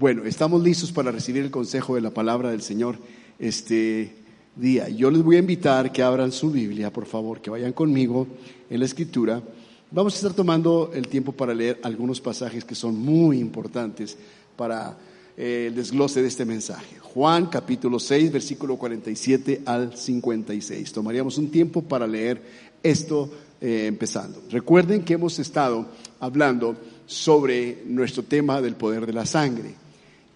Bueno, 0.00 0.24
estamos 0.24 0.62
listos 0.62 0.92
para 0.92 1.12
recibir 1.12 1.42
el 1.44 1.50
consejo 1.50 1.94
de 1.94 2.00
la 2.00 2.08
palabra 2.08 2.48
del 2.48 2.62
Señor 2.62 2.96
este 3.38 4.14
día. 4.56 4.88
Yo 4.88 5.10
les 5.10 5.22
voy 5.22 5.36
a 5.36 5.40
invitar 5.40 5.92
que 5.92 6.02
abran 6.02 6.32
su 6.32 6.50
Biblia, 6.50 6.90
por 6.90 7.04
favor, 7.04 7.42
que 7.42 7.50
vayan 7.50 7.74
conmigo 7.74 8.26
en 8.70 8.78
la 8.80 8.86
escritura. 8.86 9.42
Vamos 9.90 10.14
a 10.14 10.16
estar 10.16 10.32
tomando 10.32 10.90
el 10.94 11.06
tiempo 11.06 11.32
para 11.32 11.52
leer 11.52 11.80
algunos 11.82 12.18
pasajes 12.18 12.64
que 12.64 12.74
son 12.74 12.98
muy 12.98 13.40
importantes 13.40 14.16
para 14.56 14.96
eh, 15.36 15.66
el 15.68 15.74
desglose 15.74 16.22
de 16.22 16.28
este 16.28 16.46
mensaje. 16.46 16.96
Juan 16.98 17.48
capítulo 17.48 18.00
6, 18.00 18.32
versículo 18.32 18.78
47 18.78 19.64
al 19.66 19.94
56. 19.94 20.94
Tomaríamos 20.94 21.36
un 21.36 21.50
tiempo 21.50 21.82
para 21.82 22.06
leer 22.06 22.40
esto 22.82 23.30
eh, 23.60 23.84
empezando. 23.86 24.40
Recuerden 24.48 25.02
que 25.04 25.12
hemos 25.12 25.38
estado 25.38 25.88
hablando 26.20 26.74
sobre 27.04 27.82
nuestro 27.84 28.22
tema 28.22 28.62
del 28.62 28.76
poder 28.76 29.04
de 29.04 29.12
la 29.12 29.26
sangre. 29.26 29.74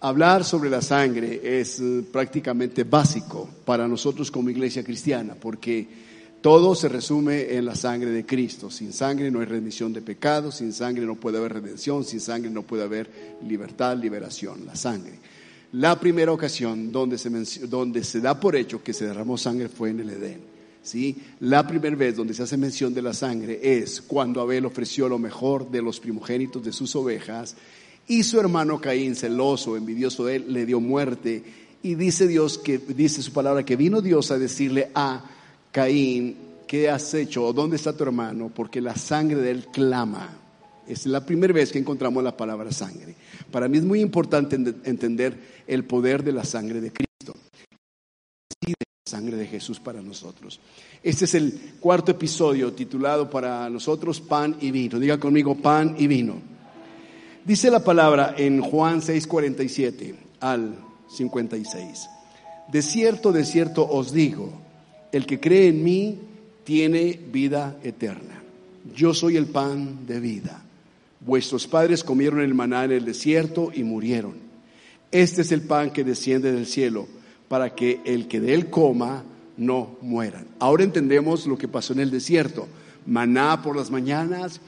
Hablar 0.05 0.43
sobre 0.43 0.69
la 0.69 0.83
sangre 0.83 1.41
es 1.59 1.79
eh, 1.79 2.03
prácticamente 2.11 2.83
básico 2.83 3.49
para 3.65 3.87
nosotros 3.87 4.29
como 4.29 4.51
iglesia 4.51 4.83
cristiana, 4.83 5.33
porque 5.33 5.87
todo 6.41 6.75
se 6.75 6.89
resume 6.89 7.55
en 7.55 7.65
la 7.65 7.75
sangre 7.75 8.11
de 8.11 8.23
Cristo. 8.23 8.69
Sin 8.69 8.93
sangre 8.93 9.31
no 9.31 9.39
hay 9.39 9.47
remisión 9.47 9.93
de 9.93 10.03
pecados, 10.03 10.57
sin 10.57 10.73
sangre 10.73 11.07
no 11.07 11.15
puede 11.15 11.39
haber 11.39 11.53
redención, 11.53 12.05
sin 12.05 12.19
sangre 12.19 12.51
no 12.51 12.61
puede 12.61 12.83
haber 12.83 13.09
libertad, 13.47 13.97
liberación, 13.97 14.67
la 14.67 14.75
sangre. 14.75 15.13
La 15.71 15.99
primera 15.99 16.31
ocasión 16.31 16.91
donde 16.91 17.17
se, 17.17 17.31
donde 17.65 18.03
se 18.03 18.21
da 18.21 18.39
por 18.39 18.55
hecho 18.55 18.83
que 18.83 18.93
se 18.93 19.07
derramó 19.07 19.39
sangre 19.39 19.69
fue 19.69 19.89
en 19.89 20.01
el 20.01 20.11
Edén. 20.11 20.41
¿sí? 20.83 21.17
La 21.39 21.65
primera 21.65 21.95
vez 21.95 22.15
donde 22.15 22.35
se 22.35 22.43
hace 22.43 22.57
mención 22.57 22.93
de 22.93 23.01
la 23.01 23.15
sangre 23.15 23.59
es 23.63 24.03
cuando 24.03 24.39
Abel 24.39 24.67
ofreció 24.67 25.09
lo 25.09 25.17
mejor 25.17 25.71
de 25.71 25.81
los 25.81 25.99
primogénitos 25.99 26.63
de 26.63 26.73
sus 26.73 26.95
ovejas 26.95 27.55
y 28.07 28.23
su 28.23 28.39
hermano 28.39 28.79
Caín, 28.79 29.15
celoso, 29.15 29.75
envidioso 29.75 30.25
de 30.25 30.37
él, 30.37 30.45
le 30.53 30.65
dio 30.65 30.79
muerte. 30.79 31.43
Y 31.81 31.95
dice 31.95 32.27
Dios 32.27 32.57
que, 32.57 32.77
dice 32.77 33.21
su 33.21 33.31
palabra, 33.31 33.63
que 33.63 33.75
vino 33.75 34.01
Dios 34.01 34.31
a 34.31 34.37
decirle 34.37 34.91
a 34.93 35.23
Caín, 35.71 36.35
¿qué 36.67 36.89
has 36.89 37.13
hecho? 37.13 37.45
¿O 37.45 37.53
dónde 37.53 37.77
está 37.77 37.93
tu 37.93 38.03
hermano? 38.03 38.51
Porque 38.53 38.81
la 38.81 38.95
sangre 38.95 39.37
de 39.41 39.51
él 39.51 39.67
clama. 39.71 40.37
Es 40.87 41.07
la 41.07 41.25
primera 41.25 41.53
vez 41.53 41.71
que 41.71 41.79
encontramos 41.79 42.23
la 42.23 42.37
palabra 42.37 42.71
sangre. 42.71 43.15
Para 43.49 43.67
mí 43.67 43.79
es 43.79 43.83
muy 43.83 44.01
importante 44.01 44.55
entender 44.55 45.63
el 45.65 45.83
poder 45.83 46.23
de 46.23 46.31
la 46.31 46.43
sangre 46.43 46.79
de 46.79 46.91
Cristo. 46.91 47.33
Y 48.61 48.67
de 48.67 48.75
la 48.79 49.09
sangre 49.09 49.35
de 49.35 49.47
Jesús 49.47 49.79
para 49.79 50.03
nosotros. 50.03 50.59
Este 51.01 51.25
es 51.25 51.33
el 51.33 51.73
cuarto 51.79 52.11
episodio 52.11 52.71
titulado 52.73 53.31
para 53.31 53.67
nosotros 53.71 54.21
Pan 54.21 54.57
y 54.61 54.69
Vino. 54.69 54.99
Diga 54.99 55.19
conmigo 55.19 55.55
pan 55.55 55.95
y 55.97 56.05
vino. 56.05 56.54
Dice 57.45 57.69
la 57.69 57.83
palabra 57.83 58.33
en 58.35 58.59
Juan 58.59 59.01
6:47 59.03 60.15
al 60.39 60.79
56. 61.07 62.09
De 62.71 62.81
cierto, 62.81 63.31
de 63.31 63.45
cierto 63.45 63.87
os 63.87 64.11
digo, 64.11 64.51
el 65.11 65.27
que 65.27 65.39
cree 65.39 65.67
en 65.67 65.83
mí 65.83 66.17
tiene 66.63 67.19
vida 67.31 67.77
eterna. 67.83 68.41
Yo 68.95 69.13
soy 69.13 69.37
el 69.37 69.45
pan 69.45 70.07
de 70.07 70.19
vida. 70.19 70.63
Vuestros 71.19 71.67
padres 71.67 72.03
comieron 72.03 72.41
el 72.41 72.55
maná 72.55 72.85
en 72.85 72.93
el 72.93 73.05
desierto 73.05 73.69
y 73.71 73.83
murieron. 73.83 74.37
Este 75.11 75.43
es 75.43 75.51
el 75.51 75.61
pan 75.61 75.91
que 75.91 76.03
desciende 76.03 76.51
del 76.51 76.65
cielo, 76.65 77.07
para 77.47 77.75
que 77.75 78.01
el 78.05 78.27
que 78.27 78.39
de 78.39 78.55
él 78.55 78.71
coma 78.71 79.23
no 79.55 79.97
muera. 80.01 80.43
Ahora 80.57 80.83
entendemos 80.83 81.45
lo 81.45 81.59
que 81.59 81.67
pasó 81.67 81.93
en 81.93 81.99
el 81.99 82.09
desierto. 82.09 82.67
Maná 83.05 83.61
por 83.61 83.75
las 83.75 83.91
mañanas, 83.91 84.61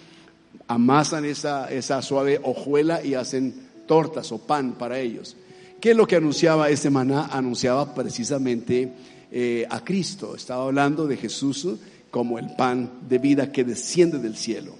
amasan 0.67 1.25
esa, 1.25 1.71
esa 1.71 2.01
suave 2.01 2.39
hojuela 2.43 3.03
y 3.03 3.13
hacen 3.13 3.67
tortas 3.87 4.31
o 4.31 4.39
pan 4.39 4.73
para 4.73 4.99
ellos. 4.99 5.35
¿Qué 5.79 5.91
es 5.91 5.97
lo 5.97 6.07
que 6.07 6.15
anunciaba 6.15 6.69
ese 6.69 6.89
maná? 6.89 7.27
Anunciaba 7.27 7.93
precisamente 7.93 8.91
eh, 9.31 9.65
a 9.69 9.83
Cristo. 9.83 10.35
Estaba 10.35 10.65
hablando 10.65 11.07
de 11.07 11.17
Jesús 11.17 11.67
como 12.09 12.39
el 12.39 12.55
pan 12.55 12.89
de 13.07 13.19
vida 13.19 13.51
que 13.51 13.63
desciende 13.63 14.17
del 14.17 14.35
cielo. 14.35 14.73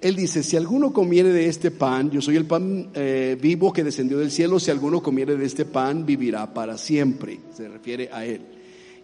Él 0.00 0.16
dice, 0.16 0.42
si 0.42 0.56
alguno 0.56 0.92
comiere 0.92 1.32
de 1.32 1.48
este 1.48 1.70
pan, 1.70 2.10
yo 2.10 2.20
soy 2.20 2.36
el 2.36 2.44
pan 2.44 2.88
eh, 2.94 3.38
vivo 3.40 3.72
que 3.72 3.84
descendió 3.84 4.18
del 4.18 4.32
cielo, 4.32 4.58
si 4.58 4.70
alguno 4.70 5.00
comiere 5.00 5.36
de 5.36 5.44
este 5.46 5.64
pan, 5.64 6.04
vivirá 6.04 6.52
para 6.52 6.76
siempre. 6.76 7.38
Se 7.54 7.68
refiere 7.68 8.08
a 8.12 8.24
Él. 8.24 8.40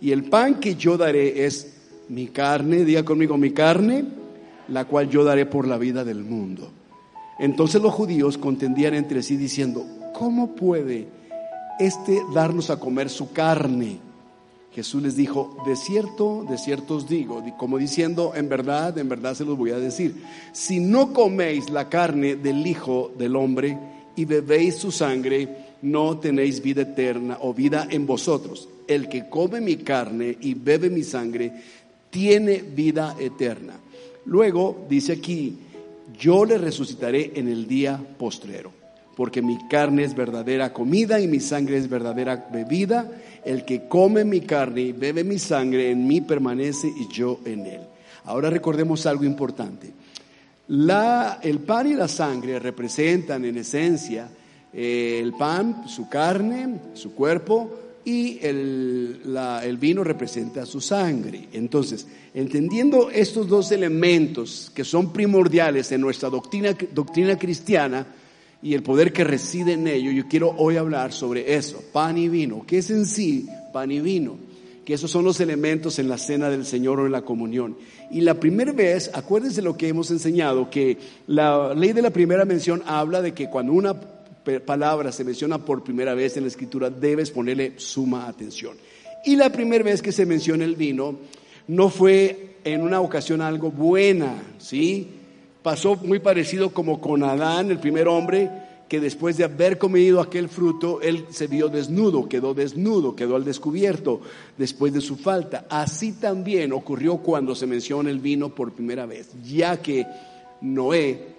Y 0.01 0.11
el 0.11 0.25
pan 0.25 0.59
que 0.59 0.75
yo 0.75 0.97
daré 0.97 1.45
es 1.45 1.75
mi 2.09 2.29
carne, 2.29 2.85
diga 2.85 3.05
conmigo 3.05 3.37
mi 3.37 3.53
carne, 3.53 4.05
la 4.69 4.85
cual 4.85 5.09
yo 5.09 5.25
daré 5.25 5.47
por 5.47 5.67
la 5.67 5.79
vida 5.79 6.05
del 6.05 6.23
mundo. 6.23 6.71
Entonces 7.39 7.81
los 7.81 7.95
judíos 7.95 8.37
contendían 8.37 8.95
entre 8.95 9.23
sí 9.23 9.37
diciendo, 9.37 9.85
¿cómo 10.13 10.55
puede 10.55 11.09
este 11.79 12.21
darnos 12.35 12.71
a 12.71 12.81
comer 12.81 13.09
su 13.11 13.33
carne? 13.33 13.99
Jesús 14.73 15.03
les 15.03 15.17
dijo, 15.17 15.57
de 15.67 15.77
cierto, 15.77 16.45
de 16.49 16.59
cierto 16.59 16.97
os 16.97 17.09
digo, 17.09 17.43
como 17.57 17.79
diciendo, 17.79 18.33
en 18.35 18.49
verdad, 18.49 18.97
en 18.99 19.09
verdad 19.09 19.35
se 19.35 19.45
los 19.45 19.57
voy 19.57 19.71
a 19.71 19.79
decir, 19.79 20.23
si 20.53 20.79
no 20.79 21.13
coméis 21.13 21.71
la 21.71 21.89
carne 21.89 22.37
del 22.37 22.67
Hijo 22.67 23.11
del 23.17 23.37
Hombre 23.37 23.79
y 24.15 24.25
bebéis 24.25 24.77
su 24.77 24.93
sangre, 24.93 25.67
no 25.83 26.19
tenéis 26.19 26.61
vida 26.61 26.83
eterna 26.83 27.39
o 27.41 27.55
vida 27.55 27.89
en 27.91 28.07
vosotros. 28.07 28.69
El 28.87 29.09
que 29.09 29.29
come 29.29 29.61
mi 29.61 29.77
carne 29.77 30.37
y 30.41 30.55
bebe 30.55 30.91
mi 30.91 31.03
sangre, 31.03 31.53
tiene 32.11 32.63
vida 32.63 33.17
eterna 33.19 33.75
Luego 34.29 34.85
dice 34.91 35.13
aquí, 35.15 35.59
yo 36.21 36.45
le 36.45 36.59
resucitaré 36.59 37.33
en 37.35 37.49
el 37.49 37.67
día 37.67 37.99
postrero, 38.19 38.71
porque 39.17 39.41
mi 39.41 39.57
carne 39.69 40.05
es 40.05 40.15
verdadera 40.15 40.71
comida 40.75 41.19
y 41.19 41.27
mi 41.27 41.41
sangre 41.41 41.79
es 41.79 41.89
verdadera 41.89 42.47
bebida. 42.53 43.11
El 43.43 43.65
que 43.65 43.89
come 43.89 44.27
mi 44.27 44.43
carne 44.43 44.83
y 44.83 44.93
bebe 44.93 45.25
mi 45.25 45.39
sangre 45.39 45.91
en 45.91 46.07
mí 46.07 46.21
permanece 46.21 46.89
y 46.89 47.11
yo 47.11 47.41
en 47.47 47.65
él. 47.65 47.81
Ahora 48.25 48.51
recordemos 48.51 49.07
algo 49.07 49.25
importante. 49.25 49.95
La, 50.69 51.39
el 51.43 51.61
pan 51.61 51.87
y 51.87 51.95
la 51.95 52.09
sangre 52.09 52.59
representan 52.59 53.47
en 53.47 53.57
esencia 53.57 54.29
eh, 54.75 55.21
el 55.23 55.33
pan, 55.33 55.89
su 55.89 56.07
carne, 56.07 56.81
su 56.93 57.15
cuerpo, 57.15 57.71
y 58.09 58.39
el, 58.41 59.77
vino 59.79 60.03
representa 60.03 60.65
su 60.65 60.81
sangre. 60.81 61.49
Entonces, 61.53 62.07
entendiendo 62.33 63.11
estos 63.11 63.49
dos 63.49 63.71
elementos 63.71 64.73
que 64.75 64.83
son 64.83 65.13
primordiales 65.13 65.93
en 65.93 66.01
nuestra 66.01 66.31
doctrina, 66.31 66.75
doctrina 66.95 67.39
cristiana 67.39 68.07
y 68.63 68.73
el 68.73 68.83
poder 68.83 69.13
que 69.13 69.25
reside 69.25 69.75
en 69.75 69.87
ello, 69.87 70.11
yo 70.11 70.27
quiero 70.27 70.55
hoy 70.57 70.79
hablar 70.79 71.13
sobre 71.13 71.55
eso, 71.55 71.83
pan 71.93 72.17
y 72.17 72.31
vino. 72.31 72.65
¿Qué 72.67 72.79
es 72.79 72.89
en 72.89 73.05
sí 73.05 73.47
pan 73.75 73.93
y 73.93 74.01
vino? 74.01 74.39
Que 74.87 74.95
esos 74.95 75.11
son 75.11 75.27
los 75.27 75.39
elementos 75.41 75.99
en 75.99 76.09
la 76.09 76.17
cena 76.17 76.49
del 76.49 76.65
Señor 76.65 77.01
o 77.01 77.05
en 77.05 77.13
la 77.13 77.23
comunión. 77.23 77.77
Y 78.11 78.23
la 78.23 78.41
primera 78.41 78.73
vez, 78.73 79.11
acuérdense 79.13 79.61
lo 79.61 79.77
que 79.77 79.89
hemos 79.89 80.11
enseñado, 80.11 80.71
que 80.71 80.97
la 81.27 81.75
ley 81.75 81.93
de 81.93 82.01
la 82.01 82.09
primera 82.09 82.47
mención 82.47 82.83
habla 82.87 83.21
de 83.21 83.35
que 83.35 83.51
cuando 83.51 83.75
una 83.75 83.95
palabra 84.65 85.13
se 85.13 85.25
menciona 85.25 85.59
por 85.59 85.83
primera 85.83 86.15
vez 86.15 86.37
en 86.37 86.45
la 86.45 86.49
escritura, 86.49 86.91
debes 86.91 87.31
ponerle 87.31 87.75
suma 87.77 88.27
atención. 88.27 88.77
Y 89.25 89.37
la 89.37 89.51
primera 89.51 89.85
vez 89.85 90.03
que 90.03 90.13
se 90.13 90.27
menciona 90.27 90.65
el 90.65 90.77
vino, 90.77 91.17
no 91.69 91.89
fue 91.89 92.57
en 92.65 92.83
una 92.83 93.01
ocasión 93.01 93.41
algo 93.41 93.71
buena, 93.71 94.35
¿sí? 94.59 95.09
Pasó 95.63 95.97
muy 95.97 96.19
parecido 96.19 96.71
como 96.71 97.01
con 97.01 97.23
Adán, 97.23 97.71
el 97.71 97.79
primer 97.79 98.09
hombre, 98.09 98.51
que 98.89 99.01
después 99.01 99.37
de 99.37 99.45
haber 99.45 99.77
comido 99.77 100.21
aquel 100.21 100.49
fruto, 100.49 101.01
él 101.03 101.27
se 101.31 101.47
vio 101.47 101.69
desnudo, 101.69 102.29
quedó 102.29 102.55
desnudo, 102.55 103.15
quedó 103.15 103.37
al 103.37 103.45
descubierto 103.45 104.23
después 104.57 104.95
de 104.95 105.03
su 105.03 105.17
falta. 105.17 105.67
Así 105.69 106.13
también 106.13 106.73
ocurrió 106.73 107.19
cuando 107.19 107.55
se 107.55 107.67
menciona 107.67 108.09
el 108.09 108.19
vino 108.19 108.55
por 108.55 108.73
primera 108.73 109.05
vez, 109.05 109.31
ya 109.45 109.77
que 109.83 110.07
Noé 110.63 111.38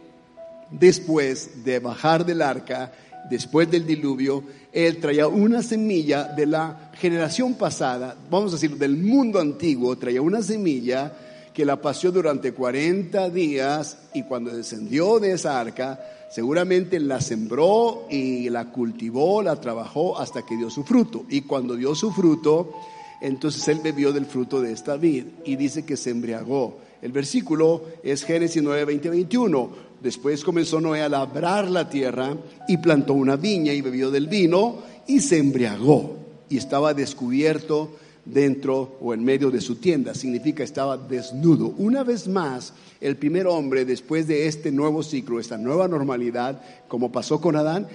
después 0.71 1.63
de 1.63 1.79
bajar 1.79 2.25
del 2.25 2.41
arca, 2.41 2.91
después 3.29 3.69
del 3.69 3.85
diluvio, 3.85 4.43
él 4.71 4.99
traía 4.99 5.27
una 5.27 5.63
semilla 5.63 6.25
de 6.25 6.45
la 6.45 6.91
generación 6.93 7.53
pasada, 7.55 8.15
vamos 8.29 8.51
a 8.51 8.55
decir, 8.55 8.77
del 8.77 8.97
mundo 8.97 9.39
antiguo, 9.39 9.97
traía 9.97 10.21
una 10.21 10.41
semilla 10.41 11.13
que 11.53 11.65
la 11.65 11.81
pasó 11.81 12.11
durante 12.11 12.53
40 12.53 13.29
días 13.29 13.97
y 14.13 14.23
cuando 14.23 14.51
descendió 14.51 15.19
de 15.19 15.33
esa 15.33 15.59
arca, 15.59 15.99
seguramente 16.31 16.99
la 16.99 17.19
sembró 17.19 18.05
y 18.09 18.49
la 18.49 18.71
cultivó, 18.71 19.41
la 19.41 19.59
trabajó 19.59 20.17
hasta 20.19 20.45
que 20.45 20.55
dio 20.55 20.69
su 20.69 20.83
fruto. 20.83 21.25
Y 21.29 21.41
cuando 21.41 21.75
dio 21.75 21.95
su 21.95 22.11
fruto, 22.11 22.73
entonces 23.21 23.67
él 23.67 23.79
bebió 23.83 24.13
del 24.13 24.25
fruto 24.25 24.61
de 24.61 24.71
esta 24.71 24.95
vid 24.95 25.25
y 25.43 25.55
dice 25.55 25.83
que 25.83 25.97
se 25.97 26.11
embriagó. 26.11 26.77
El 27.01 27.11
versículo 27.11 27.83
es 28.03 28.23
Génesis 28.23 28.61
9, 28.61 28.85
20, 28.85 29.09
21. 29.09 29.69
Después 30.01 30.43
comenzó 30.43 30.79
Noé 30.79 31.01
a 31.01 31.09
labrar 31.09 31.69
la 31.69 31.89
tierra 31.89 32.37
y 32.67 32.77
plantó 32.77 33.13
una 33.13 33.35
viña 33.35 33.73
y 33.73 33.81
bebió 33.81 34.11
del 34.11 34.27
vino 34.27 34.77
y 35.07 35.19
se 35.19 35.37
embriagó 35.37 36.15
y 36.49 36.57
estaba 36.57 36.93
descubierto 36.93 37.91
dentro 38.25 38.97
o 39.01 39.13
en 39.13 39.23
medio 39.23 39.51
de 39.51 39.59
su 39.59 39.75
tienda. 39.75 40.13
Significa 40.13 40.63
estaba 40.63 40.97
desnudo. 40.97 41.73
Una 41.77 42.03
vez 42.03 42.27
más, 42.27 42.73
el 43.01 43.17
primer 43.17 43.47
hombre, 43.47 43.85
después 43.85 44.27
de 44.27 44.47
este 44.47 44.71
nuevo 44.71 45.03
ciclo, 45.03 45.39
esta 45.39 45.57
nueva 45.57 45.87
normalidad, 45.87 46.61
como 46.87 47.11
pasó 47.11 47.41
con 47.41 47.55
Adán, 47.55 47.87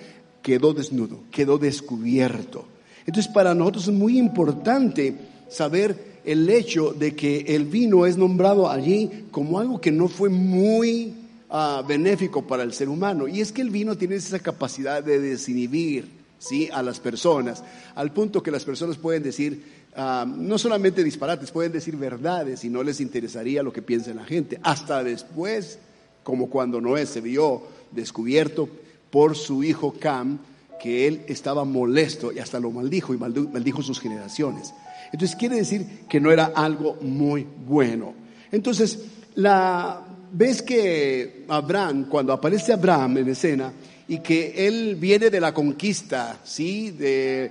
quedó 0.43 0.75
desnudo, 0.75 1.21
quedó 1.31 1.57
descubierto. 1.59 2.67
Entonces 3.07 3.33
para 3.33 3.55
nosotros 3.55 3.89
es 3.89 3.95
muy 3.95 4.19
importante 4.19 5.15
saber 5.49 6.15
el 6.25 6.49
hecho 6.49 6.93
de 6.93 7.15
que 7.15 7.41
el 7.49 7.67
vino 7.67 8.07
es 8.07 8.17
nombrado 8.17 8.71
allí 8.71 9.27
como 9.31 9.59
algo 9.59 9.81
que 9.81 9.93
no 9.93 10.09
fue 10.09 10.29
muy 10.29 11.15
ah, 11.55 11.85
benéfico 11.87 12.43
para 12.43 12.65
el 12.65 12.73
ser 12.73 12.89
humano. 12.89 13.29
Y 13.29 13.41
es 13.41 13.53
que 13.53 13.63
el 13.63 13.71
vino 13.71 13.97
tiene 13.97 14.17
esa 14.17 14.41
capacidad 14.41 15.03
de 15.03 15.21
desinhibir 15.21 16.09
¿sí? 16.39 16.69
a 16.73 16.83
las 16.83 16.99
personas, 16.99 17.63
al 17.95 18.13
punto 18.13 18.43
que 18.43 18.51
las 18.51 18.65
personas 18.65 18.97
pueden 18.97 19.23
decir, 19.23 19.65
ah, 19.97 20.27
no 20.27 20.59
solamente 20.59 21.05
disparates, 21.05 21.53
pueden 21.53 21.73
decir 21.73 21.97
verdades 21.97 22.65
y 22.65 22.69
no 22.69 22.83
les 22.83 23.01
interesaría 23.01 23.63
lo 23.63 23.73
que 23.73 23.83
piensa 23.83 24.13
la 24.13 24.25
gente. 24.25 24.59
Hasta 24.65 25.05
después, 25.05 25.79
como 26.25 26.51
cuando 26.51 26.81
Noé 26.81 27.07
se 27.07 27.21
vio 27.21 27.63
descubierto 27.93 28.69
por 29.11 29.37
su 29.37 29.63
hijo 29.63 29.95
Cam, 29.99 30.41
que 30.81 31.07
él 31.07 31.23
estaba 31.29 31.65
molesto 31.65 32.33
y 32.33 32.41
hasta 32.41 32.59
lo 32.59 32.71
maldijo 32.71 33.15
y 33.15 33.17
maldijo 33.17 33.81
sus 33.81 34.01
generaciones. 34.01 34.75
Entonces 35.13 35.37
quiere 35.37 35.57
decir 35.57 36.01
que 36.09 36.21
no 36.21 36.33
era 36.33 36.47
algo 36.47 36.97
muy 37.01 37.47
bueno. 37.67 38.13
Entonces, 38.51 38.99
la 39.37 40.04
ves 40.35 40.63
que 40.63 41.45
Abraham, 41.49 42.09
cuando 42.09 42.33
aparece 42.33 42.73
Abraham 42.73 43.19
en 43.19 43.29
escena 43.29 43.73
y 44.07 44.19
que 44.19 44.67
él 44.67 44.97
viene 44.97 45.31
de 45.31 45.41
la 45.41 45.55
conquista, 45.55 46.41
¿sí? 46.45 46.91
De 46.91 47.51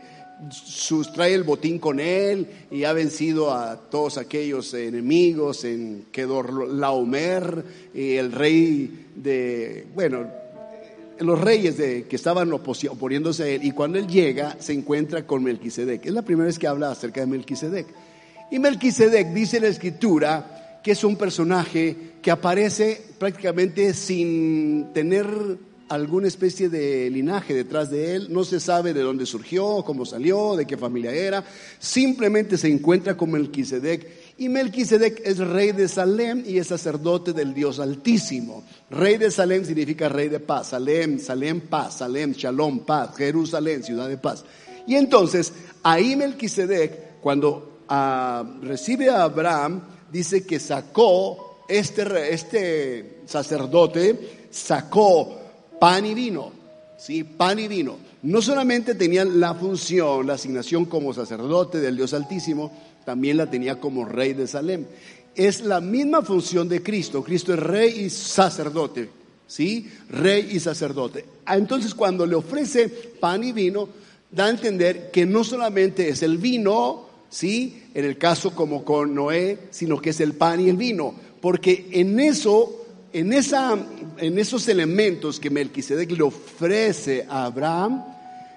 sustrae 0.51 1.33
el 1.33 1.44
botín 1.44 1.80
con 1.80 2.00
él 2.00 2.47
y 2.69 2.83
ha 2.83 2.91
vencido 2.91 3.53
a 3.53 3.77
todos 3.77 4.18
aquellos 4.18 4.74
enemigos 4.74 5.63
en 5.63 6.07
Kedor 6.12 6.68
Laomer, 6.68 7.63
y 7.94 8.15
el 8.15 8.31
rey 8.31 9.07
de, 9.15 9.88
bueno, 9.95 10.27
los 11.19 11.39
reyes 11.39 11.77
de, 11.77 12.03
que 12.03 12.15
estaban 12.15 12.51
oponiéndose 12.51 13.44
a 13.44 13.47
él, 13.47 13.63
y 13.63 13.71
cuando 13.71 13.97
él 13.97 14.07
llega 14.07 14.57
se 14.59 14.74
encuentra 14.74 15.25
con 15.25 15.44
Melquisedec. 15.44 16.06
Es 16.06 16.13
la 16.13 16.24
primera 16.24 16.47
vez 16.47 16.59
que 16.59 16.68
habla 16.68 16.91
acerca 16.91 17.21
de 17.21 17.27
Melquisedec. 17.27 17.88
Y 18.51 18.59
Melquisedec 18.59 19.30
dice 19.30 19.57
en 19.57 19.63
la 19.63 19.69
escritura 19.69 20.62
que 20.83 20.91
es 20.91 21.03
un 21.03 21.15
personaje 21.15 21.95
que 22.21 22.31
aparece 22.31 23.01
prácticamente 23.18 23.94
sin 23.94 24.94
tener 24.94 25.25
alguna 25.89 26.27
especie 26.27 26.69
de 26.69 27.09
linaje 27.09 27.53
detrás 27.53 27.89
de 27.89 28.15
él, 28.15 28.27
no 28.30 28.44
se 28.44 28.59
sabe 28.59 28.94
de 28.94 29.01
dónde 29.01 29.25
surgió, 29.25 29.83
cómo 29.85 30.06
salió, 30.06 30.56
de 30.56 30.65
qué 30.65 30.75
familia 30.75 31.12
era, 31.12 31.44
simplemente 31.80 32.57
se 32.57 32.68
encuentra 32.68 33.15
con 33.15 33.31
Melquisedec 33.31 34.24
y 34.38 34.50
Melquisedec 34.50 35.21
es 35.24 35.38
rey 35.38 35.71
de 35.71 35.88
Salem 35.88 36.44
y 36.45 36.57
es 36.57 36.68
sacerdote 36.68 37.33
del 37.33 37.53
Dios 37.53 37.80
Altísimo. 37.80 38.63
Rey 38.89 39.18
de 39.18 39.30
Salem 39.30 39.63
significa 39.63 40.09
rey 40.09 40.27
de 40.27 40.39
paz. 40.39 40.69
Salem, 40.69 41.19
Salem, 41.19 41.62
paz. 41.62 41.97
Salem, 41.97 42.33
Shalom, 42.33 42.80
paz. 42.80 43.15
Jerusalén, 43.15 43.83
ciudad 43.83 44.09
de 44.09 44.18
paz. 44.18 44.44
Y 44.88 44.95
entonces, 44.95 45.53
ahí 45.83 46.15
Melquisedec, 46.15 47.21
cuando 47.21 47.83
ah, 47.88 48.44
recibe 48.63 49.09
a 49.09 49.24
Abraham, 49.24 49.81
dice 50.13 50.45
que 50.45 50.60
sacó, 50.60 51.65
este, 51.68 52.33
este 52.33 53.21
sacerdote 53.25 54.48
sacó 54.51 55.39
pan 55.80 56.06
y 56.06 56.13
vino. 56.13 56.51
¿sí? 56.98 57.24
Pan 57.24 57.60
y 57.60 57.68
vino. 57.68 57.98
No 58.21 58.42
solamente 58.42 58.95
tenían 58.95 59.39
la 59.39 59.56
función, 59.56 60.27
la 60.27 60.36
asignación 60.36 60.86
como 60.86 61.13
sacerdote 61.13 61.81
del 61.81 61.98
Dios 61.98 62.13
Altísimo, 62.13 62.71
también 63.04 63.38
la 63.38 63.50
tenía 63.50 63.80
como 63.80 64.06
rey 64.06 64.33
de 64.33 64.48
Salem. 64.48 64.86
Es 65.36 65.62
la 65.62 65.81
misma 65.81 66.21
función 66.21 66.69
de 66.69 66.83
Cristo. 66.83 67.24
Cristo 67.24 67.54
es 67.54 67.59
rey 67.59 68.06
y 68.06 68.09
sacerdote. 68.09 69.09
¿Sí? 69.48 69.92
Rey 70.09 70.50
y 70.51 70.59
sacerdote. 70.59 71.25
Ah, 71.45 71.57
entonces 71.57 71.94
cuando 71.94 72.25
le 72.25 72.36
ofrece 72.36 72.88
pan 72.88 73.44
y 73.44 73.51
vino, 73.51 73.89
da 74.31 74.45
a 74.45 74.50
entender 74.50 75.12
que 75.12 75.25
no 75.25 75.44
solamente 75.44 76.07
es 76.07 76.24
el 76.24 76.38
vino, 76.38 77.12
¿sí? 77.33 77.83
En 77.95 78.06
el 78.06 78.18
caso 78.18 78.53
como 78.53 78.85
con 78.85 79.15
Noé, 79.15 79.57
sino 79.71 80.00
que 80.00 80.12
es 80.12 80.19
el 80.19 80.33
pan 80.33 80.59
y 80.59 80.69
el 80.69 80.77
vino. 80.77 81.15
Porque 81.41 81.89
en 81.91 82.19
eso, 82.19 82.85
en, 83.12 83.33
esa, 83.33 83.75
en 84.18 84.38
esos 84.39 84.68
elementos 84.68 85.39
que 85.39 85.50
Melquisedec 85.50 86.12
le 86.12 86.24
ofrece 86.24 87.25
a 87.27 87.45
Abraham, 87.45 88.03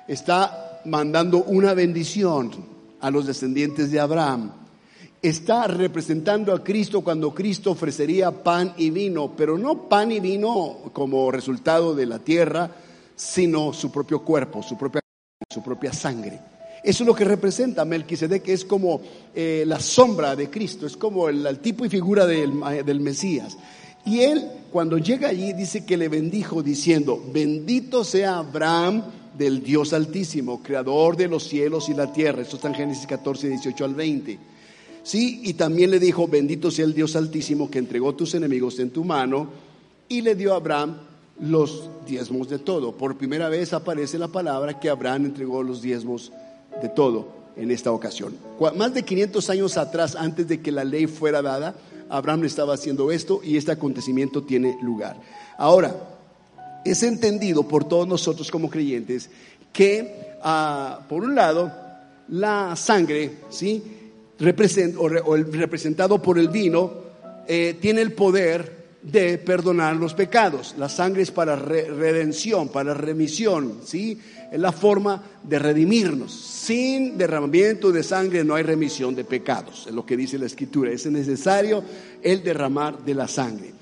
está 0.06 0.82
mandando 0.84 1.43
una 1.44 1.73
bendición 1.73 2.52
a 3.00 3.11
los 3.11 3.26
descendientes 3.26 3.90
de 3.90 3.99
Abraham. 3.99 4.52
Está 5.23 5.67
representando 5.67 6.52
a 6.52 6.62
Cristo 6.62 7.00
cuando 7.00 7.34
Cristo 7.34 7.70
ofrecería 7.70 8.31
pan 8.31 8.75
y 8.76 8.90
vino, 8.90 9.32
pero 9.34 9.56
no 9.56 9.88
pan 9.88 10.12
y 10.12 10.20
vino 10.20 10.90
como 10.93 11.31
resultado 11.31 11.94
de 11.94 12.05
la 12.05 12.19
tierra, 12.19 12.70
sino 13.17 13.73
su 13.73 13.90
propio 13.90 14.20
cuerpo, 14.20 14.62
su 14.62 14.76
propia, 14.76 15.00
su 15.50 15.62
propia 15.62 15.94
sangre. 15.94 16.56
Eso 16.87 17.03
es 17.03 17.06
lo 17.09 17.17
que 17.17 17.25
representa 17.25 17.85
Melquisedec, 17.85 18.47
es 18.47 18.65
como 18.65 19.00
eh, 19.35 19.65
la 19.67 19.81
sombra 19.81 20.37
de 20.37 20.49
Cristo, 20.49 20.87
es 20.87 20.97
como 20.97 21.29
el, 21.29 21.59
tipo 21.59 21.85
y 21.85 21.88
figura 21.88 22.25
del, 22.27 23.00
Mesías. 23.00 23.59
Y 24.05 24.21
él, 24.21 24.47
cuando 24.71 24.97
llega 24.97 25.29
allí, 25.29 25.53
dice 25.53 25.85
que 25.85 25.97
le 25.97 26.09
bendijo 26.09 26.62
diciendo, 26.62 27.21
bendito 27.35 28.05
sea 28.05 28.38
Abraham 28.38 29.03
del 29.37 29.65
Dios 29.65 29.93
Altísimo, 29.93 30.62
creador 30.62 31.17
de 31.17 31.27
los 31.27 31.49
cielos 31.49 31.88
y 31.88 31.94
la 31.94 32.12
tierra. 32.12 32.43
Esto 32.43 32.55
está 32.55 32.69
en 32.69 32.75
Génesis 32.75 33.05
14, 33.09 33.49
18 33.49 33.85
al 33.85 33.94
20. 33.97 34.38
Sí, 35.03 35.41
y 35.43 35.55
también 35.55 35.91
le 35.91 35.99
dijo, 35.99 36.29
bendito 36.29 36.71
sea 36.71 36.85
el 36.85 36.94
Dios 36.94 37.17
Altísimo 37.17 37.69
que 37.69 37.81
entregó 37.81 38.15
tus 38.15 38.33
enemigos 38.37 38.79
en 38.79 38.91
tu 38.91 39.03
mano 39.03 39.49
y 40.09 40.21
le 40.21 40.37
dio 40.37 40.53
a 40.53 40.59
Abraham 40.59 40.99
los 41.41 41.91
diezmos 42.06 42.49
de 42.49 42.61
todo. 42.61 42.93
Por 42.93 43.19
primera 43.19 43.49
vez 43.49 43.73
aparece 43.73 44.21
la 44.21 44.29
palabra 44.29 44.79
que 44.79 44.88
Abraham 44.88 45.25
entregó 45.25 45.65
los 45.65 45.83
diezmos 45.83 46.31
de 46.82 46.88
todo 46.88 47.28
en 47.56 47.70
esta 47.70 47.93
ocasión. 47.93 48.37
Más 48.76 48.94
de 48.94 49.02
500 49.02 49.50
años 49.50 49.76
atrás, 49.76 50.14
antes 50.14 50.46
de 50.49 50.61
que 50.61 50.70
la 50.70 50.84
ley 50.84 51.06
fuera 51.06 51.43
dada, 51.43 51.75
Abraham 52.08 52.44
estaba 52.44 52.75
haciendo 52.75 53.11
esto 53.11 53.40
y 53.43 53.56
este 53.56 53.73
acontecimiento 53.73 54.43
tiene 54.43 54.78
lugar. 54.82 55.17
Ahora, 55.56 55.94
es 56.84 57.02
entendido 57.02 57.64
por 57.64 57.84
todos 57.84 58.06
nosotros 58.06 58.50
como 58.50 58.70
creyentes 58.70 59.31
que, 59.73 60.37
ah, 60.43 61.00
por 61.08 61.25
un 61.25 61.34
lado, 61.34 61.73
la 62.28 62.76
sangre, 62.76 63.38
¿sí? 63.50 63.82
o, 64.99 65.34
el 65.34 65.52
representado 65.52 66.20
por 66.20 66.38
el 66.38 66.49
vino, 66.49 66.93
eh, 67.49 67.76
tiene 67.81 68.02
el 68.02 68.12
poder 68.12 68.75
de 69.11 69.38
perdonar 69.38 69.97
los 69.97 70.14
pecados. 70.14 70.75
La 70.79 70.88
sangre 70.88 71.23
es 71.23 71.31
para 71.31 71.55
redención, 71.56 72.69
para 72.69 72.93
remisión, 72.93 73.81
¿sí? 73.85 74.19
Es 74.50 74.58
la 74.58 74.73
forma 74.73 75.23
de 75.43 75.58
redimirnos. 75.58 76.32
Sin 76.32 77.16
derramamiento 77.16 77.92
de 77.92 78.02
sangre 78.02 78.42
no 78.42 78.54
hay 78.54 78.64
remisión 78.64 79.14
de 79.14 79.25
pecados, 79.25 79.87
es 79.87 79.95
lo 79.95 80.04
que 80.04 80.16
dice 80.16 80.38
la 80.38 80.47
Escritura. 80.47 80.90
Es 80.90 81.07
necesario 81.07 81.85
el 82.23 82.42
derramar 82.42 82.99
de 83.04 83.14
la 83.14 83.28
sangre 83.28 83.73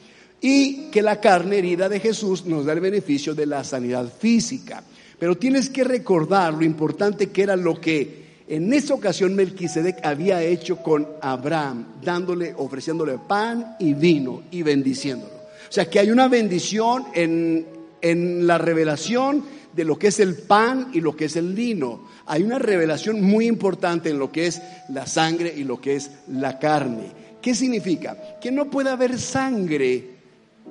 y 0.40 0.90
que 0.90 1.00
la 1.00 1.20
carne 1.20 1.58
herida 1.58 1.88
de 1.88 2.00
Jesús 2.00 2.44
nos 2.44 2.66
da 2.66 2.74
el 2.74 2.80
beneficio 2.80 3.34
de 3.34 3.46
la 3.46 3.64
sanidad 3.64 4.12
física. 4.18 4.84
Pero 5.18 5.38
tienes 5.38 5.70
que 5.70 5.84
recordar 5.84 6.52
lo 6.52 6.64
importante 6.64 7.30
que 7.30 7.42
era 7.42 7.56
lo 7.56 7.80
que 7.80 8.23
en 8.46 8.72
esa 8.72 8.94
ocasión 8.94 9.34
Melquisedec 9.34 10.04
había 10.04 10.42
hecho 10.42 10.76
con 10.76 11.08
Abraham, 11.20 11.86
dándole, 12.02 12.54
ofreciéndole 12.56 13.18
pan 13.18 13.76
y 13.78 13.94
vino 13.94 14.42
y 14.50 14.62
bendiciéndolo. 14.62 15.32
O 15.34 15.72
sea 15.72 15.88
que 15.88 15.98
hay 15.98 16.10
una 16.10 16.28
bendición 16.28 17.04
en, 17.14 17.66
en 18.02 18.46
la 18.46 18.58
revelación 18.58 19.44
de 19.72 19.84
lo 19.84 19.98
que 19.98 20.08
es 20.08 20.20
el 20.20 20.36
pan 20.36 20.90
y 20.92 21.00
lo 21.00 21.16
que 21.16 21.24
es 21.24 21.36
el 21.36 21.54
vino. 21.54 22.06
Hay 22.26 22.42
una 22.42 22.58
revelación 22.58 23.22
muy 23.22 23.46
importante 23.46 24.10
en 24.10 24.18
lo 24.18 24.30
que 24.30 24.46
es 24.46 24.60
la 24.90 25.06
sangre 25.06 25.52
y 25.56 25.64
lo 25.64 25.80
que 25.80 25.96
es 25.96 26.10
la 26.28 26.58
carne. 26.58 27.24
¿Qué 27.40 27.54
significa? 27.54 28.38
Que 28.40 28.52
no 28.52 28.70
puede 28.70 28.90
haber 28.90 29.18
sangre 29.18 30.10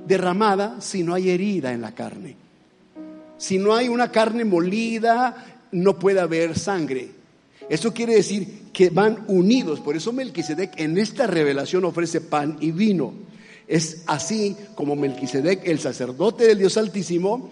derramada 0.08 0.80
si 0.80 1.03
no 1.03 1.13
hay 1.13 1.32
herida 1.32 1.74
en 1.74 1.82
la 1.82 1.94
carne. 1.94 2.36
Si 3.38 3.58
no 3.58 3.75
hay 3.75 3.89
una 3.89 4.12
carne 4.12 4.46
molida, 4.46 5.60
no 5.72 6.00
puede 6.00 6.20
haber 6.20 6.58
sangre. 6.58 7.23
Eso 7.70 7.93
quiere 7.93 8.15
decir 8.15 8.63
que 8.74 8.89
van 8.89 9.25
unidos. 9.27 9.79
Por 9.79 9.96
eso 9.96 10.12
Melquisedec 10.12 10.79
en 10.79 10.98
esta 10.98 11.27
revelación 11.27 11.86
ofrece 11.86 12.22
pan 12.22 12.58
y 12.60 12.72
vino. 12.72 13.13
Es 13.67 14.03
así 14.08 14.55
como 14.75 14.96
Melquisedec, 14.96 15.67
el 15.67 15.79
sacerdote 15.79 16.46
del 16.46 16.60
Dios 16.60 16.77
Altísimo, 16.77 17.50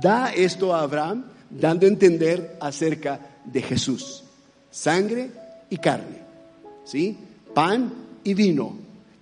da 0.00 0.32
esto 0.32 0.74
a 0.74 0.82
Abraham, 0.82 1.24
dando 1.50 1.86
a 1.86 1.88
entender 1.88 2.56
acerca 2.60 3.20
de 3.44 3.62
Jesús. 3.62 4.24
Sangre 4.70 5.30
y 5.70 5.76
carne. 5.78 6.18
¿Sí? 6.84 7.16
Pan 7.54 7.92
y 8.24 8.34
vino. 8.34 8.76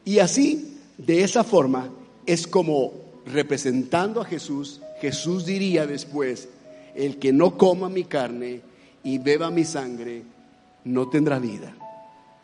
Y 0.05 0.19
así, 0.19 0.79
de 0.99 1.23
esa 1.23 1.45
forma, 1.45 1.91
es 2.27 2.47
como 2.47 2.93
representando 3.27 4.21
a 4.21 4.25
Jesús, 4.25 4.81
Jesús 5.01 5.47
diría 5.47 5.87
después, 5.87 6.49
el 6.95 7.19
que 7.19 7.33
no 7.33 7.57
coma 7.57 7.89
mi 7.89 8.05
carne 8.05 8.63
y 9.03 9.19
beba 9.19 9.51
mi 9.51 9.65
sangre, 9.65 10.23
no 10.85 11.09
tendrá 11.09 11.39
vida. 11.39 11.75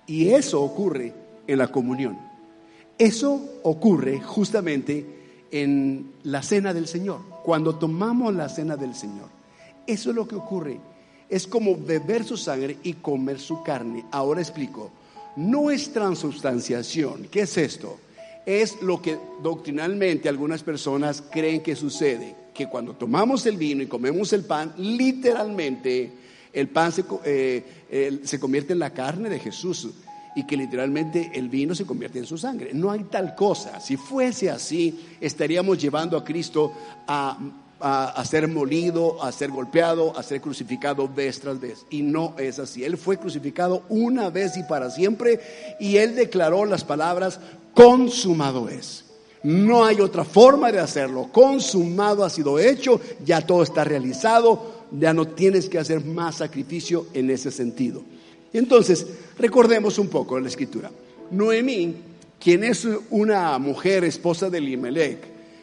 Y 0.07 0.29
eso 0.29 0.63
ocurre 0.63 1.13
en 1.47 1.59
la 1.59 1.69
comunión. 1.69 2.19
Eso 2.99 3.59
ocurre 3.63 4.21
justamente 4.21 5.05
en 5.51 6.13
la 6.23 6.43
cena 6.43 6.73
del 6.73 6.87
Señor. 6.87 7.21
Cuando 7.45 7.77
tomamos 7.77 8.35
la 8.35 8.49
cena 8.49 8.77
del 8.77 8.95
Señor, 8.95 9.29
Eso 9.87 10.11
es 10.11 10.17
lo 10.17 10.27
que 10.27 10.35
ocurre. 10.35 10.81
Es 11.29 11.47
como 11.47 11.77
beber 11.77 12.25
su 12.25 12.37
sangre 12.37 12.77
y 12.83 12.95
comer 12.95 13.39
su 13.39 13.63
carne. 13.63 14.05
Ahora 14.11 14.41
explico. 14.41 14.91
No 15.37 15.71
es 15.71 15.93
transubstanciación. 15.93 17.29
¿Qué 17.31 17.43
es 17.43 17.57
esto? 17.57 17.99
Es 18.45 18.83
lo 18.83 19.01
que 19.01 19.17
doctrinalmente 19.43 20.29
algunas 20.29 20.65
personas 20.65 21.23
creen 21.31 21.63
que 21.63 21.77
sucede. 21.77 22.35
Que 22.53 22.69
cuando 22.69 22.95
tomamos 22.95 23.47
el 23.47 23.57
vino 23.57 23.83
y 23.83 23.87
comemos 23.87 24.33
el 24.33 24.45
pan, 24.45 24.73
literalmente 24.77 26.11
el 26.57 26.69
pan 26.69 26.91
se, 26.91 27.05
eh, 27.25 28.21
se 28.25 28.41
convierte 28.41 28.73
en 28.73 28.79
la 28.79 28.91
carne 28.91 29.29
de 29.29 29.39
Jesús 29.39 29.89
y 30.35 30.45
que 30.45 30.57
literalmente 30.57 31.31
el 31.35 31.51
vino 31.51 31.75
se 31.75 31.85
convierte 31.85 32.19
en 32.19 32.27
su 32.27 32.39
sangre. 32.39 32.71
No 32.73 32.91
hay 32.91 33.05
tal 33.05 33.35
cosa. 33.35 33.79
Si 33.79 33.99
fuese 33.99 34.51
así, 34.51 35.17
estaríamos 35.21 35.79
llevando 35.79 36.17
a 36.17 36.25
Cristo 36.25 36.73
a, 37.07 37.39
ser 38.25 38.49
molido, 38.49 39.23
a 39.23 39.33
ser 39.33 39.51
golpeado, 39.51 40.17
a 40.17 40.23
ser 40.23 40.41
crucificado 40.41 41.09
vez 41.09 41.41
tras 41.41 41.61
vez. 41.61 41.85
Y 41.91 42.01
no 42.01 42.35
es 42.39 42.59
así. 42.59 42.85
Él 42.85 42.97
fue 42.97 43.19
crucificado 43.19 43.83
una 43.91 44.31
vez 44.31 44.57
y 44.57 44.63
para 44.63 44.91
siempre 44.91 45.41
y 45.79 45.97
él 45.97 46.15
declaró 46.15 46.65
las 46.65 46.85
palabras, 46.85 47.39
consumado 47.75 48.71
es. 48.71 49.05
No 49.43 49.85
hay 49.85 50.01
otra 50.01 50.25
forma 50.25 50.73
de 50.73 50.81
hacerlo. 50.81 51.29
Consumado 51.33 52.25
ha 52.25 52.31
sido 52.31 52.59
hecho, 52.59 53.01
ya 53.25 53.41
todo 53.41 53.63
está 53.63 53.85
realizado, 53.85 54.76
ya 54.91 55.13
no 55.13 55.27
tienes 55.29 55.69
que 55.69 55.79
hacer 55.79 56.05
más 56.05 56.37
sacrificio 56.37 57.07
en 57.13 57.31
ese 57.31 57.51
sentido. 57.51 58.03
Entonces, 58.53 59.07
recordemos 59.39 59.99
un 59.99 60.09
poco 60.09 60.39
la 60.39 60.49
escritura. 60.49 60.91
Noemí, 61.31 61.95
quien 62.41 62.65
es 62.65 62.87
una 63.11 63.59
mujer 63.59 64.05
esposa 64.05 64.49
de 64.51 64.59
Elimelech, 64.59 65.19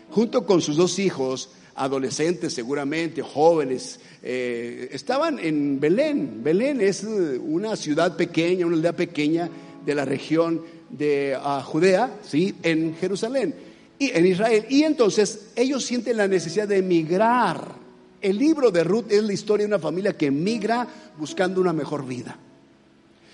junto 0.10 0.46
con 0.46 0.62
sus 0.62 0.78
dos 0.78 1.00
hijos, 1.00 1.50
adolescentes 1.76 2.54
seguramente, 2.54 3.22
jóvenes, 3.22 4.00
eh, 4.22 4.90
estaban 4.92 5.40
en 5.40 5.80
Belén. 5.80 6.44
Belén 6.44 6.82
es 6.82 7.04
eh, 7.04 7.40
una 7.40 7.76
ciudad 7.76 8.16
pequeña, 8.16 8.66
una 8.66 8.76
aldea 8.76 8.96
pequeña 8.96 9.50
de 9.86 9.96
la 9.96 10.06
región 10.06 10.62
de 10.90 11.36
ah, 11.36 11.64
Judea, 11.66 12.20
¿sí? 12.24 12.56
en 12.64 12.96
Jerusalén, 12.96 13.56
y 13.98 14.12
en 14.12 14.26
Israel. 14.26 14.66
Y 14.70 14.84
entonces 14.84 15.48
ellos 15.56 15.84
sienten 15.84 16.18
la 16.18 16.28
necesidad 16.28 16.68
de 16.68 16.78
emigrar. 16.78 17.83
El 18.24 18.38
libro 18.38 18.72
de 18.72 18.86
Ruth 18.86 19.12
es 19.12 19.22
la 19.22 19.34
historia 19.34 19.66
de 19.66 19.74
una 19.74 19.80
familia 19.80 20.18
que 20.18 20.28
emigra 20.28 20.88
buscando 21.18 21.60
una 21.60 21.74
mejor 21.74 22.08
vida. 22.08 22.38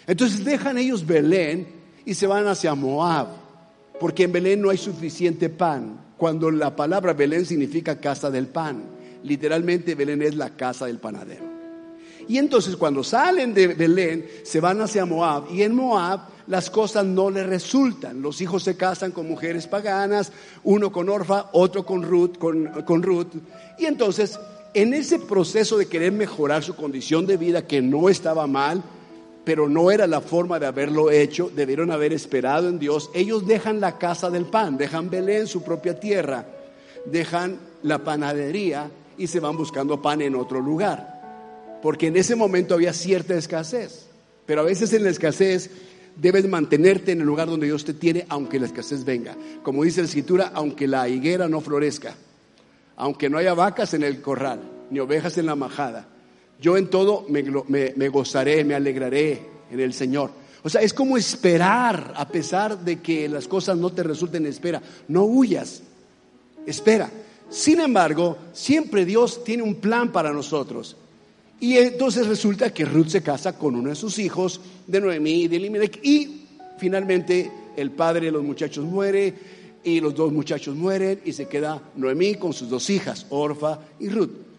Entonces 0.08 0.44
dejan 0.44 0.80
ellos 0.80 1.06
Belén 1.06 1.68
y 2.06 2.16
se 2.16 2.26
van 2.26 2.48
hacia 2.48 2.74
Moab, 2.74 3.28
porque 4.00 4.24
en 4.24 4.32
Belén 4.32 4.60
no 4.60 4.72
hay 4.72 4.80
suficiente 4.80 5.48
pan, 5.48 6.08
cuando 6.18 6.50
la 6.50 6.76
palabra 6.76 7.14
Belén 7.14 7.46
significa 7.46 8.00
casa 8.00 8.32
del 8.32 8.48
pan. 8.48 8.82
Literalmente 9.24 9.94
Belén 9.94 10.24
es 10.24 10.36
la 10.36 10.56
casa 10.56 10.88
del 10.88 10.98
panadero. 10.98 11.44
Y 12.28 12.40
entonces 12.40 12.76
cuando 12.76 13.04
salen 13.04 13.54
de 13.54 13.68
Belén 13.68 14.26
se 14.44 14.60
van 14.60 14.82
hacia 14.82 15.06
Moab 15.06 15.52
y 15.52 15.62
en 15.62 15.76
Moab 15.76 16.22
las 16.48 16.72
cosas 16.72 17.06
no 17.06 17.30
les 17.30 17.46
resultan. 17.46 18.24
Los 18.24 18.42
hijos 18.42 18.64
se 18.64 18.76
casan 18.76 19.12
con 19.12 19.28
mujeres 19.28 19.68
paganas, 19.68 20.32
uno 20.64 20.92
con 20.92 21.10
Orfa, 21.10 21.50
otro 21.54 21.86
con 21.86 22.02
Ruth, 22.02 22.40
con, 22.40 22.66
con 22.86 23.04
Ruth. 23.04 23.36
Y 23.78 23.86
entonces 23.86 24.40
en 24.74 24.94
ese 24.94 25.20
proceso 25.20 25.78
de 25.78 25.88
querer 25.88 26.12
mejorar 26.12 26.64
su 26.64 26.76
condición 26.76 27.26
de 27.26 27.38
vida 27.38 27.66
que 27.66 27.82
no 27.82 28.10
estaba 28.10 28.48
mal, 28.48 28.84
pero 29.44 29.68
no 29.68 29.90
era 29.90 30.06
la 30.06 30.22
forma 30.22 30.60
de 30.60 30.68
haberlo 30.68 31.10
hecho, 31.10 31.52
debieron 31.56 31.92
haber 31.92 32.14
esperado 32.14 32.70
en 32.70 32.78
Dios. 32.78 33.10
Ellos 33.14 33.48
dejan 33.48 33.80
la 33.80 33.98
casa 33.98 34.30
del 34.30 34.46
pan, 34.46 34.78
dejan 34.78 35.10
Belén, 35.10 35.48
su 35.48 35.64
propia 35.64 36.00
tierra, 36.00 36.46
dejan 37.06 37.58
la 37.82 38.04
panadería 38.04 38.92
y 39.18 39.28
se 39.28 39.40
van 39.40 39.58
buscando 39.58 40.02
pan 40.02 40.22
en 40.22 40.36
otro 40.36 40.60
lugar. 40.62 41.80
Porque 41.82 42.08
en 42.08 42.18
ese 42.18 42.36
momento 42.36 42.76
había 42.76 42.94
cierta 42.94 43.36
escasez, 43.36 44.08
pero 44.46 44.62
a 44.62 44.66
veces 44.66 44.94
en 44.94 45.04
la 45.04 45.10
escasez 45.10 45.72
debes 46.16 46.48
mantenerte 46.48 47.14
en 47.14 47.22
el 47.22 47.26
lugar 47.26 47.48
donde 47.48 47.68
Dios 47.68 47.86
te 47.86 47.94
tiene, 47.94 48.26
aunque 48.30 48.60
la 48.60 48.68
escasez 48.68 49.04
venga. 49.04 49.36
Como 49.64 49.84
dice 49.84 50.02
la 50.02 50.08
escritura, 50.08 50.52
aunque 50.54 50.88
la 50.88 51.08
higuera 51.08 51.48
no 51.48 51.62
florezca, 51.62 52.16
aunque 53.00 53.32
no 53.32 53.40
haya 53.40 53.56
vacas 53.56 53.96
en 53.96 54.04
el 54.04 54.22
corral, 54.22 54.62
ni 54.92 55.00
ovejas 55.00 55.40
en 55.40 55.48
la 55.48 55.56
majada 55.56 56.08
yo 56.62 56.78
en 56.78 56.88
todo 56.90 57.26
me, 57.30 58.10
gozaré, 58.10 58.64
me 58.64 58.76
alegraré 58.76 59.42
en 59.72 59.80
el 59.80 59.94
Señor. 59.94 60.32
O 60.62 60.70
sea, 60.70 60.82
es 60.82 60.94
como 60.94 61.18
esperar 61.18 62.14
a 62.18 62.28
pesar 62.28 62.78
de 62.80 63.00
que 63.00 63.30
las 63.30 63.48
cosas 63.48 63.78
no 63.78 63.92
te 63.92 64.04
resulten 64.04 64.46
espera. 64.46 64.82
No 65.08 65.24
huyas, 65.24 65.82
espera. 66.66 67.10
Sin 67.50 67.80
embargo, 67.80 68.38
siempre 68.52 69.06
Dios 69.06 69.44
tiene 69.44 69.64
un 69.64 69.76
plan 69.76 70.12
para 70.12 70.34
nosotros. 70.34 70.98
Y 71.62 71.78
entonces 71.78 72.28
resulta 72.28 72.74
que 72.74 72.86
Ruth 72.86 73.08
se 73.08 73.24
casa 73.24 73.58
con 73.58 73.76
uno 73.76 73.90
de 73.90 73.96
sus 73.96 74.20
hijos, 74.20 74.60
de 74.86 75.00
Noemí 75.00 75.44
y 75.44 75.48
de 75.48 75.58
Elimelech, 75.58 76.00
y 76.04 76.46
finalmente 76.78 77.52
el 77.76 77.92
padre 77.92 78.28
de 78.28 78.32
los 78.32 78.44
muchachos 78.44 78.86
muere, 78.86 79.34
y 79.84 80.00
los 80.00 80.16
dos 80.16 80.32
muchachos 80.32 80.76
mueren, 80.76 81.22
y 81.26 81.34
se 81.34 81.48
queda 81.48 81.82
Noemí 81.96 82.36
con 82.36 82.54
sus 82.54 82.70
dos 82.70 82.90
hijas, 82.90 83.26
Orfa 83.30 83.80
y 84.00 84.10
Ruth 84.10 84.50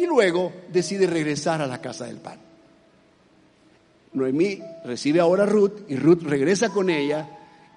y 0.00 0.06
luego 0.06 0.50
decide 0.72 1.06
regresar 1.06 1.60
a 1.60 1.66
la 1.66 1.78
casa 1.78 2.06
del 2.06 2.16
pan. 2.16 2.38
Noemí 4.14 4.58
recibe 4.84 5.20
ahora 5.20 5.42
a 5.44 5.46
Ruth 5.46 5.82
y 5.88 5.96
Ruth 5.96 6.22
regresa 6.22 6.70
con 6.70 6.88
ella 6.88 7.28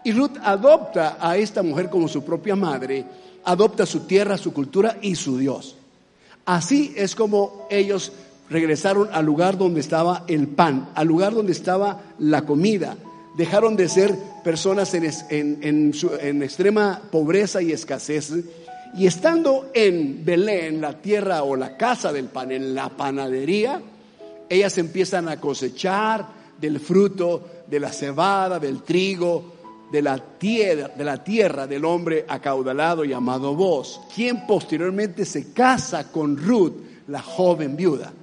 y 0.06 0.14
Ruth 0.14 0.38
adopta 0.42 1.18
a 1.20 1.36
esta 1.36 1.62
mujer 1.62 1.90
como 1.90 2.08
su 2.08 2.24
propia 2.24 2.56
madre, 2.56 3.06
adopta 3.44 3.86
su 3.86 4.02
tierra, 4.02 4.38
su 4.38 4.54
cultura 4.54 4.98
y 5.02 5.16
su 5.16 5.38
Dios. 5.38 5.76
Así 6.46 6.94
es 6.96 7.14
como 7.14 7.68
ellos 7.70 8.14
regresaron 8.50 9.10
al 9.12 9.26
lugar 9.26 9.58
donde 9.58 9.82
estaba 9.82 10.24
el 10.28 10.48
pan, 10.48 10.92
al 10.96 11.08
lugar 11.08 11.34
donde 11.34 11.52
estaba 11.52 12.04
la 12.20 12.44
comida. 12.44 12.96
Dejaron 13.36 13.76
de 13.76 13.90
ser 13.90 14.16
personas 14.44 14.94
en, 14.94 15.12
en 15.30 16.44
extrema 16.44 17.02
pobreza 17.12 17.62
y 17.62 17.72
escasez 17.72 18.32
y 18.96 19.08
estando 19.08 19.72
en 19.74 20.24
Belén, 20.24 20.80
la 20.80 21.02
tierra 21.02 21.44
o 21.44 21.56
la 21.56 21.76
casa 21.78 22.14
del 22.14 22.26
pan, 22.26 22.52
en 22.52 22.76
la 22.76 22.90
panadería, 22.90 23.82
ellas 24.48 24.78
empiezan 24.78 25.28
a 25.30 25.40
cosechar 25.40 26.28
del 26.60 26.80
fruto 26.80 27.64
de 27.66 27.80
la 27.80 27.92
cebada, 27.92 28.60
del 28.60 28.84
trigo, 28.84 29.54
de 29.92 30.02
la 30.02 30.18
tierra, 30.18 30.90
de 30.90 31.04
la 31.04 31.24
tierra 31.24 31.66
del 31.66 31.86
hombre 31.86 32.26
acaudalado 32.28 33.04
llamado 33.04 33.56
Vos, 33.56 34.00
quien 34.14 34.46
posteriormente 34.46 35.26
se 35.26 35.54
casa 35.54 36.12
con 36.12 36.38
Ruth, 36.38 36.74
la 37.08 37.22
joven 37.22 37.76
viuda. 37.76 38.14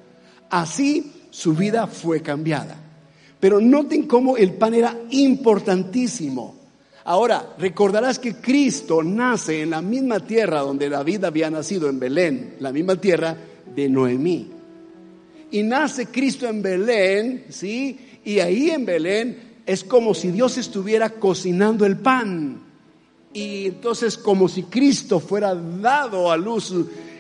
Así 0.51 1.27
su 1.31 1.55
vida 1.55 1.89
fue 1.89 2.23
cambiada. 2.23 2.77
Pero 3.41 3.61
noten 3.61 4.03
cómo 4.03 4.37
el 4.37 4.53
pan 4.53 4.75
era 4.75 4.97
importantísimo. 5.11 6.61
Ahora, 7.05 7.55
recordarás 7.59 8.19
que 8.19 8.37
Cristo 8.37 9.03
nace 9.03 9.63
en 9.63 9.71
la 9.71 9.81
misma 9.81 10.21
tierra 10.21 10.61
donde 10.61 10.91
David 10.91 11.25
había 11.25 11.51
nacido, 11.51 11.89
en 11.89 11.99
Belén, 11.99 12.57
la 12.61 12.73
misma 12.73 12.97
tierra 12.97 13.37
de 13.75 13.89
Noemí. 13.89 14.51
Y 15.51 15.63
nace 15.63 16.07
Cristo 16.07 16.47
en 16.47 16.63
Belén, 16.63 17.47
¿sí? 17.49 17.99
Y 18.25 18.39
ahí 18.41 18.71
en 18.71 18.85
Belén 18.85 19.51
es 19.67 19.83
como 19.83 20.15
si 20.15 20.31
Dios 20.31 20.59
estuviera 20.59 21.11
cocinando 21.11 21.87
el 21.87 21.97
pan. 21.97 22.61
Y 23.33 23.67
entonces 23.67 24.19
como 24.19 24.49
si 24.49 24.65
Cristo 24.65 25.21
fuera 25.21 25.55
dado 25.55 26.31
a 26.31 26.37
luz 26.37 26.75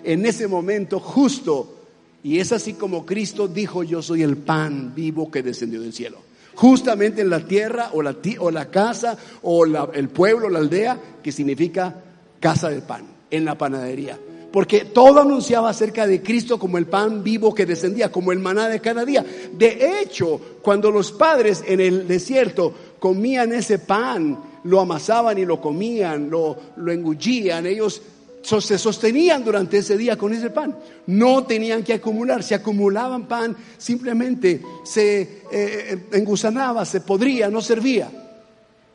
en 0.04 0.26
ese 0.26 0.46
momento 0.46 1.00
justo. 1.00 1.79
Y 2.22 2.38
es 2.38 2.52
así 2.52 2.74
como 2.74 3.06
Cristo 3.06 3.48
dijo, 3.48 3.82
yo 3.82 4.02
soy 4.02 4.22
el 4.22 4.36
pan 4.36 4.92
vivo 4.94 5.30
que 5.30 5.42
descendió 5.42 5.80
del 5.80 5.92
cielo 5.92 6.30
justamente 6.60 7.22
en 7.22 7.30
la 7.30 7.40
tierra 7.40 7.88
o 7.94 8.02
la, 8.02 8.14
o 8.38 8.50
la 8.50 8.70
casa 8.70 9.16
o 9.42 9.64
el 9.64 10.08
pueblo, 10.10 10.50
la 10.50 10.58
aldea, 10.58 11.00
que 11.22 11.32
significa 11.32 11.94
casa 12.38 12.68
del 12.68 12.82
pan, 12.82 13.04
en 13.30 13.46
la 13.46 13.56
panadería. 13.56 14.18
Porque 14.52 14.84
todo 14.84 15.22
anunciaba 15.22 15.70
acerca 15.70 16.06
de 16.06 16.22
Cristo 16.22 16.58
como 16.58 16.76
el 16.76 16.84
pan 16.84 17.24
vivo 17.24 17.54
que 17.54 17.64
descendía, 17.64 18.12
como 18.12 18.30
el 18.30 18.40
maná 18.40 18.68
de 18.68 18.80
cada 18.80 19.06
día. 19.06 19.24
De 19.52 20.02
hecho, 20.02 20.38
cuando 20.60 20.90
los 20.90 21.12
padres 21.12 21.64
en 21.66 21.80
el 21.80 22.06
desierto 22.06 22.74
comían 22.98 23.52
ese 23.54 23.78
pan, 23.78 24.38
lo 24.64 24.80
amasaban 24.80 25.38
y 25.38 25.46
lo 25.46 25.62
comían, 25.62 26.28
lo, 26.28 26.56
lo 26.76 26.92
engullían, 26.92 27.64
ellos 27.64 28.02
se 28.42 28.78
sostenían 28.78 29.44
durante 29.44 29.78
ese 29.78 29.96
día 29.96 30.16
con 30.16 30.32
ese 30.32 30.50
pan. 30.50 30.76
No 31.06 31.44
tenían 31.44 31.82
que 31.82 31.94
acumular, 31.94 32.42
si 32.42 32.54
acumulaban 32.54 33.28
pan, 33.28 33.56
simplemente 33.76 34.62
se 34.84 35.42
eh, 35.52 36.08
engusanaba, 36.12 36.84
se 36.84 37.00
podría, 37.00 37.50
no 37.50 37.60
servía. 37.60 38.10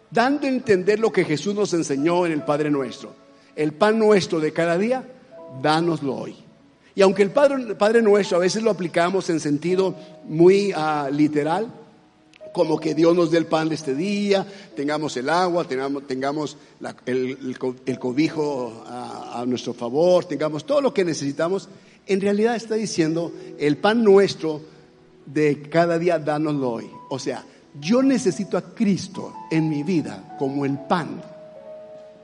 Dando 0.10 0.48
a 0.48 0.50
entender 0.50 1.00
lo 1.00 1.12
que 1.12 1.25
Jesús 1.25 1.56
nos 1.56 1.74
enseñó 1.74 2.25
en 2.25 2.32
el 2.32 2.44
Padre 2.44 2.72
Nuestro. 2.72 3.14
El 3.56 3.74
pan 3.74 3.98
nuestro 4.00 4.40
de 4.40 4.52
cada 4.52 4.78
día, 4.78 5.04
dánoslo 5.62 6.16
hoy. 6.16 6.36
Y 6.94 7.02
aunque 7.02 7.24
el 7.24 7.32
Padre, 7.32 7.75
Padre 7.75 8.02
Nuestro 8.02 8.38
a 8.38 8.42
veces 8.42 8.64
lo 8.64 8.72
aplicamos 8.72 9.30
en 9.30 9.40
sentido 9.40 9.96
muy 10.25 10.74
ah, 10.75 11.10
literal, 11.12 11.72
como 12.55 12.79
que 12.79 12.95
Dios 12.95 13.13
nos 13.13 13.31
dé 13.31 13.38
el 13.38 13.47
pan 13.47 13.67
de 13.67 13.75
este 13.75 13.93
día, 13.93 14.47
tengamos 14.77 15.17
el 15.17 15.27
agua, 15.27 15.65
tengamos, 15.65 16.07
tengamos 16.07 16.57
el, 17.05 17.59
cobijo 18.00 18.81
a, 18.88 19.43
nuestro 19.45 19.74
favor, 19.74 20.24
tengamos 20.24 20.65
todo 20.65 20.79
lo 20.79 20.93
que 20.93 21.03
necesitamos. 21.03 21.67
En 22.07 22.21
realidad 22.21 22.55
está 22.55 22.75
diciendo, 22.75 23.33
el 23.59 23.75
pan 23.75 24.05
nuestro 24.05 24.62
de 25.25 25.63
cada 25.63 26.00
día, 26.00 26.17
dánoslo 26.17 26.71
hoy. 26.71 26.89
O 27.09 27.19
sea, 27.19 27.43
yo 27.77 28.01
necesito 28.01 28.57
a 28.57 28.74
Cristo 28.74 29.33
en 29.51 29.67
mi 29.67 29.83
vida 29.83 30.38
como 30.39 30.63
el 30.63 30.79
pan 30.79 31.21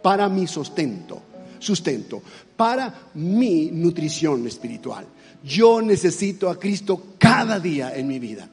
para 0.02 0.30
mi 0.30 0.48
sustento, 0.48 1.22
sustento, 1.60 2.22
para 2.56 3.10
mi 3.16 3.70
nutrición 3.70 4.48
espiritual. 4.48 5.06
Yo 5.44 5.82
necesito 5.82 6.50
a 6.50 6.58
Cristo 6.58 7.16
cada 7.18 7.60
día 7.60 7.94
en 7.94 8.08
mi 8.08 8.18
vida. 8.18 8.48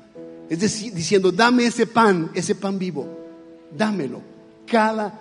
Es 0.49 0.61
decir, 0.61 0.93
diciendo, 0.95 1.31
dame 1.31 1.67
ese 1.67 1.87
pan, 1.87 2.31
ese 2.35 2.55
pan 2.55 2.79
vivo, 2.79 3.07
dámelo 3.77 4.21
cada 4.67 5.21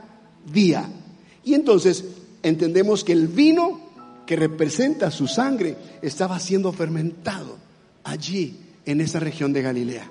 día. 0.51 0.87
Y 1.43 1.53
entonces 1.53 2.03
entendemos 2.43 3.03
que 3.03 3.13
el 3.13 3.27
vino 3.27 3.79
que 4.25 4.35
representa 4.35 5.11
su 5.11 5.27
sangre 5.27 5.75
estaba 6.01 6.39
siendo 6.39 6.71
fermentado 6.71 7.57
allí, 8.03 8.57
en 8.87 9.01
esa 9.01 9.19
región 9.19 9.53
de 9.53 9.61
Galilea. 9.61 10.09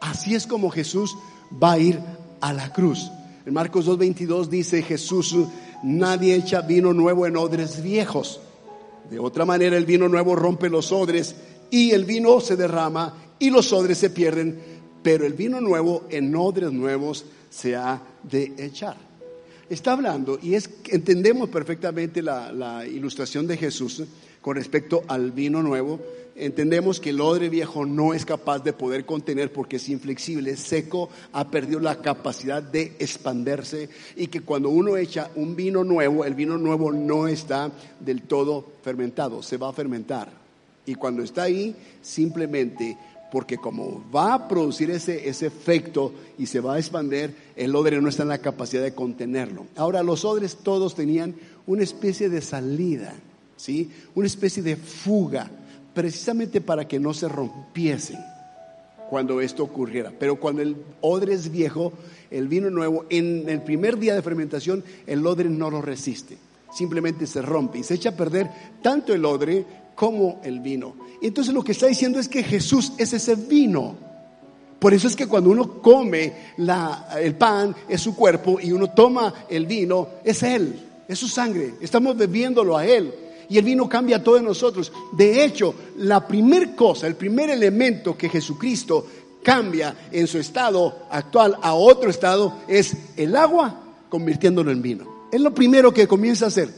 Así 0.00 0.34
es 0.34 0.46
como 0.46 0.70
Jesús 0.70 1.16
va 1.62 1.72
a 1.72 1.78
ir 1.78 1.98
a 2.40 2.52
la 2.52 2.72
cruz. 2.72 3.10
En 3.46 3.54
Marcos 3.54 3.88
2.22 3.88 4.48
dice 4.48 4.82
Jesús, 4.82 5.34
nadie 5.82 6.36
echa 6.36 6.60
vino 6.60 6.92
nuevo 6.92 7.26
en 7.26 7.36
odres 7.36 7.82
viejos. 7.82 8.40
De 9.10 9.18
otra 9.18 9.44
manera 9.44 9.76
el 9.76 9.86
vino 9.86 10.08
nuevo 10.08 10.36
rompe 10.36 10.68
los 10.68 10.92
odres 10.92 11.34
y 11.70 11.92
el 11.92 12.04
vino 12.04 12.38
se 12.40 12.56
derrama 12.56 13.14
y 13.42 13.50
los 13.50 13.72
odres 13.72 13.98
se 13.98 14.10
pierden, 14.10 14.56
pero 15.02 15.26
el 15.26 15.32
vino 15.32 15.60
nuevo 15.60 16.06
en 16.10 16.32
odres 16.36 16.70
nuevos 16.70 17.24
se 17.50 17.74
ha 17.74 18.00
de 18.22 18.52
echar. 18.56 18.96
Está 19.68 19.94
hablando, 19.94 20.38
y 20.40 20.54
es 20.54 20.70
entendemos 20.90 21.48
perfectamente 21.48 22.22
la, 22.22 22.52
la 22.52 22.86
ilustración 22.86 23.48
de 23.48 23.56
Jesús 23.56 24.04
con 24.40 24.54
respecto 24.54 25.02
al 25.08 25.32
vino 25.32 25.60
nuevo, 25.60 25.98
entendemos 26.36 27.00
que 27.00 27.10
el 27.10 27.20
odre 27.20 27.48
viejo 27.48 27.84
no 27.84 28.14
es 28.14 28.24
capaz 28.24 28.60
de 28.60 28.74
poder 28.74 29.04
contener 29.04 29.52
porque 29.52 29.76
es 29.76 29.88
inflexible, 29.88 30.52
es 30.52 30.60
seco, 30.60 31.08
ha 31.32 31.50
perdido 31.50 31.80
la 31.80 31.96
capacidad 31.96 32.62
de 32.62 32.94
expanderse 33.00 33.88
y 34.14 34.28
que 34.28 34.42
cuando 34.42 34.68
uno 34.68 34.96
echa 34.96 35.32
un 35.34 35.56
vino 35.56 35.82
nuevo, 35.82 36.24
el 36.24 36.34
vino 36.34 36.58
nuevo 36.58 36.92
no 36.92 37.26
está 37.26 37.72
del 37.98 38.22
todo 38.22 38.64
fermentado, 38.84 39.42
se 39.42 39.56
va 39.56 39.70
a 39.70 39.72
fermentar. 39.72 40.42
Y 40.84 40.94
cuando 40.96 41.22
está 41.22 41.44
ahí, 41.44 41.76
simplemente 42.00 42.98
porque 43.32 43.56
como 43.56 44.04
va 44.14 44.34
a 44.34 44.46
producir 44.46 44.90
ese, 44.90 45.26
ese 45.26 45.46
efecto 45.46 46.12
y 46.36 46.44
se 46.44 46.60
va 46.60 46.74
a 46.74 46.78
expandir, 46.78 47.34
el 47.56 47.74
odre 47.74 47.98
no 48.02 48.10
está 48.10 48.24
en 48.24 48.28
la 48.28 48.36
capacidad 48.36 48.82
de 48.82 48.94
contenerlo. 48.94 49.64
Ahora, 49.74 50.02
los 50.02 50.26
odres 50.26 50.56
todos 50.56 50.94
tenían 50.94 51.34
una 51.66 51.82
especie 51.82 52.28
de 52.28 52.42
salida, 52.42 53.14
¿sí? 53.56 53.90
Una 54.14 54.26
especie 54.26 54.62
de 54.62 54.76
fuga, 54.76 55.50
precisamente 55.94 56.60
para 56.60 56.86
que 56.86 57.00
no 57.00 57.14
se 57.14 57.26
rompiesen 57.26 58.18
cuando 59.08 59.40
esto 59.40 59.64
ocurriera. 59.64 60.12
Pero 60.18 60.36
cuando 60.36 60.60
el 60.60 60.76
odre 61.00 61.32
es 61.32 61.50
viejo, 61.50 61.94
el 62.30 62.48
vino 62.48 62.68
nuevo, 62.68 63.06
en 63.08 63.48
el 63.48 63.62
primer 63.62 63.98
día 63.98 64.14
de 64.14 64.20
fermentación, 64.20 64.84
el 65.06 65.26
odre 65.26 65.48
no 65.48 65.70
lo 65.70 65.80
resiste. 65.80 66.36
Simplemente 66.70 67.26
se 67.26 67.40
rompe 67.40 67.78
y 67.78 67.82
se 67.82 67.94
echa 67.94 68.10
a 68.10 68.16
perder 68.16 68.50
tanto 68.82 69.14
el 69.14 69.24
odre 69.24 69.64
como 69.94 70.40
el 70.44 70.60
vino. 70.60 70.94
Y 71.20 71.28
entonces 71.28 71.54
lo 71.54 71.62
que 71.62 71.72
está 71.72 71.86
diciendo 71.86 72.18
es 72.18 72.28
que 72.28 72.42
Jesús 72.42 72.92
es 72.98 73.12
ese 73.12 73.34
vino. 73.34 73.94
Por 74.78 74.92
eso 74.92 75.06
es 75.06 75.14
que 75.14 75.28
cuando 75.28 75.50
uno 75.50 75.80
come 75.80 76.32
el 77.20 77.34
pan, 77.36 77.74
es 77.88 78.00
su 78.00 78.16
cuerpo, 78.16 78.58
y 78.60 78.72
uno 78.72 78.90
toma 78.90 79.32
el 79.48 79.66
vino, 79.66 80.08
es 80.24 80.42
Él, 80.42 80.76
es 81.06 81.18
su 81.18 81.28
sangre. 81.28 81.74
Estamos 81.80 82.16
bebiéndolo 82.16 82.76
a 82.76 82.84
Él. 82.84 83.14
Y 83.48 83.58
el 83.58 83.64
vino 83.64 83.88
cambia 83.88 84.16
a 84.16 84.22
todos 84.24 84.42
nosotros. 84.42 84.92
De 85.12 85.44
hecho, 85.44 85.74
la 85.98 86.26
primer 86.26 86.74
cosa, 86.74 87.06
el 87.06 87.14
primer 87.14 87.50
elemento 87.50 88.16
que 88.16 88.28
Jesucristo 88.28 89.06
cambia 89.42 89.94
en 90.10 90.26
su 90.26 90.38
estado 90.38 91.06
actual 91.10 91.58
a 91.62 91.74
otro 91.74 92.10
estado 92.10 92.60
es 92.66 92.96
el 93.16 93.36
agua 93.36 93.82
convirtiéndolo 94.08 94.70
en 94.70 94.82
vino. 94.82 95.28
Es 95.30 95.40
lo 95.40 95.54
primero 95.54 95.92
que 95.92 96.08
comienza 96.08 96.46
a 96.46 96.48
hacer. 96.48 96.70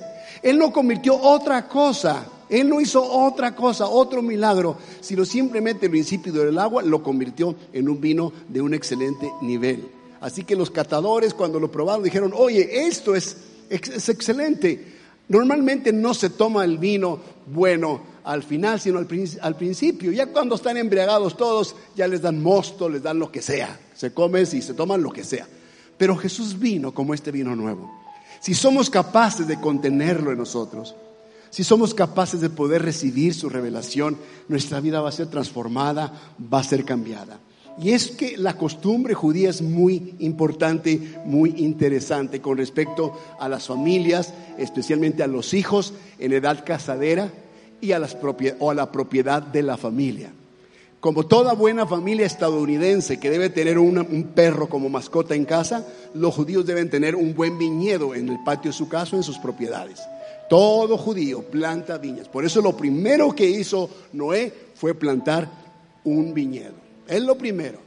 Él 0.42 0.58
no 0.58 0.72
convirtió 0.72 1.16
otra 1.16 1.66
cosa 1.68 2.26
él 2.48 2.68
no 2.68 2.80
hizo 2.80 3.02
otra 3.02 3.54
cosa, 3.54 3.86
otro 3.86 4.22
milagro, 4.22 4.76
sino 5.00 5.24
simplemente 5.24 5.86
el 5.86 5.94
insípido 5.94 6.44
del 6.44 6.58
agua 6.58 6.82
lo 6.82 7.02
convirtió 7.02 7.54
en 7.72 7.88
un 7.88 8.00
vino 8.00 8.32
de 8.48 8.60
un 8.60 8.74
excelente 8.74 9.30
nivel. 9.42 9.88
Así 10.20 10.44
que 10.44 10.56
los 10.56 10.70
catadores 10.70 11.34
cuando 11.34 11.60
lo 11.60 11.70
probaron 11.70 12.02
dijeron, 12.02 12.32
oye, 12.34 12.86
esto 12.86 13.14
es, 13.14 13.36
es 13.68 14.08
excelente. 14.08 14.94
Normalmente 15.28 15.92
no 15.92 16.14
se 16.14 16.30
toma 16.30 16.64
el 16.64 16.78
vino 16.78 17.18
bueno 17.46 18.00
al 18.24 18.42
final, 18.42 18.80
sino 18.80 18.98
al, 18.98 19.08
al, 19.42 19.56
principio. 19.56 20.12
Ya 20.12 20.26
cuando 20.26 20.54
están 20.54 20.76
embriagados 20.76 21.36
todos, 21.36 21.76
ya 21.94 22.08
les 22.08 22.22
dan 22.22 22.42
mosto, 22.42 22.88
les 22.88 23.02
dan 23.02 23.18
lo 23.18 23.30
que 23.30 23.42
sea. 23.42 23.78
Se 23.94 24.12
comen 24.12 24.46
y 24.50 24.62
se 24.62 24.74
toman 24.74 25.02
lo 25.02 25.10
que 25.10 25.24
sea. 25.24 25.46
Pero 25.96 26.16
Jesús 26.16 26.58
vino 26.58 26.92
como 26.92 27.14
este 27.14 27.30
vino 27.30 27.54
nuevo. 27.54 27.92
Si 28.40 28.54
somos 28.54 28.90
capaces 28.90 29.46
de 29.46 29.60
contenerlo 29.60 30.32
en 30.32 30.38
nosotros, 30.38 30.94
si 31.54 31.62
somos 31.62 31.94
capaces 31.94 32.40
de 32.40 32.50
poder 32.50 32.82
recibir 32.82 33.32
su 33.32 33.48
revelación, 33.48 34.18
nuestra 34.48 34.80
vida 34.80 35.00
va 35.00 35.10
a 35.10 35.12
ser 35.12 35.28
transformada, 35.28 36.12
va 36.52 36.58
a 36.58 36.64
ser 36.64 36.84
cambiada. 36.84 37.38
Y 37.80 37.92
es 37.92 38.08
que 38.08 38.36
la 38.36 38.56
costumbre 38.56 39.14
judía 39.14 39.50
es 39.50 39.62
muy 39.62 40.16
importante, 40.18 41.20
muy 41.24 41.54
interesante 41.58 42.40
con 42.40 42.58
respecto 42.58 43.16
a 43.38 43.48
las 43.48 43.68
familias, 43.68 44.34
especialmente 44.58 45.22
a 45.22 45.28
los 45.28 45.54
hijos 45.54 45.94
en 46.18 46.32
edad 46.32 46.64
casadera 46.64 47.30
y 47.80 47.92
a, 47.92 48.00
las 48.00 48.16
o 48.58 48.70
a 48.72 48.74
la 48.74 48.90
propiedad 48.90 49.40
de 49.40 49.62
la 49.62 49.76
familia. 49.76 50.32
Como 50.98 51.24
toda 51.24 51.52
buena 51.52 51.86
familia 51.86 52.26
estadounidense 52.26 53.20
que 53.20 53.30
debe 53.30 53.48
tener 53.48 53.78
un 53.78 54.32
perro 54.34 54.68
como 54.68 54.88
mascota 54.88 55.36
en 55.36 55.44
casa, 55.44 55.86
los 56.14 56.34
judíos 56.34 56.66
deben 56.66 56.90
tener 56.90 57.14
un 57.14 57.32
buen 57.32 57.58
viñedo 57.58 58.12
en 58.16 58.28
el 58.28 58.42
patio 58.42 58.72
de 58.72 58.76
su 58.76 58.88
casa 58.88 59.14
en 59.14 59.22
sus 59.22 59.38
propiedades. 59.38 60.00
Todo 60.48 60.98
judío 60.98 61.42
planta 61.42 61.98
viñas. 61.98 62.28
Por 62.28 62.44
eso 62.44 62.60
lo 62.60 62.76
primero 62.76 63.34
que 63.34 63.48
hizo 63.48 63.88
Noé 64.12 64.52
fue 64.74 64.94
plantar 64.94 65.48
un 66.04 66.34
viñedo. 66.34 66.74
Es 67.08 67.22
lo 67.22 67.36
primero. 67.36 67.78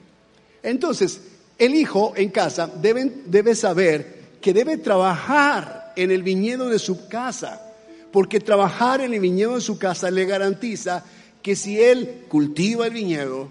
Entonces, 0.63 1.21
el 1.57 1.75
hijo 1.75 2.13
en 2.15 2.29
casa 2.29 2.67
debe, 2.67 3.11
debe 3.25 3.55
saber 3.55 4.17
que 4.41 4.53
debe 4.53 4.77
trabajar 4.77 5.93
en 5.95 6.11
el 6.11 6.23
viñedo 6.23 6.69
de 6.69 6.79
su 6.79 7.07
casa, 7.07 7.73
porque 8.11 8.39
trabajar 8.39 9.01
en 9.01 9.13
el 9.13 9.19
viñedo 9.19 9.55
de 9.55 9.61
su 9.61 9.77
casa 9.77 10.11
le 10.11 10.25
garantiza 10.25 11.03
que 11.41 11.55
si 11.55 11.81
él 11.81 12.25
cultiva 12.27 12.87
el 12.87 12.93
viñedo, 12.93 13.49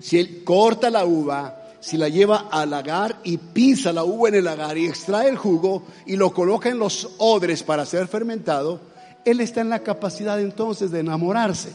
si 0.00 0.18
él 0.18 0.42
corta 0.44 0.90
la 0.90 1.04
uva, 1.04 1.65
si 1.86 1.96
la 1.96 2.08
lleva 2.08 2.48
al 2.50 2.70
lagar 2.70 3.20
y 3.22 3.36
pisa 3.36 3.92
la 3.92 4.02
uva 4.02 4.28
en 4.28 4.34
el 4.34 4.44
lagar 4.44 4.76
y 4.76 4.86
extrae 4.86 5.28
el 5.28 5.36
jugo 5.36 5.84
y 6.04 6.16
lo 6.16 6.32
coloca 6.32 6.68
en 6.68 6.80
los 6.80 7.10
odres 7.18 7.62
para 7.62 7.86
ser 7.86 8.08
fermentado, 8.08 8.80
él 9.24 9.40
está 9.40 9.60
en 9.60 9.68
la 9.68 9.78
capacidad 9.78 10.40
entonces 10.40 10.90
de 10.90 10.98
enamorarse, 10.98 11.70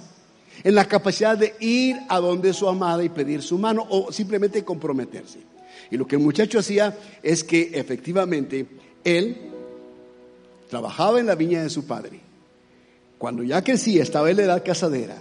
en 0.65 0.75
la 0.75 0.83
capacidad 0.83 1.37
de 1.37 1.55
ir 1.61 1.95
a 2.09 2.19
donde 2.19 2.51
su 2.51 2.67
amada 2.67 3.05
y 3.05 3.07
pedir 3.07 3.41
su 3.41 3.57
mano 3.57 3.87
o 3.89 4.11
simplemente 4.11 4.65
comprometerse. 4.65 5.39
Y 5.89 5.95
lo 5.95 6.05
que 6.05 6.17
el 6.17 6.21
muchacho 6.21 6.59
hacía 6.59 6.93
es 7.23 7.45
que 7.45 7.71
efectivamente 7.73 8.67
él 9.05 9.49
trabajaba 10.69 11.21
en 11.21 11.27
la 11.27 11.35
viña 11.35 11.63
de 11.63 11.69
su 11.69 11.85
padre. 11.85 12.19
Cuando 13.17 13.43
ya 13.43 13.63
crecía, 13.63 14.03
estaba 14.03 14.29
en 14.29 14.35
la 14.35 14.43
edad 14.43 14.65
casadera, 14.65 15.15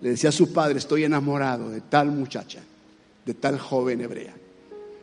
le 0.00 0.10
decía 0.10 0.30
a 0.30 0.32
su 0.32 0.52
padre, 0.52 0.78
estoy 0.78 1.04
enamorado 1.04 1.70
de 1.70 1.80
tal 1.80 2.10
muchacha 2.10 2.60
de 3.26 3.34
tal 3.34 3.58
joven 3.58 4.00
hebrea. 4.00 4.34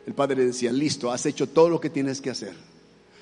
El 0.06 0.14
padre 0.14 0.36
le 0.36 0.46
decía, 0.46 0.72
listo, 0.72 1.12
has 1.12 1.24
hecho 1.26 1.48
todo 1.48 1.68
lo 1.68 1.80
que 1.80 1.90
tienes 1.90 2.20
que 2.20 2.30
hacer. 2.30 2.54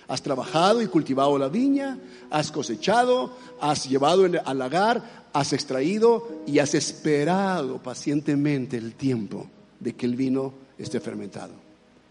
Has 0.09 0.23
trabajado 0.23 0.81
y 0.81 0.87
cultivado 0.87 1.39
la 1.39 1.49
viña, 1.49 1.99
has 2.31 2.51
cosechado, 2.51 3.37
has 3.61 3.89
llevado 3.89 4.25
al 4.45 4.59
lagar, 4.59 5.27
has 5.33 5.53
extraído 5.53 6.29
y 6.47 6.59
has 6.59 6.75
esperado 6.75 7.79
pacientemente 7.83 8.77
el 8.77 8.95
tiempo 8.95 9.47
de 9.81 9.95
que 9.95 10.07
el 10.07 10.17
vino 10.17 10.55
esté 10.79 11.01
fermentado. 11.01 11.53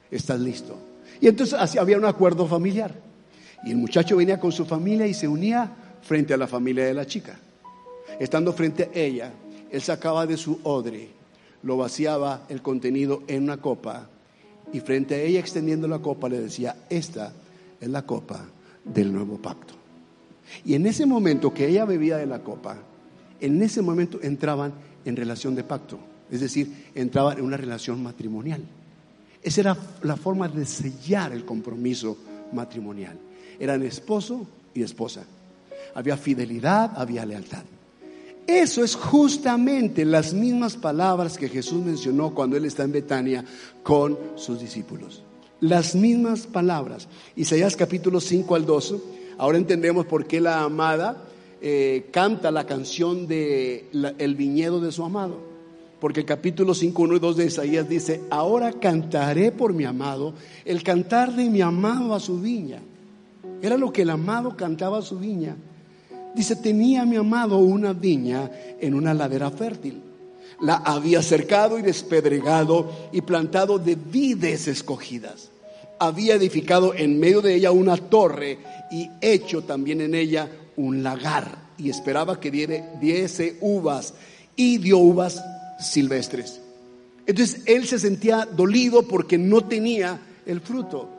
Estás 0.10 0.40
listo. 0.40 0.78
Y 1.20 1.28
entonces 1.28 1.58
había 1.78 1.98
un 1.98 2.06
acuerdo 2.06 2.46
familiar. 2.46 2.94
Y 3.64 3.72
el 3.72 3.78
muchacho 3.78 4.18
venía 4.18 4.40
con 4.40 4.52
su 4.52 4.66
familia 4.66 5.06
y 5.06 5.14
se 5.14 5.28
unía 5.28 5.72
frente 6.02 6.34
a 6.34 6.38
la 6.38 6.48
familia 6.48 6.86
de 6.86 6.94
la 6.94 7.06
chica. 7.06 7.40
Estando 8.20 8.52
frente 8.54 8.84
a 8.84 8.98
ella, 8.98 9.32
él 9.70 9.82
sacaba 9.82 10.26
de 10.26 10.38
su 10.38 10.60
odre 10.64 11.21
lo 11.64 11.78
vaciaba 11.78 12.46
el 12.50 12.62
contenido 12.62 13.24
en 13.28 13.44
una 13.44 13.58
copa 13.58 14.10
y 14.74 14.80
frente 14.80 15.16
a 15.16 15.22
ella 15.22 15.40
extendiendo 15.40 15.88
la 15.88 16.00
copa 16.00 16.30
le 16.30 16.40
decía, 16.40 16.76
esta 16.90 17.34
es 17.80 17.90
la 17.90 18.06
copa 18.06 18.46
del 18.84 19.12
nuevo 19.12 19.38
pacto. 19.38 19.74
Y 20.66 20.76
en 20.76 20.86
ese 20.86 21.06
momento 21.06 21.54
que 21.54 21.68
ella 21.68 21.86
bebía 21.86 22.18
de 22.18 22.26
la 22.26 22.40
copa, 22.40 22.78
en 23.40 23.62
ese 23.62 23.82
momento 23.82 24.20
entraban 24.22 24.74
en 25.06 25.16
relación 25.16 25.56
de 25.56 25.64
pacto, 25.64 26.00
es 26.30 26.42
decir, 26.42 26.90
entraban 26.96 27.38
en 27.38 27.46
una 27.46 27.58
relación 27.58 28.02
matrimonial. 28.02 28.62
Esa 29.42 29.62
era 29.62 29.78
la 30.04 30.16
forma 30.16 30.48
de 30.48 30.66
sellar 30.66 31.32
el 31.32 31.46
compromiso 31.46 32.18
matrimonial. 32.54 33.18
Eran 33.60 33.84
esposo 33.84 34.48
y 34.74 34.84
esposa. 34.84 35.24
Había 35.96 36.18
fidelidad, 36.18 36.92
había 36.96 37.26
lealtad. 37.26 37.64
Eso 38.48 38.84
es 38.84 38.96
justamente 38.96 40.04
las 40.04 40.34
mismas 40.34 40.76
palabras 40.76 41.38
que 41.38 41.48
Jesús 41.48 41.84
mencionó 41.84 42.34
cuando 42.34 42.58
Él 42.58 42.66
está 42.66 42.84
en 42.84 42.92
Betania 42.92 43.46
con 43.84 44.18
sus 44.36 44.60
discípulos. 44.60 45.24
Las 45.60 45.96
mismas 45.96 46.48
palabras. 46.48 47.08
Isaías 47.36 47.76
capítulo 47.76 48.20
5 48.20 48.56
al 48.56 48.66
12. 48.66 48.96
Ahora 49.38 49.58
entendemos 49.58 50.06
por 50.06 50.26
qué 50.26 50.42
la 50.42 50.64
amada 50.64 51.24
eh, 51.62 52.10
canta 52.12 52.50
la 52.50 52.66
canción 52.66 53.28
de 53.28 53.88
el 54.18 54.36
viñedo 54.36 54.82
de 54.82 54.92
su 54.92 55.06
amado. 55.06 55.52
Porque 56.00 56.22
el 56.22 56.26
capítulo 56.26 56.74
5, 56.74 57.00
1 57.00 57.16
y 57.16 57.20
2 57.20 57.38
de 57.38 57.46
Isaías 57.46 57.88
dice, 57.88 58.22
ahora 58.32 58.74
cantaré 58.74 59.52
por 59.52 59.72
mi 59.72 59.84
amado, 59.84 60.34
el 60.66 60.82
cantar 60.82 61.36
de 61.36 61.48
mi 61.48 61.62
amado 61.62 62.16
a 62.16 62.20
su 62.20 62.42
viña. 62.42 62.80
Era 63.62 63.78
lo 63.78 63.94
que 63.94 64.02
el 64.02 64.10
amado 64.10 64.58
cantaba 64.58 64.98
a 64.98 65.04
su 65.04 65.20
viña. 65.20 65.56
Dice, 66.34 66.56
tenía 66.56 67.06
mi 67.06 67.18
amado 67.18 67.58
una 67.58 67.94
viña 67.94 68.50
en 68.80 68.94
una 68.94 69.14
ladera 69.14 69.52
fértil. 69.52 70.02
La 70.62 70.76
había 70.76 71.22
cercado 71.22 71.78
y 71.78 71.82
despedregado 71.82 72.90
y 73.12 73.22
plantado 73.22 73.80
de 73.80 73.96
vides 73.96 74.68
escogidas. 74.68 75.50
Había 76.00 76.36
edificado 76.36 76.94
en 76.94 77.20
medio 77.20 77.42
de 77.42 77.56
ella 77.56 77.72
una 77.72 77.98
torre 77.98 78.60
y 78.92 79.10
hecho 79.20 79.64
también 79.64 80.02
en 80.02 80.16
ella 80.16 80.50
un 80.78 81.04
lagar. 81.04 81.70
Y 81.78 81.90
esperaba 81.90 82.40
que 82.40 82.52
diese 83.02 83.58
uvas 83.60 84.14
y 84.56 84.78
dio 84.78 85.00
uvas 85.00 85.44
silvestres. 85.80 86.62
Entonces 87.26 87.64
él 87.66 87.88
se 87.88 88.00
sentía 88.00 88.46
dolido 88.46 89.04
porque 89.04 89.38
no 89.38 89.62
tenía 89.62 90.20
el 90.46 90.62
fruto. 90.62 91.10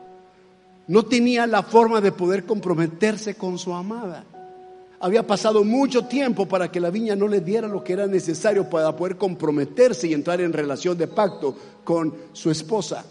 No 0.89 1.05
tenía 1.05 1.47
la 1.47 1.63
forma 1.63 2.01
de 2.01 2.13
poder 2.13 2.45
comprometerse 2.45 3.35
con 3.35 3.59
su 3.59 3.73
amada 3.73 4.25
había 5.03 5.27
pasado 5.27 5.65
mucho 5.65 6.05
tiempo 6.05 6.47
para 6.47 6.71
que 6.71 6.79
la 6.79 6.89
viña 6.89 7.17
no 7.17 7.27
le 7.27 7.41
diera 7.41 7.67
lo 7.67 7.83
que 7.83 7.93
era 7.93 8.07
necesario 8.07 8.71
para 8.71 8.95
poder 8.95 9.17
comprometerse 9.17 10.07
y 10.07 10.15
entrar 10.15 10.41
en 10.41 10.53
relación 10.53 10.97
de 10.97 11.09
pacto 11.09 11.57
con 11.83 12.15
su 12.33 12.53
esposa. 12.53 13.05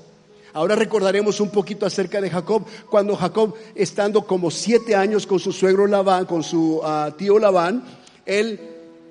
Ahora 0.53 0.75
recordaremos 0.77 1.41
un 1.41 1.49
poquito 1.49 1.85
acerca 1.85 2.21
de 2.21 2.29
Jacob, 2.29 2.63
cuando 2.89 3.17
Jacob, 3.17 3.55
estando 3.75 4.25
como 4.25 4.49
siete 4.49 4.95
años 4.95 5.27
con 5.27 5.39
su 5.39 5.51
suegro 5.51 5.85
Labán, 5.85 6.25
con 6.25 6.43
su 6.43 6.79
ah, 6.81 7.13
tío 7.17 7.37
Labán, 7.37 7.83
él 8.25 8.59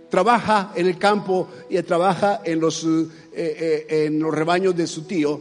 trabaja 0.09 0.73
en 0.75 0.87
el 0.87 0.97
campo 0.97 1.49
y 1.69 1.81
trabaja 1.83 2.41
en 2.45 2.61
los, 2.61 2.83
eh, 2.85 3.09
eh, 3.35 4.07
en 4.07 4.19
los 4.21 4.35
rebaños 4.35 4.75
de 4.75 4.87
su 4.87 5.03
tío 5.03 5.39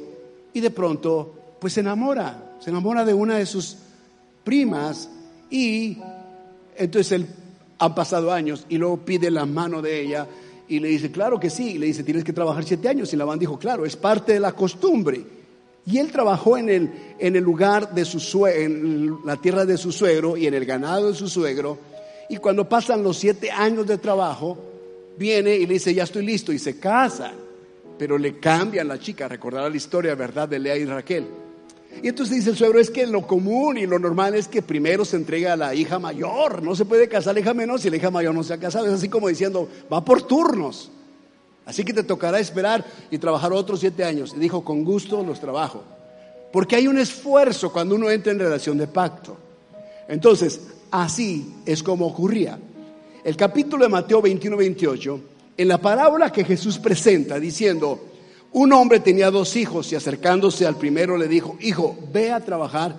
y 0.52 0.60
de 0.60 0.72
pronto 0.72 1.56
pues 1.58 1.72
se 1.72 1.80
enamora, 1.80 2.58
se 2.60 2.70
enamora 2.70 3.06
de 3.06 3.14
una 3.14 3.38
de 3.38 3.46
sus 3.46 3.78
primas 4.44 5.10
y 5.50 5.98
entonces 6.80 7.12
él 7.12 7.28
han 7.78 7.96
pasado 7.96 8.32
años 8.32 8.66
y 8.70 8.78
luego 8.78 8.98
pide 8.98 9.30
la 9.30 9.46
mano 9.46 9.82
de 9.82 10.02
ella 10.02 10.28
y 10.68 10.80
le 10.80 10.90
dice, 10.90 11.12
claro 11.12 11.40
que 11.40 11.50
sí. 11.50 11.72
Y 11.72 11.78
le 11.80 11.88
dice, 11.88 12.04
tienes 12.04 12.24
que 12.24 12.32
trabajar 12.32 12.64
siete 12.64 12.88
años. 12.88 13.12
Y 13.12 13.18
Labán 13.18 13.40
dijo, 13.40 13.58
claro, 13.58 13.86
es 13.86 13.96
parte 13.96 14.34
de 14.34 14.40
la 14.40 14.52
costumbre. 14.52 15.26
Y 15.86 15.98
él 15.98 16.12
trabajó 16.12 16.58
en 16.58 16.70
el, 16.70 16.92
en 17.18 17.36
el 17.36 17.44
lugar 17.44 17.94
de 17.94 18.06
su 18.06 18.20
suegro, 18.20 18.62
en 18.62 19.18
la 19.26 19.38
tierra 19.38 19.66
de 19.66 19.78
su 19.78 19.92
suegro 19.92 20.38
y 20.38 20.46
en 20.46 20.54
el 20.54 20.66
ganado 20.66 21.08
de 21.08 21.16
su 21.16 21.28
suegro. 21.28 21.80
Y 22.30 22.38
cuando 22.38 22.70
pasan 22.70 23.04
los 23.04 23.18
siete 23.18 23.50
años 23.50 23.88
de 23.88 23.98
trabajo, 23.98 24.58
viene 25.18 25.56
y 25.56 25.66
le 25.66 25.74
dice, 25.74 25.94
ya 25.94 26.04
estoy 26.04 26.24
listo. 26.24 26.54
Y 26.54 26.60
se 26.60 26.80
casa. 26.80 27.34
Pero 27.98 28.20
le 28.20 28.38
cambian 28.38 28.88
la 28.88 29.00
chica. 29.00 29.28
Recordará 29.28 29.68
la 29.70 29.78
historia, 29.78 30.14
¿verdad?, 30.14 30.48
de 30.48 30.60
Lea 30.60 30.78
y 30.78 30.86
Raquel. 30.86 31.26
Y 32.02 32.08
entonces 32.08 32.36
dice 32.36 32.52
el 32.52 32.58
suegro, 32.58 32.80
es 32.80 32.90
que 32.90 33.06
lo 33.06 33.28
común 33.28 33.78
y 33.78 33.86
lo 33.86 34.00
normal 34.00 34.36
es 34.36 34.48
que 34.48 34.62
primero 34.62 35.04
se 35.04 35.18
entrega 35.18 35.54
a 35.54 35.58
la 35.58 35.76
hija 35.76 36.00
mayor, 36.00 36.64
no 36.64 36.76
se 36.76 36.86
puede 36.86 37.10
casar 37.10 37.34
la 37.34 37.42
hija 37.42 37.54
menor 37.54 37.80
si 37.80 37.90
la 37.90 37.98
hija 37.98 38.10
mayor 38.10 38.34
no 38.34 38.44
se 38.44 38.54
ha 38.54 38.58
casado, 38.58 38.88
es 38.88 38.94
así 38.94 39.10
como 39.10 39.28
diciendo, 39.28 39.68
va 39.92 40.04
por 40.04 40.22
turnos. 40.22 40.92
Así 41.66 41.84
que 41.84 41.94
te 41.94 42.04
tocará 42.04 42.40
esperar 42.40 42.84
y 43.12 43.20
trabajar 43.20 43.54
otros 43.54 43.82
siete 43.82 44.04
años. 44.04 44.34
Y 44.36 44.40
dijo, 44.40 44.64
con 44.64 44.84
gusto 44.84 45.24
los 45.24 45.40
trabajo. 45.40 45.84
Porque 46.52 46.76
hay 46.76 46.88
un 46.88 46.98
esfuerzo 46.98 47.72
cuando 47.72 47.94
uno 47.94 48.10
entra 48.10 48.32
en 48.32 48.40
relación 48.40 48.76
de 48.78 48.88
pacto. 48.88 49.38
Entonces, 50.08 50.62
así 50.90 51.54
es 51.68 51.84
como 51.84 52.08
ocurría. 52.08 52.58
El 53.24 53.36
capítulo 53.36 53.84
de 53.84 53.90
Mateo 53.90 54.24
21-28, 54.24 55.22
en 55.58 55.68
la 55.68 55.78
parábola 55.78 56.32
que 56.32 56.44
Jesús 56.44 56.80
presenta 56.80 57.40
diciendo, 57.40 58.09
un 58.52 58.74
hombre 58.74 59.00
tenía 59.00 59.30
dos 59.30 59.56
hijos 59.56 59.92
y 59.92 59.96
acercándose 59.96 60.66
al 60.66 60.76
primero 60.76 61.18
le 61.18 61.28
dijo, 61.28 61.58
hijo, 61.62 61.98
ve 62.12 62.32
a 62.32 62.44
trabajar 62.44 62.96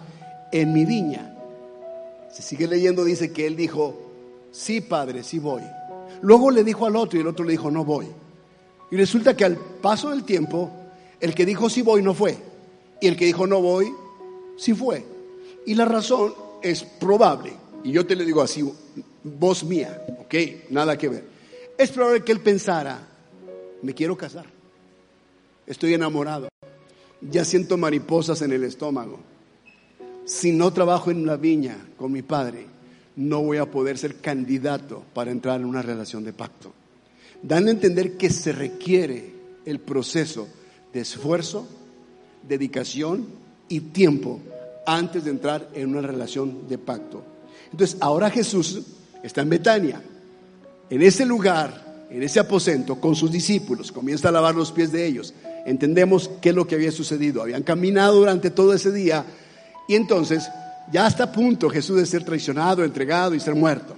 en 0.52 0.72
mi 0.72 0.84
viña. 0.84 1.36
Si 2.32 2.42
sigue 2.42 2.68
leyendo 2.68 3.04
dice 3.04 3.32
que 3.32 3.46
él 3.46 3.56
dijo, 3.56 3.96
sí 4.52 4.80
padre, 4.80 5.24
sí 5.24 5.38
voy. 5.40 5.62
Luego 6.22 6.50
le 6.50 6.62
dijo 6.62 6.86
al 6.86 6.94
otro 6.94 7.18
y 7.18 7.22
el 7.22 7.26
otro 7.26 7.44
le 7.44 7.52
dijo, 7.52 7.70
no 7.70 7.84
voy. 7.84 8.06
Y 8.92 8.96
resulta 8.96 9.36
que 9.36 9.44
al 9.44 9.56
paso 9.56 10.10
del 10.10 10.24
tiempo, 10.24 10.70
el 11.20 11.34
que 11.34 11.46
dijo 11.46 11.68
sí 11.68 11.82
voy 11.82 12.02
no 12.02 12.14
fue. 12.14 12.36
Y 13.00 13.08
el 13.08 13.16
que 13.16 13.24
dijo 13.24 13.46
no 13.46 13.60
voy, 13.60 13.92
sí 14.56 14.72
fue. 14.72 15.04
Y 15.66 15.74
la 15.74 15.84
razón 15.84 16.32
es 16.62 16.84
probable. 16.84 17.54
Y 17.82 17.90
yo 17.90 18.06
te 18.06 18.14
le 18.14 18.24
digo 18.24 18.42
así, 18.42 18.64
voz 19.24 19.64
mía, 19.64 20.04
¿ok? 20.20 20.34
Nada 20.70 20.96
que 20.96 21.08
ver. 21.08 21.24
Es 21.76 21.90
probable 21.90 22.22
que 22.22 22.32
él 22.32 22.40
pensara, 22.40 23.00
me 23.82 23.94
quiero 23.94 24.16
casar 24.16 24.59
estoy 25.70 25.94
enamorado, 25.94 26.48
ya 27.20 27.44
siento 27.44 27.76
mariposas 27.76 28.42
en 28.42 28.52
el 28.52 28.64
estómago. 28.64 29.20
Si 30.24 30.50
no 30.50 30.72
trabajo 30.72 31.12
en 31.12 31.22
una 31.22 31.36
viña 31.36 31.76
con 31.96 32.10
mi 32.10 32.22
padre, 32.22 32.66
no 33.14 33.42
voy 33.42 33.58
a 33.58 33.70
poder 33.70 33.96
ser 33.96 34.16
candidato 34.16 35.04
para 35.14 35.30
entrar 35.30 35.60
en 35.60 35.66
una 35.66 35.80
relación 35.80 36.24
de 36.24 36.32
pacto. 36.32 36.72
Dan 37.42 37.68
a 37.68 37.70
entender 37.70 38.16
que 38.16 38.30
se 38.30 38.52
requiere 38.52 39.32
el 39.64 39.78
proceso 39.78 40.48
de 40.92 41.00
esfuerzo, 41.00 41.68
dedicación 42.46 43.26
y 43.68 43.80
tiempo 43.80 44.40
antes 44.86 45.24
de 45.24 45.30
entrar 45.30 45.68
en 45.74 45.90
una 45.90 46.02
relación 46.06 46.68
de 46.68 46.78
pacto. 46.78 47.22
Entonces, 47.70 47.96
ahora 48.00 48.28
Jesús 48.28 48.82
está 49.22 49.42
en 49.42 49.50
Betania, 49.50 50.02
en 50.90 51.02
ese 51.02 51.24
lugar, 51.24 52.06
en 52.10 52.24
ese 52.24 52.40
aposento, 52.40 53.00
con 53.00 53.14
sus 53.14 53.30
discípulos, 53.30 53.92
comienza 53.92 54.28
a 54.28 54.32
lavar 54.32 54.56
los 54.56 54.72
pies 54.72 54.90
de 54.90 55.06
ellos, 55.06 55.32
entendemos 55.66 56.30
qué 56.40 56.50
es 56.50 56.54
lo 56.54 56.66
que 56.66 56.74
había 56.74 56.92
sucedido. 56.92 57.42
Habían 57.42 57.62
caminado 57.62 58.16
durante 58.16 58.50
todo 58.50 58.74
ese 58.74 58.92
día 58.92 59.24
y 59.88 59.94
entonces 59.94 60.48
ya 60.92 61.06
está 61.06 61.24
a 61.24 61.32
punto 61.32 61.70
Jesús 61.70 61.96
de 61.96 62.06
ser 62.06 62.24
traicionado, 62.24 62.84
entregado 62.84 63.34
y 63.34 63.40
ser 63.40 63.54
muerto. 63.54 63.96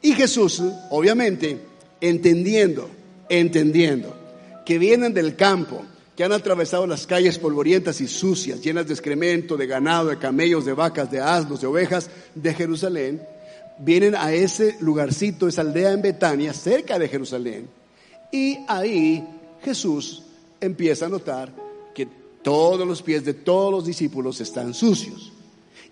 Y 0.00 0.12
Jesús, 0.12 0.62
obviamente, 0.90 1.58
entendiendo, 2.00 2.88
entendiendo 3.28 4.14
que 4.64 4.78
vienen 4.78 5.14
del 5.14 5.34
campo, 5.34 5.82
que 6.16 6.24
han 6.24 6.32
atravesado 6.32 6.86
las 6.86 7.06
calles 7.06 7.38
polvorientas 7.38 8.00
y 8.00 8.08
sucias, 8.08 8.60
llenas 8.60 8.86
de 8.86 8.94
excremento, 8.94 9.56
de 9.56 9.66
ganado, 9.66 10.08
de 10.08 10.18
camellos, 10.18 10.64
de 10.64 10.72
vacas, 10.72 11.10
de 11.10 11.20
asnos, 11.20 11.60
de 11.60 11.66
ovejas 11.66 12.10
de 12.34 12.54
Jerusalén, 12.54 13.22
vienen 13.78 14.14
a 14.14 14.32
ese 14.32 14.76
lugarcito, 14.80 15.48
esa 15.48 15.62
aldea 15.62 15.92
en 15.92 16.02
Betania, 16.02 16.52
cerca 16.52 16.98
de 16.98 17.08
Jerusalén, 17.08 17.68
y 18.32 18.58
ahí 18.68 19.26
Jesús 19.62 20.24
empieza 20.60 21.06
a 21.06 21.08
notar 21.08 21.52
que 21.94 22.08
todos 22.42 22.86
los 22.86 23.02
pies 23.02 23.24
de 23.24 23.34
todos 23.34 23.72
los 23.72 23.86
discípulos 23.86 24.40
están 24.40 24.74
sucios. 24.74 25.32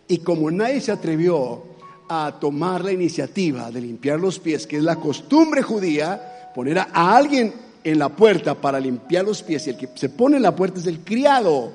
Y 0.08 0.18
como 0.18 0.50
nadie 0.50 0.80
se 0.80 0.92
atrevió 0.92 1.62
a 2.08 2.36
tomar 2.40 2.84
la 2.84 2.92
iniciativa 2.92 3.70
de 3.70 3.80
limpiar 3.80 4.20
los 4.20 4.38
pies, 4.38 4.66
que 4.66 4.76
es 4.76 4.82
la 4.82 4.96
costumbre 4.96 5.62
judía, 5.62 6.52
poner 6.54 6.78
a 6.78 7.16
alguien 7.16 7.52
en 7.82 7.98
la 7.98 8.08
puerta 8.08 8.54
para 8.54 8.80
limpiar 8.80 9.24
los 9.24 9.42
pies, 9.42 9.66
y 9.66 9.70
el 9.70 9.76
que 9.76 9.88
se 9.94 10.08
pone 10.08 10.36
en 10.36 10.42
la 10.42 10.54
puerta 10.54 10.80
es 10.80 10.86
el 10.86 11.00
criado 11.00 11.72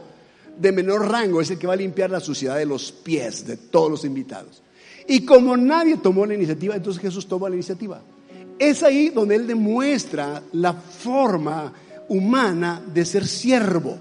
de 0.58 0.72
menor 0.72 1.10
rango, 1.10 1.42
es 1.42 1.52
el 1.52 1.58
que 1.58 1.68
va 1.68 1.74
a 1.74 1.78
limpiar 1.78 2.10
la 2.10 2.20
suciedad 2.20 2.58
de 2.58 2.66
los 2.66 2.92
pies 2.92 3.46
de 3.46 3.58
todos 3.58 3.92
los 3.92 4.06
invitados. 4.06 4.62
Y 5.08 5.26
como 5.26 5.58
nadie 5.58 5.98
tomó 5.98 6.26
la 6.26 6.36
iniciativa, 6.36 6.76
entonces 6.76 7.02
Jesús 7.02 7.28
toma 7.28 7.50
la 7.50 7.56
iniciativa. 7.56 8.02
Es 8.60 8.84
ahí 8.84 9.10
donde 9.10 9.36
Él 9.36 9.48
demuestra 9.48 10.44
la 10.54 10.74
forma 10.74 11.74
humana 12.12 12.84
de 12.93 13.06
ser 13.06 13.26
siervo, 13.26 13.97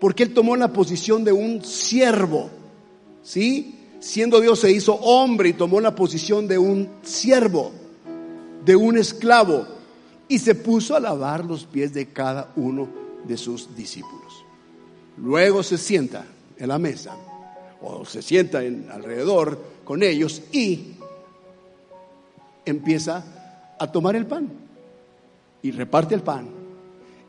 porque 0.00 0.24
él 0.24 0.34
tomó 0.34 0.56
la 0.56 0.72
posición 0.72 1.22
de 1.22 1.30
un 1.30 1.64
siervo, 1.64 2.50
¿sí? 3.22 3.78
Siendo 4.00 4.40
Dios 4.40 4.58
se 4.58 4.72
hizo 4.72 4.94
hombre 4.94 5.50
y 5.50 5.52
tomó 5.52 5.80
la 5.80 5.94
posición 5.94 6.48
de 6.48 6.58
un 6.58 6.88
siervo, 7.02 7.70
de 8.64 8.74
un 8.74 8.98
esclavo, 8.98 9.64
y 10.26 10.40
se 10.40 10.56
puso 10.56 10.96
a 10.96 11.00
lavar 11.00 11.44
los 11.44 11.64
pies 11.64 11.94
de 11.94 12.08
cada 12.08 12.50
uno 12.56 12.88
de 13.22 13.36
sus 13.36 13.76
discípulos. 13.76 14.44
Luego 15.16 15.62
se 15.62 15.78
sienta 15.78 16.26
en 16.58 16.68
la 16.68 16.80
mesa, 16.80 17.14
o 17.80 18.04
se 18.04 18.20
sienta 18.20 18.64
en, 18.64 18.88
alrededor 18.90 19.62
con 19.84 20.02
ellos 20.02 20.42
y 20.50 20.94
empieza 22.64 23.74
a 23.78 23.92
tomar 23.92 24.16
el 24.16 24.26
pan 24.26 24.48
y 25.62 25.70
reparte 25.70 26.16
el 26.16 26.22
pan 26.22 26.61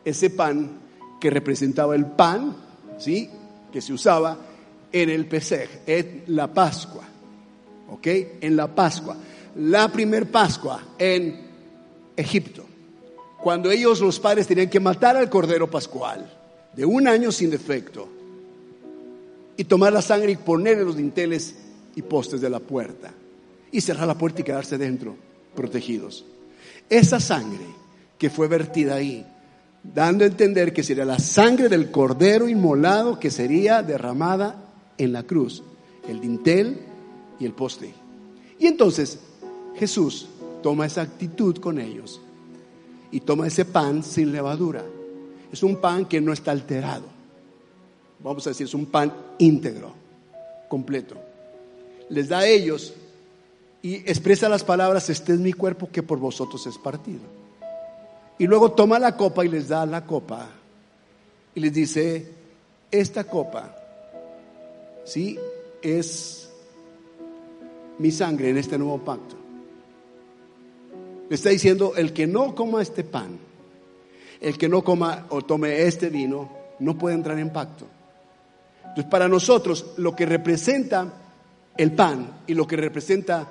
ese 0.06 0.30
pan 0.30 0.80
que 1.20 1.30
representaba 1.30 1.96
el 1.96 2.06
pan, 2.06 2.56
¿sí? 2.98 3.30
Que 3.72 3.82
se 3.82 3.94
usaba 3.94 4.38
en 4.92 5.10
el 5.10 5.26
Pesej, 5.26 5.70
en 5.88 6.24
la 6.28 6.54
Pascua, 6.54 7.04
¿ok? 7.90 8.08
En 8.42 8.56
la 8.56 8.68
Pascua. 8.68 9.18
La 9.56 9.92
primer 9.92 10.30
Pascua 10.32 10.84
en 10.98 11.48
Egipto, 12.16 12.66
cuando 13.42 13.72
ellos 13.72 14.00
los 14.02 14.20
padres 14.20 14.48
tenían 14.48 14.70
que 14.70 14.80
matar 14.80 15.18
al 15.18 15.30
cordero 15.30 15.70
pascual 15.70 16.32
de 16.76 16.86
un 16.86 17.08
año 17.08 17.32
sin 17.32 17.50
defecto 17.50 18.08
y 19.58 19.64
tomar 19.66 19.94
la 19.94 20.02
sangre 20.02 20.32
y 20.32 20.38
poner 20.38 20.80
en 20.80 20.86
los 20.86 20.98
dinteles 20.98 21.56
y 21.96 22.02
postes 22.02 22.42
de 22.42 22.50
la 22.50 22.60
puerta 22.60 23.12
y 23.72 23.82
cerrar 23.82 24.08
la 24.08 24.18
puerta 24.18 24.42
y 24.42 24.44
quedarse 24.44 24.78
dentro, 24.78 25.16
protegidos. 25.56 26.26
Esa 26.90 27.20
sangre 27.20 27.66
que 28.18 28.30
fue 28.30 28.48
vertida 28.48 28.96
ahí, 28.96 29.26
dando 29.84 30.24
a 30.24 30.28
entender 30.28 30.74
que 30.74 30.84
sería 30.84 31.06
la 31.06 31.20
sangre 31.20 31.68
del 31.68 31.92
cordero 31.92 32.48
inmolado 32.48 33.20
que 33.20 33.30
sería 33.30 33.84
derramada 33.84 34.56
en 34.98 35.12
la 35.12 35.24
cruz, 35.24 35.64
el 36.08 36.22
dintel 36.22 36.80
y 37.40 37.46
el 37.46 37.54
poste. 37.54 37.94
Y 38.60 38.68
entonces 38.68 39.20
Jesús 39.76 40.28
toma 40.62 40.86
esa 40.86 41.02
actitud 41.02 41.58
con 41.58 41.80
ellos 41.80 42.22
y 43.12 43.20
toma 43.20 43.48
ese 43.48 43.66
pan 43.66 44.04
sin 44.04 44.32
levadura. 44.32 44.84
Es 45.52 45.62
un 45.62 45.76
pan 45.76 46.06
que 46.06 46.22
no 46.22 46.32
está 46.32 46.52
alterado. 46.52 47.06
Vamos 48.24 48.48
a 48.48 48.52
decir, 48.52 48.66
es 48.66 48.74
un 48.74 48.86
pan 48.86 49.14
íntegro, 49.38 49.94
completo. 50.70 51.16
Les 52.10 52.30
da 52.30 52.40
a 52.40 52.48
ellos 52.48 52.94
y 53.82 53.96
expresa 53.96 54.48
las 54.48 54.64
palabras, 54.64 55.10
este 55.10 55.34
es 55.34 55.40
mi 55.40 55.52
cuerpo 55.52 55.90
que 55.92 56.02
por 56.02 56.20
vosotros 56.20 56.66
es 56.68 56.78
partido. 56.78 57.43
Y 58.38 58.48
luego 58.48 58.72
toma 58.72 59.00
la 59.00 59.16
copa 59.16 59.46
y 59.46 59.50
les 59.50 59.68
da 59.68 59.86
la 59.86 60.06
copa 60.06 60.50
y 61.56 61.60
les 61.60 61.74
dice, 61.74 62.32
esta 62.90 63.26
copa, 63.26 63.76
¿sí? 65.04 65.38
Es 65.82 66.50
mi 68.00 68.12
sangre 68.12 68.50
en 68.50 68.58
este 68.58 68.78
nuevo 68.78 69.00
pacto. 69.00 69.36
Le 71.30 71.36
está 71.36 71.50
diciendo, 71.50 71.94
el 71.96 72.14
que 72.14 72.28
no 72.28 72.56
coma 72.56 72.82
este 72.82 73.04
pan, 73.04 73.38
el 74.42 74.58
que 74.58 74.68
no 74.68 74.84
coma 74.84 75.28
o 75.30 75.42
tome 75.42 75.84
este 75.84 76.10
vino, 76.10 76.50
no 76.80 76.98
puede 76.98 77.16
entrar 77.16 77.38
en 77.40 77.52
pacto. 77.52 77.88
Entonces, 78.82 79.06
para 79.06 79.28
nosotros, 79.28 79.94
lo 79.98 80.16
que 80.16 80.26
representa 80.26 81.12
el 81.78 81.94
pan 81.94 82.42
y 82.48 82.54
lo 82.54 82.68
que 82.68 82.76
representa 82.76 83.48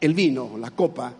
el 0.00 0.14
vino, 0.14 0.56
la 0.58 0.70
copa, 0.70 1.12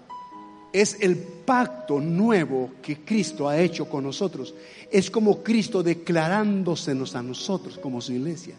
es 0.75 0.97
el 1.01 1.17
pacto 1.17 2.01
nuevo 2.01 2.73
que 2.83 2.99
Cristo 3.05 3.49
ha 3.49 3.61
hecho 3.61 3.89
con 3.89 4.03
nosotros. 4.03 4.55
Es 4.91 5.09
como 5.09 5.41
Cristo 5.41 5.85
declarándosenos 5.85 7.15
a 7.15 7.23
nosotros 7.23 7.79
como 7.79 8.01
su 8.01 8.13
iglesia, 8.13 8.57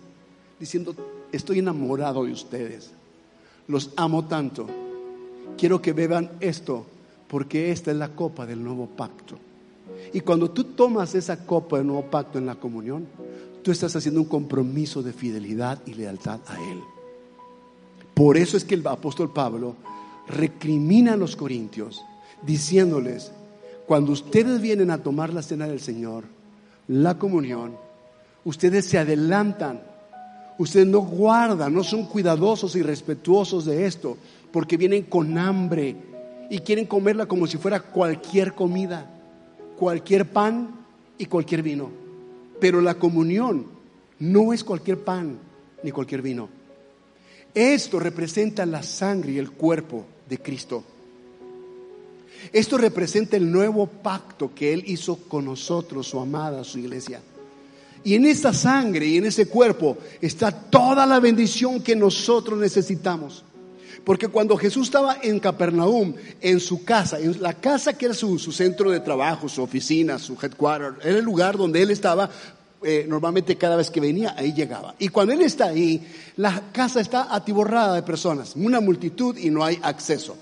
diciendo, 0.57 0.95
estoy 1.33 1.59
enamorado 1.59 2.23
de 2.23 2.31
ustedes, 2.31 2.91
los 3.67 3.91
amo 3.97 4.23
tanto, 4.25 4.65
quiero 5.57 5.81
que 5.81 5.91
beban 5.91 6.31
esto, 6.39 6.85
porque 7.27 7.71
esta 7.71 7.91
es 7.91 7.97
la 7.97 8.07
copa 8.07 8.45
del 8.45 8.63
nuevo 8.63 8.87
pacto. 8.87 9.37
Y 10.13 10.21
cuando 10.21 10.49
tú 10.51 10.63
tomas 10.63 11.15
esa 11.15 11.45
copa 11.45 11.79
del 11.79 11.87
nuevo 11.87 12.03
pacto 12.03 12.37
en 12.39 12.45
la 12.45 12.55
comunión, 12.55 13.07
tú 13.61 13.71
estás 13.71 13.93
haciendo 13.93 14.21
un 14.21 14.27
compromiso 14.27 15.03
de 15.03 15.11
fidelidad 15.11 15.81
y 15.85 15.95
lealtad 15.95 16.39
a 16.47 16.55
Él. 16.71 16.79
Por 18.13 18.37
eso 18.37 18.55
es 18.55 18.63
que 18.63 18.75
el 18.75 18.87
apóstol 18.87 19.33
Pablo 19.33 19.75
recrimina 20.27 21.13
a 21.13 21.17
los 21.17 21.35
corintios 21.35 22.03
diciéndoles, 22.45 23.31
cuando 23.85 24.11
ustedes 24.11 24.61
vienen 24.61 24.91
a 24.91 24.97
tomar 24.97 25.33
la 25.33 25.41
cena 25.41 25.67
del 25.67 25.79
Señor, 25.79 26.25
la 26.87 27.17
comunión, 27.17 27.77
ustedes 28.43 28.85
se 28.85 28.97
adelantan, 28.97 29.81
ustedes 30.57 30.87
no 30.87 30.99
guardan, 30.99 31.73
no 31.73 31.83
son 31.83 32.05
cuidadosos 32.05 32.75
y 32.75 32.81
respetuosos 32.81 33.65
de 33.65 33.85
esto, 33.85 34.17
porque 34.51 34.77
vienen 34.77 35.03
con 35.03 35.37
hambre 35.37 35.95
y 36.49 36.59
quieren 36.59 36.85
comerla 36.85 37.25
como 37.25 37.47
si 37.47 37.57
fuera 37.57 37.79
cualquier 37.79 38.53
comida, 38.53 39.09
cualquier 39.77 40.31
pan 40.31 40.85
y 41.17 41.25
cualquier 41.25 41.61
vino. 41.61 41.89
Pero 42.59 42.81
la 42.81 42.95
comunión 42.95 43.65
no 44.19 44.53
es 44.53 44.63
cualquier 44.63 45.03
pan 45.03 45.37
ni 45.83 45.91
cualquier 45.91 46.21
vino. 46.21 46.49
Esto 47.53 47.99
representa 47.99 48.65
la 48.65 48.83
sangre 48.83 49.33
y 49.33 49.37
el 49.37 49.51
cuerpo 49.51 50.05
de 50.29 50.37
Cristo. 50.37 50.83
Esto 52.51 52.77
representa 52.77 53.37
el 53.37 53.51
nuevo 53.51 53.87
pacto 53.87 54.51
que 54.53 54.73
Él 54.73 54.83
hizo 54.87 55.17
con 55.17 55.45
nosotros, 55.45 56.07
su 56.07 56.19
amada, 56.19 56.63
su 56.63 56.79
iglesia. 56.79 57.21
Y 58.03 58.13
en 58.13 58.25
esa 58.25 58.53
sangre 58.53 59.07
y 59.07 59.17
en 59.17 59.25
ese 59.25 59.47
cuerpo 59.47 59.97
está 60.21 60.51
toda 60.51 61.05
la 61.07 61.19
bendición 61.19 61.81
que 61.81 61.95
nosotros 61.95 62.59
necesitamos. 62.59 63.43
Porque 64.03 64.27
cuando 64.27 64.55
Jesús 64.55 64.87
estaba 64.87 65.17
en 65.23 65.39
Capernaum, 65.39 66.13
en 66.39 66.59
su 66.59 66.85
casa, 66.85 67.19
en 67.19 67.41
la 67.41 67.55
casa 67.55 67.97
que 67.97 68.05
era 68.05 68.13
su, 68.13 68.37
centro 68.37 68.91
de 68.91 68.99
trabajo, 68.99 69.49
su 69.49 69.63
oficina, 69.63 70.19
su 70.19 70.37
headquarter, 70.39 70.93
era 71.01 71.17
el 71.17 71.25
lugar 71.25 71.57
donde 71.57 71.81
él 71.81 71.89
estaba, 71.89 72.29
eh, 72.87 73.03
normalmente 73.07 73.57
cada 73.57 73.75
vez 73.75 73.89
que 73.89 73.99
venía, 73.99 74.35
ahí 74.37 74.53
llegaba. 74.53 74.93
Y 74.99 75.07
cuando 75.07 75.33
él 75.33 75.41
está 75.41 75.69
ahí, 75.69 76.05
la 76.37 76.71
casa 76.71 77.01
está 77.01 77.33
atiborrada 77.33 77.95
de 77.95 78.03
personas, 78.03 78.55
una 78.55 78.79
multitud 78.79 79.35
y 79.37 79.49
no 79.49 79.63
hay 79.63 79.79
acceso. 79.81 80.37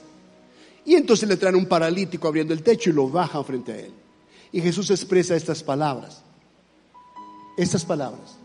Y 0.84 0.96
entonces 0.96 1.30
le 1.30 1.38
traen 1.38 1.56
un 1.56 1.68
paralítico 1.68 2.28
abriendo 2.28 2.54
el 2.54 2.62
techo 2.62 2.90
y 2.90 2.94
lo 2.94 3.08
bajan 3.08 3.46
frente 3.46 3.72
a 3.72 3.80
él. 3.80 3.94
Y 4.52 4.60
Jesús 4.60 4.92
expresa 4.92 5.38
estas 5.38 5.64
palabras, 5.64 6.22
estas 7.56 7.86
palabras, 7.86 8.36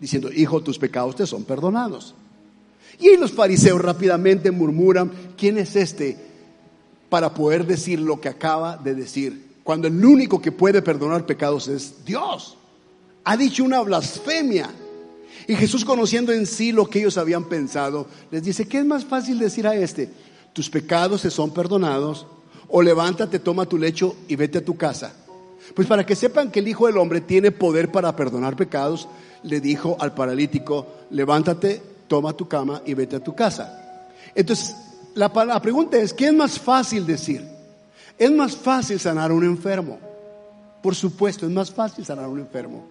diciendo, 0.00 0.32
hijo, 0.32 0.60
tus 0.60 0.80
pecados 0.80 1.14
te 1.14 1.24
son 1.24 1.44
perdonados. 1.44 2.16
Y 2.98 3.16
los 3.18 3.30
fariseos 3.30 3.80
rápidamente 3.80 4.50
murmuran, 4.50 5.12
¿quién 5.36 5.58
es 5.58 5.76
este 5.76 6.18
para 7.08 7.32
poder 7.32 7.68
decir 7.68 8.00
lo 8.00 8.20
que 8.20 8.28
acaba 8.28 8.76
de 8.78 8.96
decir? 8.96 9.58
Cuando 9.62 9.86
el 9.86 10.04
único 10.04 10.42
que 10.42 10.50
puede 10.50 10.82
perdonar 10.82 11.24
pecados 11.24 11.68
es 11.68 12.04
Dios. 12.04 12.58
Ha 13.24 13.36
dicho 13.36 13.64
una 13.64 13.80
blasfemia. 13.80 14.70
Y 15.46 15.54
Jesús 15.56 15.84
conociendo 15.84 16.32
en 16.32 16.46
sí 16.46 16.72
lo 16.72 16.88
que 16.88 17.00
ellos 17.00 17.18
habían 17.18 17.44
pensado, 17.44 18.06
les 18.30 18.44
dice, 18.44 18.68
¿qué 18.68 18.78
es 18.78 18.84
más 18.84 19.04
fácil 19.04 19.38
decir 19.38 19.66
a 19.66 19.74
este? 19.74 20.08
Tus 20.52 20.70
pecados 20.70 21.22
se 21.22 21.30
son 21.30 21.52
perdonados, 21.52 22.26
o 22.68 22.80
levántate, 22.80 23.38
toma 23.38 23.66
tu 23.66 23.76
lecho 23.76 24.16
y 24.28 24.36
vete 24.36 24.58
a 24.58 24.64
tu 24.64 24.76
casa. 24.76 25.14
Pues 25.74 25.88
para 25.88 26.06
que 26.06 26.16
sepan 26.16 26.50
que 26.50 26.60
el 26.60 26.68
Hijo 26.68 26.86
del 26.86 26.98
Hombre 26.98 27.20
tiene 27.20 27.50
poder 27.50 27.90
para 27.90 28.14
perdonar 28.14 28.56
pecados, 28.56 29.08
le 29.42 29.60
dijo 29.60 29.96
al 30.00 30.14
paralítico, 30.14 30.86
levántate, 31.10 31.82
toma 32.08 32.34
tu 32.34 32.48
cama 32.48 32.82
y 32.84 32.94
vete 32.94 33.16
a 33.16 33.24
tu 33.24 33.34
casa. 33.34 34.08
Entonces, 34.34 34.74
la, 35.14 35.60
pregunta 35.60 35.98
es, 35.98 36.12
¿qué 36.12 36.26
es 36.26 36.34
más 36.34 36.58
fácil 36.58 37.06
decir? 37.06 37.46
¿Es 38.18 38.30
más 38.30 38.56
fácil 38.56 38.98
sanar 38.98 39.30
a 39.30 39.34
un 39.34 39.44
enfermo? 39.44 39.98
Por 40.82 40.94
supuesto, 40.94 41.46
es 41.46 41.52
más 41.52 41.70
fácil 41.70 42.04
sanar 42.04 42.24
a 42.26 42.28
un 42.28 42.40
enfermo. 42.40 42.84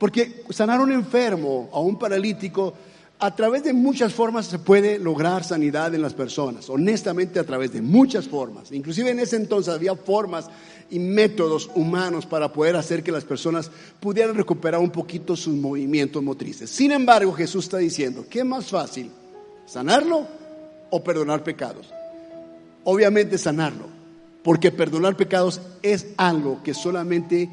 Porque 0.00 0.44
sanar 0.48 0.80
a 0.80 0.82
un 0.82 0.92
enfermo, 0.92 1.68
a 1.74 1.80
un 1.80 1.98
paralítico, 1.98 2.72
a 3.18 3.36
través 3.36 3.64
de 3.64 3.74
muchas 3.74 4.14
formas 4.14 4.46
se 4.46 4.58
puede 4.58 4.98
lograr 4.98 5.44
sanidad 5.44 5.94
en 5.94 6.00
las 6.00 6.14
personas, 6.14 6.70
honestamente 6.70 7.38
a 7.38 7.44
través 7.44 7.70
de 7.74 7.82
muchas 7.82 8.26
formas. 8.26 8.72
Inclusive 8.72 9.10
en 9.10 9.20
ese 9.20 9.36
entonces 9.36 9.74
había 9.74 9.94
formas 9.94 10.46
y 10.88 10.98
métodos 10.98 11.68
humanos 11.74 12.24
para 12.24 12.50
poder 12.50 12.76
hacer 12.76 13.02
que 13.02 13.12
las 13.12 13.24
personas 13.24 13.70
pudieran 14.00 14.34
recuperar 14.34 14.80
un 14.80 14.88
poquito 14.88 15.36
sus 15.36 15.54
movimientos 15.54 16.22
motrices. 16.22 16.70
Sin 16.70 16.92
embargo, 16.92 17.34
Jesús 17.34 17.66
está 17.66 17.76
diciendo, 17.76 18.24
¿qué 18.30 18.42
más 18.42 18.68
fácil? 18.68 19.10
¿Sanarlo 19.66 20.26
o 20.88 21.04
perdonar 21.04 21.44
pecados? 21.44 21.92
Obviamente 22.84 23.36
sanarlo, 23.36 23.84
porque 24.42 24.72
perdonar 24.72 25.14
pecados 25.14 25.60
es 25.82 26.06
algo 26.16 26.62
que 26.64 26.72
solamente 26.72 27.50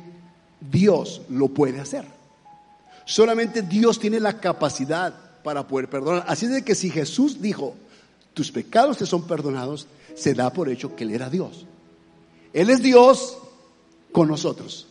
Dios 0.62 1.24
lo 1.28 1.50
puede 1.50 1.82
hacer. 1.82 2.17
Solamente 3.08 3.62
Dios 3.62 4.00
tiene 4.00 4.20
la 4.20 4.34
capacidad 4.34 5.14
para 5.42 5.66
poder 5.66 5.90
perdonar. 5.90 6.26
Así 6.28 6.46
es 6.46 6.52
de 6.52 6.66
que 6.66 6.76
si 6.76 6.90
Jesús 6.90 7.42
dijo, 7.42 7.74
tus 8.34 8.52
pecados 8.52 8.98
te 8.98 9.06
son 9.06 9.26
perdonados, 9.26 9.88
se 10.14 10.34
da 10.34 10.52
por 10.52 10.68
hecho 10.68 10.94
que 10.94 11.06
Él 11.06 11.12
era 11.12 11.30
Dios. 11.30 11.66
Él 12.52 12.70
es 12.70 12.84
Dios 12.84 13.38
con 14.12 14.28
nosotros. 14.28 14.88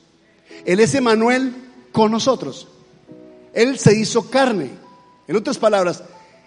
Él 0.65 0.81
es 0.81 0.95
Emanuel 0.95 1.55
con 1.93 2.11
nosotros. 2.11 2.69
Él 3.53 3.79
se 3.79 3.95
hizo 3.99 4.31
carne. 4.31 4.71
En 5.29 5.37
otras 5.37 5.59
palabras, 5.59 6.03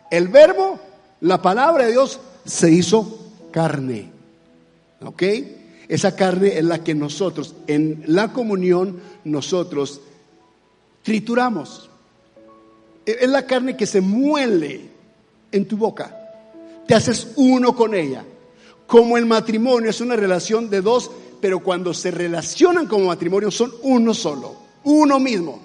el 0.09 0.27
verbo, 0.27 0.79
la 1.21 1.39
palabra 1.39 1.85
de 1.85 1.91
Dios, 1.91 2.19
se 2.45 2.71
hizo 2.71 3.19
carne. 3.51 4.09
¿Ok? 5.05 5.21
Esa 5.87 6.15
carne 6.15 6.57
es 6.57 6.65
la 6.65 6.83
que 6.83 6.95
nosotros, 6.95 7.53
en 7.67 8.03
la 8.07 8.33
comunión, 8.33 9.01
nosotros 9.23 10.01
trituramos. 11.03 11.89
Es 13.05 13.29
la 13.29 13.45
carne 13.45 13.75
que 13.75 13.85
se 13.85 14.01
muele 14.01 14.89
en 15.51 15.67
tu 15.67 15.77
boca. 15.77 16.15
Te 16.85 16.95
haces 16.95 17.33
uno 17.35 17.75
con 17.75 17.93
ella. 17.93 18.23
Como 18.85 19.17
el 19.17 19.25
matrimonio 19.25 19.89
es 19.89 20.01
una 20.01 20.15
relación 20.15 20.69
de 20.69 20.81
dos, 20.81 21.11
pero 21.39 21.59
cuando 21.59 21.93
se 21.93 22.11
relacionan 22.11 22.87
como 22.87 23.05
matrimonio 23.05 23.51
son 23.51 23.71
uno 23.83 24.13
solo, 24.13 24.55
uno 24.83 25.19
mismo, 25.19 25.59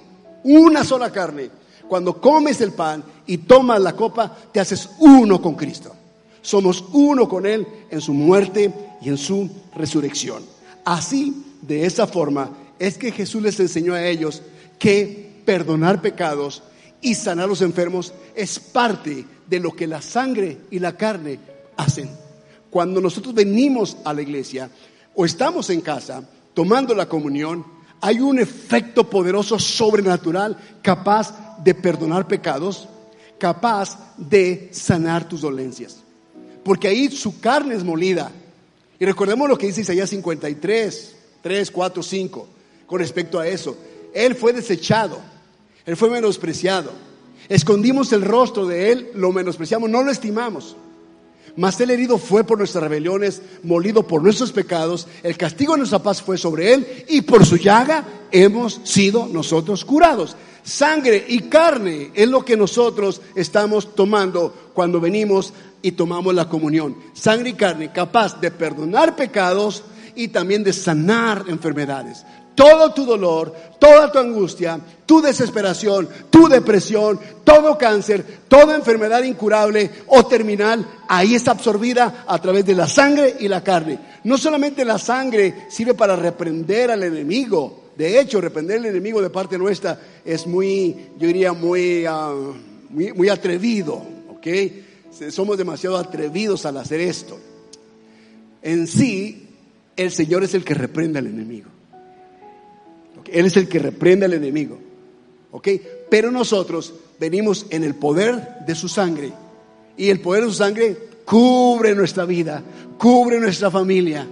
una 0.45 0.85
sola 0.85 1.11
carne. 1.11 1.51
Cuando 1.89 2.21
comes 2.21 2.61
el 2.61 2.73
pan 2.73 3.05
y 3.27 3.39
tomas 3.39 3.81
la 3.81 3.95
copa, 3.95 4.37
te 4.53 4.61
haces 4.61 4.89
uno 4.99 5.41
con 5.41 5.55
Cristo. 5.55 5.95
Somos 6.43 6.85
uno 6.93 7.29
con 7.29 7.47
Él 7.47 7.67
en 7.91 8.01
su 8.01 8.13
muerte 8.13 8.73
y 9.01 9.09
en 9.09 9.17
su 9.17 9.49
resurrección. 9.75 10.43
Así, 10.85 11.45
de 11.63 11.87
esa 11.87 12.07
forma, 12.07 12.51
es 12.79 12.99
que 12.99 13.13
Jesús 13.13 13.43
les 13.43 13.59
enseñó 13.61 13.95
a 13.95 14.07
ellos 14.07 14.43
que 14.79 15.43
perdonar 15.45 16.01
pecados 16.01 16.63
y 17.01 17.15
sanar 17.15 17.45
a 17.45 17.49
los 17.49 17.63
enfermos 17.63 18.15
es 18.35 18.59
parte 18.59 19.25
de 19.47 19.61
lo 19.61 19.73
que 19.73 19.87
la 19.87 20.01
sangre 20.01 20.59
y 20.71 20.79
la 20.79 20.97
carne 20.97 21.39
hacen. 21.77 22.11
Cuando 22.71 23.01
nosotros 23.01 23.35
venimos 23.35 23.97
a 24.05 24.13
la 24.13 24.23
iglesia 24.23 24.71
o 25.15 25.25
estamos 25.25 25.71
en 25.71 25.81
casa 25.81 26.29
tomando 26.55 26.95
la 26.95 27.09
comunión, 27.09 27.65
hay 28.01 28.21
un 28.21 28.39
efecto 28.39 29.09
poderoso 29.09 29.59
sobrenatural 29.59 30.57
capaz 30.83 31.59
de 31.63 31.75
perdonar 31.75 32.27
pecados, 32.27 32.89
capaz 33.39 34.17
de 34.17 34.69
sanar 34.73 35.29
tus 35.29 35.41
dolencias. 35.41 35.99
Porque 36.65 36.89
ahí 36.89 37.11
su 37.11 37.41
carne 37.41 37.75
es 37.75 37.85
molida. 37.85 38.31
Y 38.99 39.05
recordemos 39.05 39.49
lo 39.49 39.59
que 39.59 39.67
dice 39.67 39.83
Isaías 39.83 40.11
53, 40.11 41.17
3, 41.43 41.71
4, 41.71 42.03
5, 42.03 42.49
con 42.87 42.99
respecto 42.99 43.39
a 43.39 43.47
eso. 43.47 43.77
Él 44.15 44.37
fue 44.37 44.53
desechado, 44.53 45.19
él 45.85 45.97
fue 45.97 46.09
menospreciado. 46.09 46.93
Escondimos 47.49 48.13
el 48.13 48.23
rostro 48.23 48.67
de 48.67 48.93
él, 48.93 49.11
lo 49.15 49.33
menospreciamos, 49.33 49.91
no 49.91 50.03
lo 50.03 50.11
estimamos. 50.11 50.77
Mas 51.57 51.81
el 51.81 51.91
herido 51.91 52.19
fue 52.19 52.43
por 52.45 52.59
nuestras 52.59 52.83
rebeliones, 52.83 53.43
molido 53.63 54.07
por 54.07 54.23
nuestros 54.23 54.51
pecados, 54.51 55.07
el 55.23 55.37
castigo 55.37 55.75
de 55.75 55.79
nuestra 55.79 56.01
paz 56.01 56.23
fue 56.23 56.39
sobre 56.39 56.73
él 56.73 57.05
y 57.09 57.21
por 57.21 57.45
su 57.45 57.57
llaga 57.57 58.05
hemos 58.31 58.81
sido 58.85 59.27
nosotros 59.27 59.85
curados. 59.85 60.37
Sangre 60.65 61.25
y 61.29 61.41
carne 61.43 62.11
es 62.15 62.29
lo 62.29 62.45
que 62.45 62.57
nosotros 62.57 63.21
estamos 63.35 63.95
tomando 63.95 64.71
cuando 64.73 65.01
venimos 65.01 65.53
y 65.83 65.93
tomamos 65.93 66.35
la 66.35 66.49
comunión. 66.49 66.97
Sangre 67.13 67.51
y 67.51 67.55
carne 67.55 67.93
capaz 67.93 68.41
de 68.41 68.51
perdonar 68.51 69.15
pecados 69.15 69.85
y 70.17 70.29
también 70.29 70.65
de 70.65 70.73
sanar 70.73 71.45
enfermedades 71.49 72.25
todo 72.55 72.93
tu 72.93 73.05
dolor, 73.05 73.55
toda 73.79 74.11
tu 74.11 74.19
angustia, 74.19 74.81
tu 75.07 75.21
desesperación, 75.21 76.09
tu 76.31 76.49
depresión, 76.49 77.19
todo 77.45 77.77
cáncer, 77.77 78.25
toda 78.49 78.77
enfermedad 78.77 79.23
incurable 79.23 79.91
o 80.07 80.27
terminal, 80.27 80.87
ahí 81.09 81.35
está 81.35 81.53
absorbida 81.53 82.25
a 82.27 82.41
través 82.41 82.65
de 82.65 82.75
la 82.75 82.89
sangre 82.89 83.37
y 83.41 83.49
la 83.49 83.63
carne. 83.63 83.99
No 84.25 84.39
solamente 84.39 84.85
la 84.85 84.99
sangre 84.99 85.67
sirve 85.69 85.95
para 85.95 86.17
reprender 86.17 86.91
al 86.91 87.03
enemigo, 87.03 87.85
de 87.97 88.21
hecho, 88.21 88.41
reprender 88.41 88.79
al 88.79 88.87
enemigo 88.87 89.23
de 89.23 89.31
parte 89.31 89.57
nuestra 89.57 90.01
es 90.25 90.47
muy, 90.47 90.97
yo 91.19 91.27
diría, 91.27 91.53
muy, 91.53 92.05
ah, 92.07 92.35
muy, 92.91 93.13
muy 93.13 93.29
atrevido, 93.29 94.03
¿ok? 94.31 94.47
Somos 95.31 95.57
demasiado 95.57 95.97
atrevidos 95.97 96.67
al 96.67 96.77
hacer 96.79 97.01
esto. 97.01 97.39
En 98.63 98.89
sí, 98.89 99.49
el 99.97 100.11
Señor 100.11 100.43
es 100.43 100.55
el 100.55 100.65
que 100.65 100.75
reprende 100.75 101.21
al 101.21 101.29
enemigo. 101.29 101.74
Él 103.35 103.47
es 103.47 103.57
el 103.57 103.69
que 103.69 103.81
reprende 103.81 104.27
al 104.27 104.33
enemigo. 104.33 104.79
¿Ok? 105.51 105.69
Pero 106.09 106.31
nosotros 106.31 106.95
venimos 107.19 107.67
en 107.71 107.83
el 107.83 107.97
poder 107.97 108.59
de 108.65 108.75
su 108.77 108.89
sangre. 108.89 109.33
Y 109.97 110.09
el 110.09 110.21
poder 110.21 110.45
de 110.45 110.51
su 110.51 110.57
sangre 110.57 110.97
cubre 111.25 111.97
nuestra 111.97 112.25
vida, 112.27 112.63
cubre 112.97 113.41
nuestra 113.41 113.73
familia, 113.73 114.25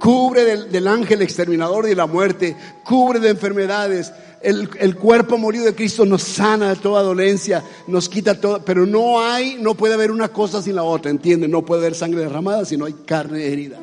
cubre 0.00 0.66
del, 0.66 0.88
ángel 0.88 1.22
exterminador 1.22 1.86
de 1.86 1.94
la 1.94 2.06
muerte, 2.06 2.56
cubre 2.84 3.20
de 3.20 3.28
enfermedades. 3.28 4.12
El, 4.42 4.96
cuerpo 4.96 5.38
morido 5.38 5.66
de 5.66 5.74
Cristo 5.76 6.04
nos 6.04 6.22
sana 6.22 6.70
de 6.70 6.76
toda 6.76 7.02
dolencia, 7.02 7.62
nos 7.86 8.08
quita 8.08 8.40
todo, 8.40 8.64
pero 8.64 8.84
no 8.84 9.20
hay, 9.20 9.58
no 9.60 9.76
puede 9.76 9.94
haber 9.94 10.10
una 10.10 10.28
cosa 10.28 10.60
sin 10.60 10.74
la 10.74 10.82
otra, 10.82 11.12
¿entienden? 11.12 11.52
No 11.52 11.64
puede 11.64 11.82
haber 11.82 11.94
sangre 11.94 12.22
derramada 12.22 12.64
si 12.64 12.76
no 12.76 12.86
hay 12.86 12.94
carne 13.06 13.46
herida. 13.46 13.78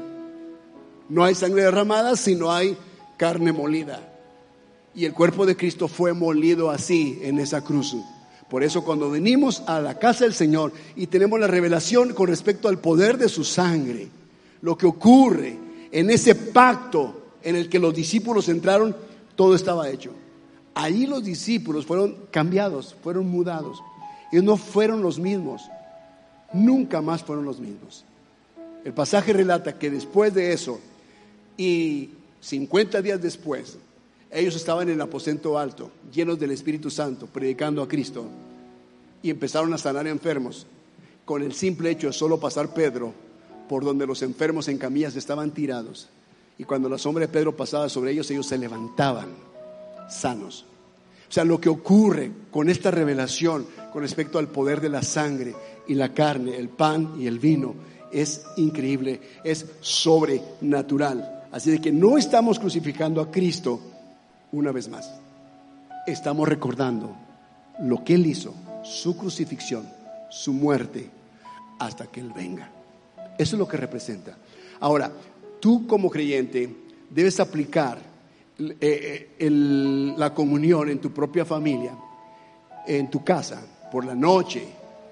No 1.08 1.24
hay 1.24 1.36
sangre 1.36 1.64
derramada 1.64 2.18
si 2.18 2.36
no 2.36 2.52
hay 2.52 2.76
carne 3.16 3.54
molida. 3.54 4.17
Y 4.98 5.06
el 5.06 5.14
cuerpo 5.14 5.46
de 5.46 5.56
Cristo 5.56 5.88
fue 5.88 6.12
molido 6.14 6.72
así 6.72 7.20
en 7.22 7.38
esa 7.38 7.64
cruz. 7.64 7.96
Por 8.50 8.64
eso 8.64 8.84
cuando 8.84 9.12
venimos 9.12 9.62
a 9.68 9.80
la 9.80 10.00
casa 10.00 10.24
del 10.24 10.34
Señor 10.34 10.74
y 10.96 11.06
tenemos 11.06 11.40
la 11.40 11.46
revelación 11.46 12.16
con 12.16 12.28
respecto 12.28 12.68
al 12.68 12.80
poder 12.80 13.20
de 13.20 13.30
su 13.30 13.44
sangre, 13.44 14.08
lo 14.62 14.76
que 14.76 14.88
ocurre 14.88 15.56
en 15.92 16.10
ese 16.10 16.34
pacto 16.34 17.28
en 17.44 17.56
el 17.56 17.70
que 17.70 17.78
los 17.78 17.94
discípulos 17.94 18.50
entraron, 18.50 18.96
todo 19.36 19.54
estaba 19.54 19.88
hecho. 19.88 20.14
Ahí 20.74 21.06
los 21.06 21.24
discípulos 21.24 21.86
fueron 21.86 22.16
cambiados, 22.32 22.96
fueron 23.04 23.30
mudados. 23.30 23.84
Ellos 24.32 24.46
no 24.46 24.58
fueron 24.58 25.04
los 25.04 25.20
mismos, 25.20 25.62
nunca 26.54 27.04
más 27.04 27.22
fueron 27.22 27.46
los 27.46 27.60
mismos. 27.60 28.04
El 28.84 28.94
pasaje 28.94 29.32
relata 29.32 29.78
que 29.78 29.92
después 29.92 30.34
de 30.34 30.54
eso 30.54 30.80
y 31.56 32.10
50 32.42 33.00
días 33.04 33.22
después, 33.22 33.78
ellos 34.32 34.56
estaban 34.56 34.90
en 34.90 34.96
el 34.96 35.02
aposento 35.02 35.58
alto, 35.58 35.92
llenos 36.12 36.40
del 36.40 36.52
Espíritu 36.52 36.90
Santo, 36.90 37.28
predicando 37.28 37.82
a 37.82 37.88
Cristo, 37.88 38.26
y 39.24 39.30
empezaron 39.30 39.74
a 39.74 39.78
sanar 39.78 40.08
enfermos. 40.08 40.68
Con 41.26 41.44
el 41.44 41.54
simple 41.54 41.92
hecho 41.92 42.08
de 42.08 42.14
solo 42.14 42.40
pasar 42.40 42.74
Pedro 42.74 43.14
por 43.68 43.84
donde 43.84 44.08
los 44.08 44.22
enfermos 44.22 44.68
en 44.68 44.78
camillas 44.78 45.16
estaban 45.16 45.52
tirados, 45.52 46.10
y 46.58 46.64
cuando 46.64 46.90
la 46.90 46.98
sombra 46.98 47.26
de 47.26 47.32
Pedro 47.32 47.56
pasaba 47.56 47.90
sobre 47.90 48.12
ellos, 48.12 48.30
ellos 48.32 48.48
se 48.48 48.58
levantaban 48.58 49.30
sanos. 50.10 50.66
O 51.30 51.32
sea, 51.32 51.44
lo 51.44 51.60
que 51.60 51.70
ocurre 51.70 52.32
con 52.52 52.70
esta 52.70 52.90
revelación 52.90 53.66
con 53.92 54.02
respecto 54.02 54.40
al 54.40 54.48
poder 54.48 54.80
de 54.80 54.90
la 54.90 55.04
sangre 55.04 55.54
y 55.88 55.94
la 55.94 56.14
carne, 56.14 56.56
el 56.56 56.70
pan 56.70 57.16
y 57.20 57.28
el 57.28 57.40
vino, 57.40 57.76
es 58.12 58.46
increíble, 58.56 59.20
es 59.44 59.66
sobrenatural. 59.82 61.48
Así 61.52 61.72
de 61.72 61.82
que 61.82 61.92
no 61.92 62.18
estamos 62.18 62.60
crucificando 62.60 63.22
a 63.22 63.30
Cristo 63.30 63.82
una 64.52 64.72
vez 64.72 64.90
más. 64.90 65.14
Estamos 66.06 66.48
recordando 66.48 67.16
lo 67.80 68.04
que 68.04 68.16
Él 68.16 68.26
hizo, 68.26 68.54
su 68.84 69.18
crucifixión, 69.18 69.88
su 70.30 70.54
muerte, 70.54 71.10
hasta 71.80 72.08
que 72.08 72.20
Él 72.20 72.32
venga. 72.34 72.70
Eso 73.38 73.56
es 73.56 73.60
lo 73.60 73.68
que 73.68 73.78
representa. 73.78 74.38
Ahora, 74.80 75.12
tú 75.60 75.86
como 75.88 76.10
creyente 76.10 76.76
debes 77.10 77.40
aplicar 77.40 78.00
eh, 78.60 79.36
eh, 79.38 79.50
la 79.50 80.34
comunión 80.34 80.90
en 80.90 81.00
tu 81.00 81.12
propia 81.12 81.46
familia, 81.46 81.96
en 82.88 83.10
tu 83.10 83.24
casa, 83.24 83.62
por 83.92 84.06
la 84.06 84.16
noche, 84.16 84.64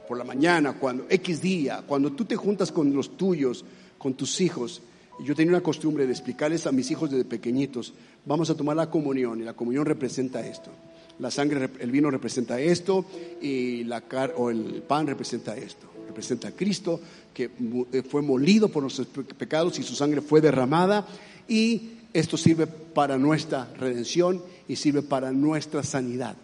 por 0.07 0.17
la 0.17 0.23
mañana, 0.23 0.73
cuando 0.73 1.05
X 1.09 1.41
día, 1.41 1.83
cuando 1.85 2.11
tú 2.11 2.25
te 2.25 2.35
juntas 2.35 2.71
con 2.71 2.93
los 2.93 3.17
tuyos, 3.17 3.65
con 3.97 4.13
tus 4.13 4.41
hijos. 4.41 4.81
Yo 5.19 5.35
tenía 5.35 5.53
una 5.53 5.61
costumbre 5.61 6.05
de 6.05 6.11
explicarles 6.11 6.67
a 6.67 6.71
mis 6.71 6.91
hijos 6.91 7.09
desde 7.09 7.25
pequeñitos, 7.25 7.93
vamos 8.25 8.49
a 8.49 8.55
tomar 8.55 8.75
la 8.75 8.89
comunión 8.89 9.39
y 9.39 9.43
la 9.43 9.53
comunión 9.53 9.85
representa 9.85 10.45
esto. 10.45 10.71
La 11.19 11.31
sangre, 11.31 11.69
el 11.79 11.91
vino 11.91 12.11
representa 12.11 12.59
esto 12.59 13.05
y 13.41 13.85
la 13.85 14.01
car 14.01 14.33
o 14.37 14.49
el 14.49 14.83
pan 14.85 15.07
representa 15.07 15.55
esto. 15.55 15.87
Representa 16.07 16.49
a 16.49 16.51
Cristo 16.51 16.99
que 17.33 17.49
eh, 17.91 18.03
fue 18.03 18.21
molido 18.21 18.69
por 18.69 18.81
nuestros 18.81 19.07
pecados 19.07 19.79
y 19.79 19.83
su 19.83 19.95
sangre 19.95 20.21
fue 20.21 20.41
derramada 20.41 21.07
y 21.47 21.91
esto 22.13 22.37
sirve 22.37 22.67
para 22.67 23.17
nuestra 23.17 23.73
redención 23.77 24.41
y 24.67 24.75
sirve 24.75 25.01
para 25.01 25.31
nuestra 25.31 25.83
sanidad. 25.83 26.35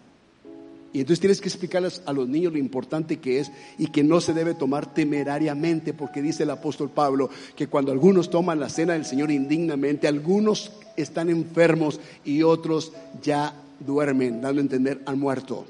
Y 0.93 0.99
entonces 0.99 1.21
tienes 1.21 1.39
que 1.39 1.47
explicarles 1.47 2.01
a 2.05 2.11
los 2.11 2.27
niños 2.27 2.51
lo 2.51 2.59
importante 2.59 3.19
que 3.19 3.39
es 3.39 3.51
y 3.77 3.87
que 3.87 4.03
no 4.03 4.19
se 4.19 4.33
debe 4.33 4.53
tomar 4.53 4.93
temerariamente, 4.93 5.93
porque 5.93 6.21
dice 6.21 6.43
el 6.43 6.49
apóstol 6.49 6.89
Pablo 6.89 7.29
que 7.55 7.67
cuando 7.67 7.93
algunos 7.93 8.29
toman 8.29 8.59
la 8.59 8.69
cena 8.69 8.93
del 8.93 9.05
Señor 9.05 9.31
indignamente, 9.31 10.07
algunos 10.07 10.71
están 10.97 11.29
enfermos 11.29 11.99
y 12.25 12.43
otros 12.43 12.91
ya 13.21 13.55
duermen, 13.79 14.41
dando 14.41 14.59
a 14.59 14.63
entender 14.63 15.01
han 15.05 15.17
muerto. 15.17 15.65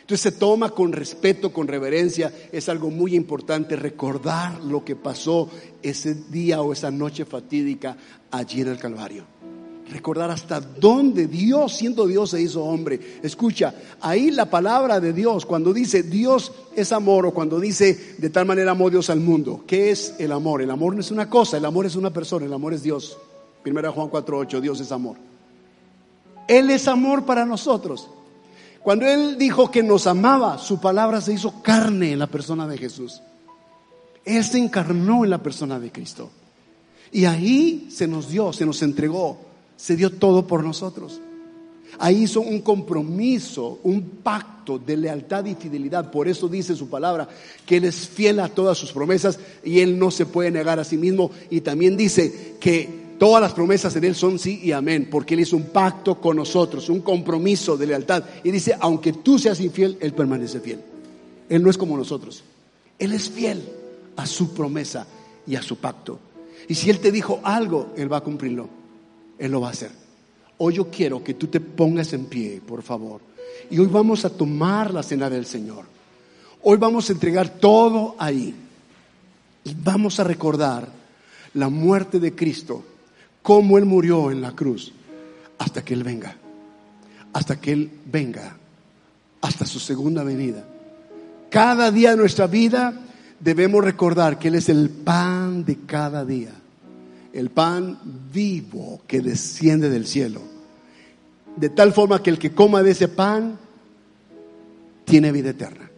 Entonces 0.00 0.32
se 0.32 0.38
toma 0.38 0.70
con 0.70 0.92
respeto, 0.92 1.52
con 1.52 1.68
reverencia, 1.68 2.32
es 2.52 2.68
algo 2.68 2.90
muy 2.90 3.14
importante 3.14 3.76
recordar 3.76 4.62
lo 4.62 4.84
que 4.84 4.96
pasó 4.96 5.50
ese 5.82 6.14
día 6.14 6.62
o 6.62 6.72
esa 6.72 6.90
noche 6.90 7.24
fatídica 7.24 7.96
allí 8.30 8.62
en 8.62 8.68
el 8.68 8.78
Calvario 8.78 9.33
recordar 9.90 10.30
hasta 10.30 10.60
dónde 10.60 11.26
Dios, 11.26 11.76
siendo 11.76 12.06
Dios, 12.06 12.30
se 12.30 12.40
hizo 12.40 12.64
hombre. 12.64 13.18
Escucha, 13.22 13.74
ahí 14.00 14.30
la 14.30 14.46
palabra 14.46 15.00
de 15.00 15.12
Dios, 15.12 15.44
cuando 15.44 15.72
dice 15.72 16.02
Dios 16.02 16.52
es 16.74 16.92
amor 16.92 17.26
o 17.26 17.32
cuando 17.32 17.60
dice 17.60 18.16
de 18.18 18.30
tal 18.30 18.46
manera 18.46 18.72
amó 18.72 18.90
Dios 18.90 19.10
al 19.10 19.20
mundo, 19.20 19.64
¿qué 19.66 19.90
es 19.90 20.14
el 20.18 20.32
amor? 20.32 20.62
El 20.62 20.70
amor 20.70 20.94
no 20.94 21.00
es 21.00 21.10
una 21.10 21.28
cosa, 21.28 21.56
el 21.56 21.64
amor 21.64 21.86
es 21.86 21.96
una 21.96 22.10
persona, 22.10 22.46
el 22.46 22.52
amor 22.52 22.74
es 22.74 22.82
Dios. 22.82 23.16
Primera 23.62 23.90
Juan 23.90 24.08
4:8, 24.08 24.60
Dios 24.60 24.80
es 24.80 24.92
amor. 24.92 25.16
Él 26.48 26.70
es 26.70 26.88
amor 26.88 27.24
para 27.24 27.44
nosotros. 27.44 28.08
Cuando 28.82 29.06
Él 29.06 29.38
dijo 29.38 29.70
que 29.70 29.82
nos 29.82 30.06
amaba, 30.06 30.58
su 30.58 30.78
palabra 30.78 31.22
se 31.22 31.32
hizo 31.32 31.62
carne 31.62 32.12
en 32.12 32.18
la 32.18 32.26
persona 32.26 32.66
de 32.66 32.76
Jesús. 32.76 33.22
Él 34.26 34.44
se 34.44 34.58
encarnó 34.58 35.24
en 35.24 35.30
la 35.30 35.42
persona 35.42 35.80
de 35.80 35.90
Cristo. 35.90 36.30
Y 37.10 37.24
ahí 37.24 37.88
se 37.90 38.06
nos 38.06 38.28
dio, 38.28 38.52
se 38.52 38.66
nos 38.66 38.82
entregó 38.82 39.38
se 39.76 39.96
dio 39.96 40.10
todo 40.10 40.46
por 40.46 40.64
nosotros. 40.64 41.20
Ahí 41.98 42.24
hizo 42.24 42.40
un 42.40 42.60
compromiso, 42.60 43.78
un 43.84 44.02
pacto 44.22 44.78
de 44.78 44.96
lealtad 44.96 45.44
y 45.44 45.54
fidelidad. 45.54 46.10
Por 46.10 46.28
eso 46.28 46.48
dice 46.48 46.74
su 46.74 46.88
palabra 46.88 47.28
que 47.66 47.76
Él 47.76 47.84
es 47.84 48.08
fiel 48.08 48.40
a 48.40 48.48
todas 48.48 48.78
sus 48.78 48.92
promesas 48.92 49.38
y 49.62 49.80
Él 49.80 49.98
no 49.98 50.10
se 50.10 50.26
puede 50.26 50.50
negar 50.50 50.80
a 50.80 50.84
sí 50.84 50.96
mismo. 50.96 51.30
Y 51.50 51.60
también 51.60 51.96
dice 51.96 52.56
que 52.58 52.88
todas 53.18 53.40
las 53.40 53.52
promesas 53.52 53.94
en 53.96 54.04
Él 54.04 54.14
son 54.14 54.38
sí 54.38 54.60
y 54.62 54.72
amén, 54.72 55.08
porque 55.10 55.34
Él 55.34 55.40
hizo 55.40 55.56
un 55.56 55.66
pacto 55.66 56.20
con 56.20 56.36
nosotros, 56.36 56.88
un 56.88 57.00
compromiso 57.00 57.76
de 57.76 57.86
lealtad. 57.86 58.24
Y 58.42 58.50
dice, 58.50 58.76
aunque 58.80 59.12
tú 59.12 59.38
seas 59.38 59.60
infiel, 59.60 59.96
Él 60.00 60.12
permanece 60.14 60.60
fiel. 60.60 60.80
Él 61.48 61.62
no 61.62 61.70
es 61.70 61.78
como 61.78 61.96
nosotros. 61.96 62.42
Él 62.98 63.12
es 63.12 63.30
fiel 63.30 63.62
a 64.16 64.26
su 64.26 64.52
promesa 64.54 65.06
y 65.46 65.56
a 65.56 65.62
su 65.62 65.76
pacto. 65.76 66.18
Y 66.68 66.74
si 66.74 66.90
Él 66.90 66.98
te 66.98 67.12
dijo 67.12 67.40
algo, 67.44 67.92
Él 67.96 68.12
va 68.12 68.18
a 68.18 68.22
cumplirlo. 68.22 68.68
Él 69.38 69.52
lo 69.52 69.60
va 69.60 69.68
a 69.68 69.72
hacer. 69.72 69.90
Hoy 70.58 70.74
yo 70.74 70.90
quiero 70.90 71.22
que 71.22 71.34
tú 71.34 71.48
te 71.48 71.60
pongas 71.60 72.12
en 72.12 72.26
pie, 72.26 72.60
por 72.64 72.82
favor. 72.82 73.20
Y 73.70 73.78
hoy 73.78 73.86
vamos 73.86 74.24
a 74.24 74.30
tomar 74.30 74.92
la 74.92 75.02
cena 75.02 75.28
del 75.28 75.46
Señor. 75.46 75.84
Hoy 76.62 76.76
vamos 76.78 77.08
a 77.08 77.12
entregar 77.12 77.48
todo 77.48 78.14
ahí. 78.18 78.54
Y 79.64 79.74
vamos 79.74 80.20
a 80.20 80.24
recordar 80.24 80.88
la 81.54 81.68
muerte 81.68 82.20
de 82.20 82.34
Cristo, 82.34 82.84
cómo 83.42 83.78
Él 83.78 83.84
murió 83.84 84.30
en 84.30 84.40
la 84.40 84.52
cruz, 84.52 84.92
hasta 85.58 85.84
que 85.84 85.94
Él 85.94 86.04
venga. 86.04 86.36
Hasta 87.32 87.60
que 87.60 87.72
Él 87.72 87.90
venga. 88.06 88.56
Hasta 89.40 89.66
su 89.66 89.78
segunda 89.80 90.22
venida. 90.22 90.64
Cada 91.50 91.90
día 91.90 92.10
de 92.10 92.16
nuestra 92.16 92.46
vida 92.46 92.94
debemos 93.40 93.84
recordar 93.84 94.38
que 94.38 94.48
Él 94.48 94.56
es 94.56 94.68
el 94.68 94.90
pan 94.90 95.64
de 95.64 95.80
cada 95.86 96.24
día, 96.24 96.52
el 97.34 97.50
pan 97.50 97.98
vivo 98.32 99.02
que 99.06 99.20
desciende 99.20 99.90
del 99.90 100.06
cielo. 100.06 100.40
De 101.56 101.68
tal 101.68 101.92
forma 101.92 102.22
que 102.22 102.30
el 102.30 102.38
que 102.38 102.54
coma 102.54 102.82
de 102.82 102.92
ese 102.92 103.08
pan 103.08 103.58
tiene 105.04 105.32
vida 105.32 105.50
eterna. 105.50 105.90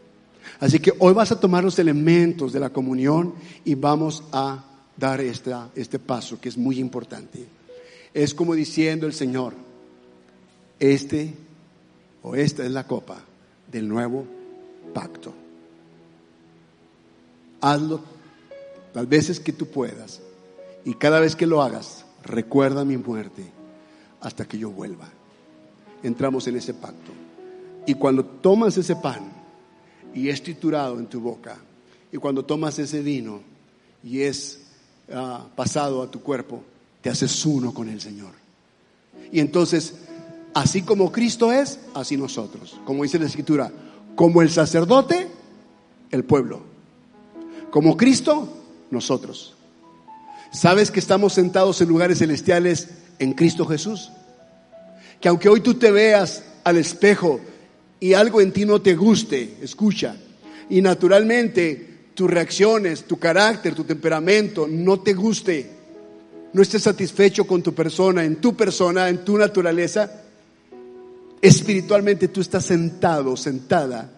Así 0.58 0.80
que 0.80 0.92
hoy 0.98 1.14
vas 1.14 1.30
a 1.30 1.38
tomar 1.38 1.62
los 1.62 1.78
elementos 1.78 2.52
de 2.52 2.60
la 2.60 2.70
comunión 2.70 3.34
y 3.64 3.74
vamos 3.74 4.24
a 4.32 4.64
dar 4.96 5.20
este 5.20 5.98
paso 5.98 6.40
que 6.40 6.48
es 6.48 6.56
muy 6.56 6.78
importante. 6.78 7.46
Es 8.12 8.34
como 8.34 8.54
diciendo 8.54 9.06
el 9.06 9.12
Señor, 9.12 9.54
este 10.80 11.34
o 12.22 12.34
esta 12.34 12.64
es 12.64 12.70
la 12.70 12.86
copa 12.86 13.18
del 13.70 13.86
nuevo 13.86 14.26
pacto 14.92 15.46
hazlo 17.60 18.00
las 18.94 19.08
veces 19.08 19.40
que 19.40 19.52
tú 19.52 19.66
puedas. 19.66 20.20
Y 20.86 20.94
cada 20.94 21.18
vez 21.18 21.34
que 21.34 21.48
lo 21.48 21.62
hagas, 21.62 22.04
recuerda 22.22 22.84
mi 22.84 22.96
muerte 22.96 23.44
hasta 24.20 24.46
que 24.46 24.56
yo 24.56 24.70
vuelva. 24.70 25.08
Entramos 26.04 26.46
en 26.46 26.54
ese 26.54 26.74
pacto. 26.74 27.10
Y 27.86 27.94
cuando 27.94 28.24
tomas 28.24 28.78
ese 28.78 28.94
pan 28.94 29.32
y 30.14 30.28
es 30.28 30.40
triturado 30.44 31.00
en 31.00 31.06
tu 31.06 31.20
boca, 31.20 31.58
y 32.12 32.18
cuando 32.18 32.44
tomas 32.44 32.78
ese 32.78 33.02
vino 33.02 33.40
y 34.04 34.20
es 34.20 34.60
ah, 35.12 35.48
pasado 35.56 36.02
a 36.02 36.10
tu 36.10 36.20
cuerpo, 36.20 36.62
te 37.02 37.10
haces 37.10 37.44
uno 37.44 37.74
con 37.74 37.88
el 37.88 38.00
Señor. 38.00 38.30
Y 39.32 39.40
entonces, 39.40 39.94
así 40.54 40.82
como 40.82 41.10
Cristo 41.10 41.50
es, 41.50 41.80
así 41.94 42.16
nosotros. 42.16 42.78
Como 42.84 43.02
dice 43.02 43.18
la 43.18 43.26
Escritura, 43.26 43.72
como 44.14 44.40
el 44.40 44.50
sacerdote, 44.50 45.26
el 46.12 46.22
pueblo. 46.22 46.60
Como 47.72 47.96
Cristo, 47.96 48.48
nosotros. 48.92 49.55
¿Sabes 50.52 50.90
que 50.90 51.00
estamos 51.00 51.34
sentados 51.34 51.80
en 51.80 51.88
lugares 51.88 52.18
celestiales 52.18 52.88
en 53.18 53.32
Cristo 53.32 53.66
Jesús? 53.66 54.12
Que 55.20 55.28
aunque 55.28 55.48
hoy 55.48 55.60
tú 55.60 55.74
te 55.74 55.90
veas 55.90 56.44
al 56.64 56.76
espejo 56.76 57.40
y 58.00 58.14
algo 58.14 58.40
en 58.40 58.52
ti 58.52 58.64
no 58.64 58.80
te 58.80 58.94
guste, 58.94 59.56
escucha, 59.62 60.16
y 60.68 60.82
naturalmente 60.82 61.96
tus 62.14 62.30
reacciones, 62.30 63.04
tu 63.04 63.18
carácter, 63.18 63.74
tu 63.74 63.84
temperamento 63.84 64.66
no 64.68 65.00
te 65.00 65.14
guste, 65.14 65.70
no 66.52 66.62
estés 66.62 66.82
satisfecho 66.82 67.46
con 67.46 67.62
tu 67.62 67.74
persona, 67.74 68.24
en 68.24 68.36
tu 68.36 68.54
persona, 68.54 69.08
en 69.08 69.24
tu 69.24 69.36
naturaleza, 69.36 70.22
espiritualmente 71.40 72.28
tú 72.28 72.40
estás 72.40 72.64
sentado, 72.64 73.36
sentada 73.36 74.10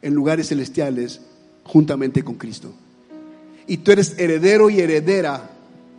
en 0.00 0.14
lugares 0.14 0.48
celestiales 0.48 1.20
juntamente 1.64 2.22
con 2.22 2.34
Cristo 2.34 2.74
y 3.66 3.78
tú 3.78 3.92
eres 3.92 4.18
heredero 4.18 4.70
y 4.70 4.80
heredera 4.80 5.50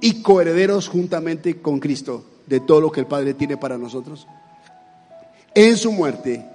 y 0.01 0.21
coherederos 0.21 0.87
juntamente 0.87 1.61
con 1.61 1.79
Cristo 1.79 2.25
de 2.45 2.59
todo 2.59 2.81
lo 2.81 2.91
que 2.91 2.99
el 2.99 3.07
Padre 3.07 3.33
tiene 3.33 3.57
para 3.57 3.77
nosotros. 3.77 4.27
En 5.55 5.77
su 5.77 5.91
muerte, 5.91 6.45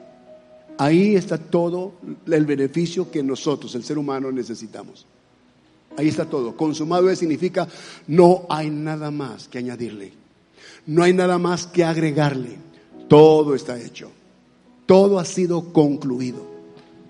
ahí 0.77 1.15
está 1.15 1.39
todo 1.39 1.95
el 2.27 2.47
beneficio 2.47 3.11
que 3.11 3.23
nosotros, 3.23 3.75
el 3.75 3.85
ser 3.85 3.97
humano, 3.97 4.31
necesitamos. 4.31 5.07
Ahí 5.97 6.09
está 6.09 6.27
todo. 6.27 6.57
Consumado 6.57 7.15
significa 7.17 7.67
no 8.07 8.47
hay 8.49 8.71
nada 8.71 9.11
más 9.11 9.49
que 9.49 9.59
añadirle. 9.59 10.13
No 10.87 11.03
hay 11.03 11.13
nada 11.13 11.39
más 11.39 11.67
que 11.67 11.85
agregarle. 11.85 12.57
Todo 13.09 13.55
está 13.55 13.81
hecho. 13.81 14.11
Todo 14.87 15.19
ha 15.19 15.25
sido 15.25 15.73
concluido. 15.73 16.47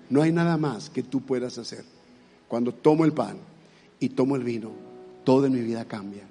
No 0.09 0.21
hay 0.21 0.31
nada 0.31 0.57
más 0.57 0.89
que 0.89 1.03
tú 1.03 1.21
puedas 1.21 1.57
hacer. 1.57 1.83
Cuando 2.47 2.73
tomo 2.73 3.05
el 3.05 3.13
pan, 3.13 3.37
y 3.99 4.09
tomo 4.09 4.35
el 4.35 4.43
vino, 4.43 4.71
todo 5.23 5.45
en 5.45 5.53
mi 5.53 5.61
vida 5.61 5.85
cambia. 5.85 6.23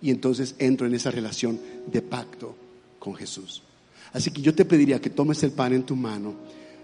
Y 0.00 0.10
entonces 0.10 0.54
entro 0.58 0.86
en 0.86 0.94
esa 0.94 1.10
relación 1.10 1.58
de 1.90 2.02
pacto 2.02 2.54
con 2.98 3.14
Jesús. 3.14 3.62
Así 4.12 4.30
que 4.30 4.42
yo 4.42 4.54
te 4.54 4.64
pediría 4.64 5.00
que 5.00 5.10
tomes 5.10 5.42
el 5.42 5.52
pan 5.52 5.72
en 5.72 5.84
tu 5.84 5.96
mano 5.96 6.34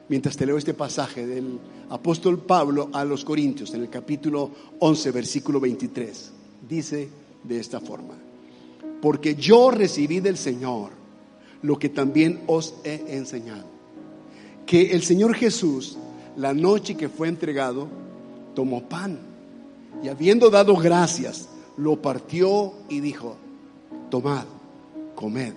mientras 0.09 0.36
te 0.36 0.45
leo 0.45 0.59
este 0.59 0.74
pasaje 0.74 1.26
del 1.26 1.59
apóstol 1.88 2.41
Pablo 2.41 2.91
a 2.93 3.05
los 3.05 3.24
Corintios, 3.24 3.72
en 3.74 3.82
el 3.82 3.88
capítulo 3.88 4.51
11, 4.80 5.11
versículo 5.12 5.61
23. 5.61 6.32
Dice 6.68 7.09
de 7.45 7.61
esta 7.61 7.80
forma, 7.80 8.14
porque 9.01 9.36
yo 9.36 9.70
recibí 9.70 10.20
del 10.20 10.36
Señor 10.36 10.91
lo 11.62 11.78
que 11.78 11.88
también 11.88 12.41
os 12.49 12.74
he 12.84 13.16
enseñado, 13.16 13.66
que 14.66 14.91
el 14.91 15.03
Señor 15.03 15.34
Jesús, 15.34 15.97
la 16.36 16.53
noche 16.53 16.97
que 16.97 17.09
fue 17.09 17.28
entregado, 17.28 17.88
tomó 18.55 18.88
pan 18.88 19.30
y 20.03 20.09
habiendo 20.09 20.51
dado 20.51 20.77
gracias, 20.77 21.49
lo 21.77 22.01
partió 22.01 22.73
y 22.89 23.01
dijo, 23.01 23.37
tomad, 24.11 24.45
comed. 25.15 25.55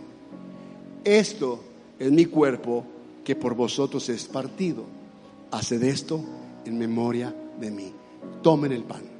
Esto 1.03 1.59
es 1.99 2.11
mi 2.11 2.25
cuerpo 2.25 2.85
que 3.23 3.35
por 3.35 3.55
vosotros 3.55 4.07
es 4.09 4.25
partido. 4.25 4.83
Haced 5.51 5.83
esto 5.83 6.21
en 6.65 6.77
memoria 6.77 7.33
de 7.59 7.71
mí. 7.71 7.93
Tomen 8.41 8.71
el 8.71 8.83
pan. 8.83 9.12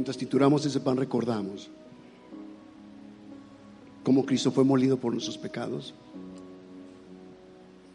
Mientras 0.00 0.16
tituramos 0.16 0.64
ese 0.64 0.80
pan 0.80 0.96
recordamos 0.96 1.68
cómo 4.02 4.24
Cristo 4.24 4.50
fue 4.50 4.64
molido 4.64 4.96
por 4.96 5.12
nuestros 5.12 5.36
pecados, 5.36 5.92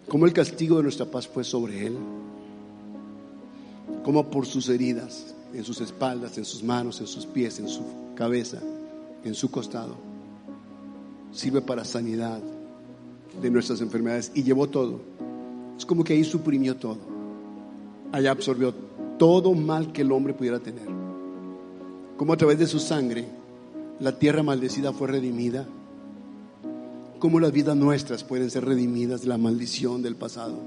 cómo 0.08 0.28
el 0.28 0.34
castigo 0.34 0.78
de 0.78 0.84
nuestra 0.84 1.08
paz 1.08 1.28
fue 1.28 1.44
sobre 1.44 1.88
Él, 1.88 1.98
cómo 4.04 4.30
por 4.30 4.46
sus 4.46 4.70
heridas, 4.70 5.34
en 5.52 5.64
sus 5.64 5.82
espaldas, 5.82 6.38
en 6.38 6.46
sus 6.46 6.62
manos, 6.62 7.02
en 7.02 7.08
sus 7.08 7.26
pies, 7.26 7.58
en 7.58 7.68
su 7.68 7.82
cabeza, 8.14 8.62
en 9.24 9.34
su 9.34 9.50
costado, 9.50 9.96
sirve 11.32 11.62
para 11.62 11.84
sanidad 11.84 12.40
de 13.42 13.50
nuestras 13.50 13.82
enfermedades 13.82 14.32
y 14.36 14.44
llevó 14.44 14.70
todo. 14.70 15.02
Es 15.76 15.88
como 15.88 16.04
que 16.04 16.14
ahí 16.14 16.24
suprimió 16.24 16.76
todo. 16.76 17.00
Allá 18.12 18.30
absorbió 18.30 18.76
todo 19.18 19.56
mal 19.56 19.92
que 19.92 20.04
el 20.04 20.12
hombre 20.12 20.36
pudiera 20.36 20.60
tener 20.60 21.05
como 22.18 22.34
a 22.34 22.38
través 22.38 22.60
de 22.60 22.68
su 22.68 22.80
sangre 22.80 23.26
la 24.00 24.18
tierra 24.18 24.44
maldecida 24.44 24.94
fue 24.94 25.08
redimida, 25.08 25.66
como 27.20 27.40
las 27.40 27.52
vidas 27.52 27.76
nuestras 27.76 28.24
pueden 28.24 28.52
ser 28.52 28.66
redimidas 28.66 29.22
de 29.22 29.28
la 29.28 29.38
maldición 29.38 30.02
del 30.02 30.16
pasado, 30.16 30.58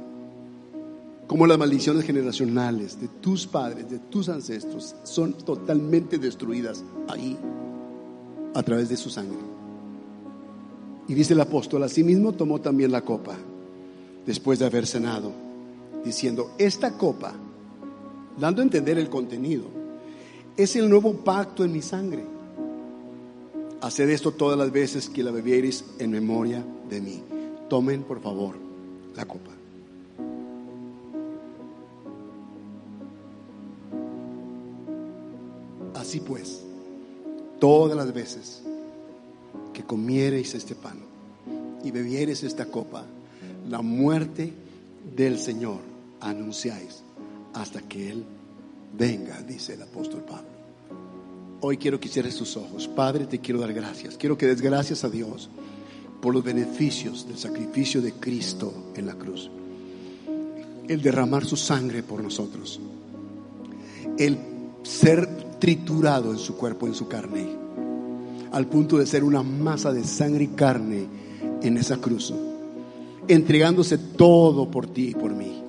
como 1.26 1.46
las 1.46 1.58
maldiciones 1.58 2.04
generacionales 2.04 3.00
de 3.00 3.08
tus 3.08 3.46
padres, 3.46 3.90
de 3.90 3.98
tus 3.98 4.28
ancestros, 4.28 4.94
son 5.02 5.34
totalmente 5.34 6.18
destruidas 6.18 6.82
ahí, 7.06 7.36
a 8.54 8.62
través 8.62 8.88
de 8.88 8.96
su 8.96 9.10
sangre. 9.10 9.38
Y 11.06 11.14
dice 11.14 11.34
el 11.34 11.40
apóstol, 11.40 11.82
asimismo 11.82 12.32
tomó 12.32 12.60
también 12.60 12.92
la 12.92 13.02
copa, 13.02 13.36
después 14.26 14.58
de 14.58 14.66
haber 14.66 14.86
cenado, 14.86 15.32
diciendo, 16.04 16.50
esta 16.58 16.92
copa, 16.96 17.34
dando 18.38 18.62
a 18.62 18.64
entender 18.64 18.98
el 18.98 19.10
contenido, 19.10 19.77
es 20.58 20.74
el 20.74 20.90
nuevo 20.90 21.14
pacto 21.14 21.64
en 21.64 21.72
mi 21.72 21.80
sangre. 21.80 22.24
Haced 23.80 24.10
esto 24.10 24.32
todas 24.32 24.58
las 24.58 24.72
veces 24.72 25.08
que 25.08 25.22
la 25.22 25.30
bebiereis 25.30 25.84
en 26.00 26.10
memoria 26.10 26.64
de 26.90 27.00
mí. 27.00 27.22
Tomen, 27.68 28.02
por 28.02 28.20
favor, 28.20 28.56
la 29.14 29.24
copa. 29.24 29.52
Así 35.94 36.18
pues, 36.18 36.64
todas 37.60 37.96
las 37.96 38.12
veces 38.12 38.62
que 39.72 39.84
comiereis 39.84 40.54
este 40.54 40.74
pan 40.74 40.98
y 41.84 41.92
bebiereis 41.92 42.42
esta 42.42 42.66
copa, 42.66 43.04
la 43.68 43.80
muerte 43.80 44.52
del 45.14 45.38
Señor 45.38 45.78
anunciáis 46.20 47.04
hasta 47.54 47.80
que 47.82 48.10
Él 48.10 48.24
venga, 48.96 49.40
dice 49.42 49.74
el 49.74 49.82
apóstol 49.82 50.22
Pablo. 50.22 50.58
Hoy 51.60 51.76
quiero 51.76 51.98
que 51.98 52.08
cierres 52.08 52.36
tus 52.36 52.56
ojos. 52.56 52.86
Padre, 52.86 53.26
te 53.26 53.40
quiero 53.40 53.60
dar 53.60 53.72
gracias. 53.72 54.16
Quiero 54.16 54.38
que 54.38 54.46
des 54.46 54.60
gracias 54.60 55.02
a 55.02 55.10
Dios 55.10 55.50
por 56.20 56.32
los 56.32 56.44
beneficios 56.44 57.26
del 57.26 57.36
sacrificio 57.36 58.00
de 58.00 58.12
Cristo 58.12 58.72
en 58.94 59.06
la 59.06 59.14
cruz. 59.14 59.50
El 60.86 61.02
derramar 61.02 61.44
su 61.44 61.56
sangre 61.56 62.02
por 62.02 62.22
nosotros. 62.22 62.80
El 64.16 64.38
ser 64.84 65.26
triturado 65.58 66.30
en 66.30 66.38
su 66.38 66.56
cuerpo, 66.56 66.86
en 66.86 66.94
su 66.94 67.08
carne. 67.08 67.46
Al 68.52 68.66
punto 68.66 68.96
de 68.98 69.06
ser 69.06 69.24
una 69.24 69.42
masa 69.42 69.92
de 69.92 70.04
sangre 70.04 70.44
y 70.44 70.48
carne 70.48 71.06
en 71.62 71.76
esa 71.76 71.96
cruz. 71.98 72.32
Entregándose 73.26 73.98
todo 73.98 74.70
por 74.70 74.86
ti 74.86 75.08
y 75.08 75.14
por 75.14 75.32
mí. 75.34 75.62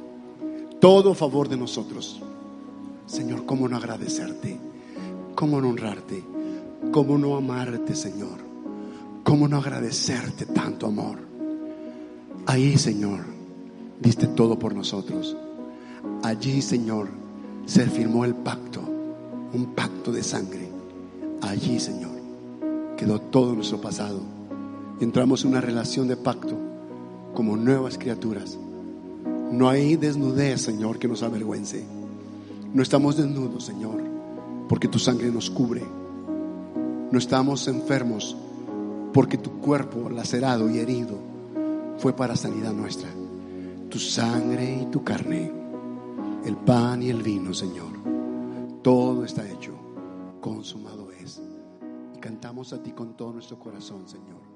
Todo 0.80 1.12
a 1.12 1.16
favor 1.16 1.50
de 1.50 1.58
nosotros. 1.58 2.22
Señor, 3.10 3.46
¿cómo 3.48 3.68
no 3.68 3.76
agradecerte? 3.76 4.56
¿Cómo 5.34 5.60
no 5.60 5.70
honrarte? 5.70 6.24
¿Cómo 6.92 7.18
no 7.18 7.36
amarte, 7.36 7.96
Señor? 7.96 8.38
¿Cómo 9.24 9.48
no 9.48 9.58
agradecerte 9.58 10.46
tanto 10.46 10.86
amor? 10.86 11.18
Ahí, 12.46 12.78
Señor, 12.78 13.22
diste 14.00 14.28
todo 14.28 14.60
por 14.60 14.76
nosotros. 14.76 15.36
Allí, 16.22 16.62
Señor, 16.62 17.10
se 17.66 17.88
firmó 17.88 18.26
el 18.26 18.36
pacto, 18.36 18.82
un 19.54 19.74
pacto 19.76 20.12
de 20.12 20.22
sangre. 20.22 20.70
Allí, 21.42 21.80
Señor, 21.80 22.12
quedó 22.96 23.20
todo 23.20 23.56
nuestro 23.56 23.82
pasado. 23.82 24.22
Entramos 25.00 25.44
en 25.44 25.52
una 25.52 25.62
relación 25.62 26.08
de 26.08 26.16
pacto 26.16 26.56
como 27.34 27.58
nuevas 27.58 27.98
criaturas. 27.98 28.56
No 29.52 29.68
hay 29.68 29.96
desnudez, 29.96 30.62
Señor, 30.62 31.00
que 31.00 31.08
nos 31.08 31.24
avergüence. 31.24 31.99
No 32.74 32.84
estamos 32.84 33.18
desnudos, 33.18 33.66
Señor 33.66 34.10
porque 34.70 34.88
tu 34.88 35.00
sangre 35.00 35.32
nos 35.32 35.50
cubre. 35.50 35.84
No 37.12 37.18
estamos 37.18 37.68
enfermos 37.68 38.38
porque 39.12 39.40
tu 39.40 39.60
cuerpo 39.60 40.10
lacerado 40.10 40.70
y 40.70 40.78
herido 40.78 41.18
fue 41.98 42.14
para 42.14 42.36
sanidad 42.36 42.72
nuestra. 42.72 43.10
Tu 43.90 43.98
sangre 43.98 44.84
y 44.84 44.86
tu 44.86 45.04
carne, 45.04 45.52
el 46.46 46.56
pan 46.56 47.02
y 47.02 47.10
el 47.10 47.24
vino, 47.24 47.52
Señor. 47.52 47.90
Todo 48.84 49.26
está 49.26 49.50
hecho, 49.50 49.74
consumado 50.40 51.12
es. 51.12 51.42
Y 52.16 52.20
cantamos 52.20 52.72
a 52.72 52.84
ti 52.84 52.92
con 52.92 53.18
todo 53.18 53.34
nuestro 53.34 53.58
corazón, 53.58 54.08
Señor. 54.08 54.49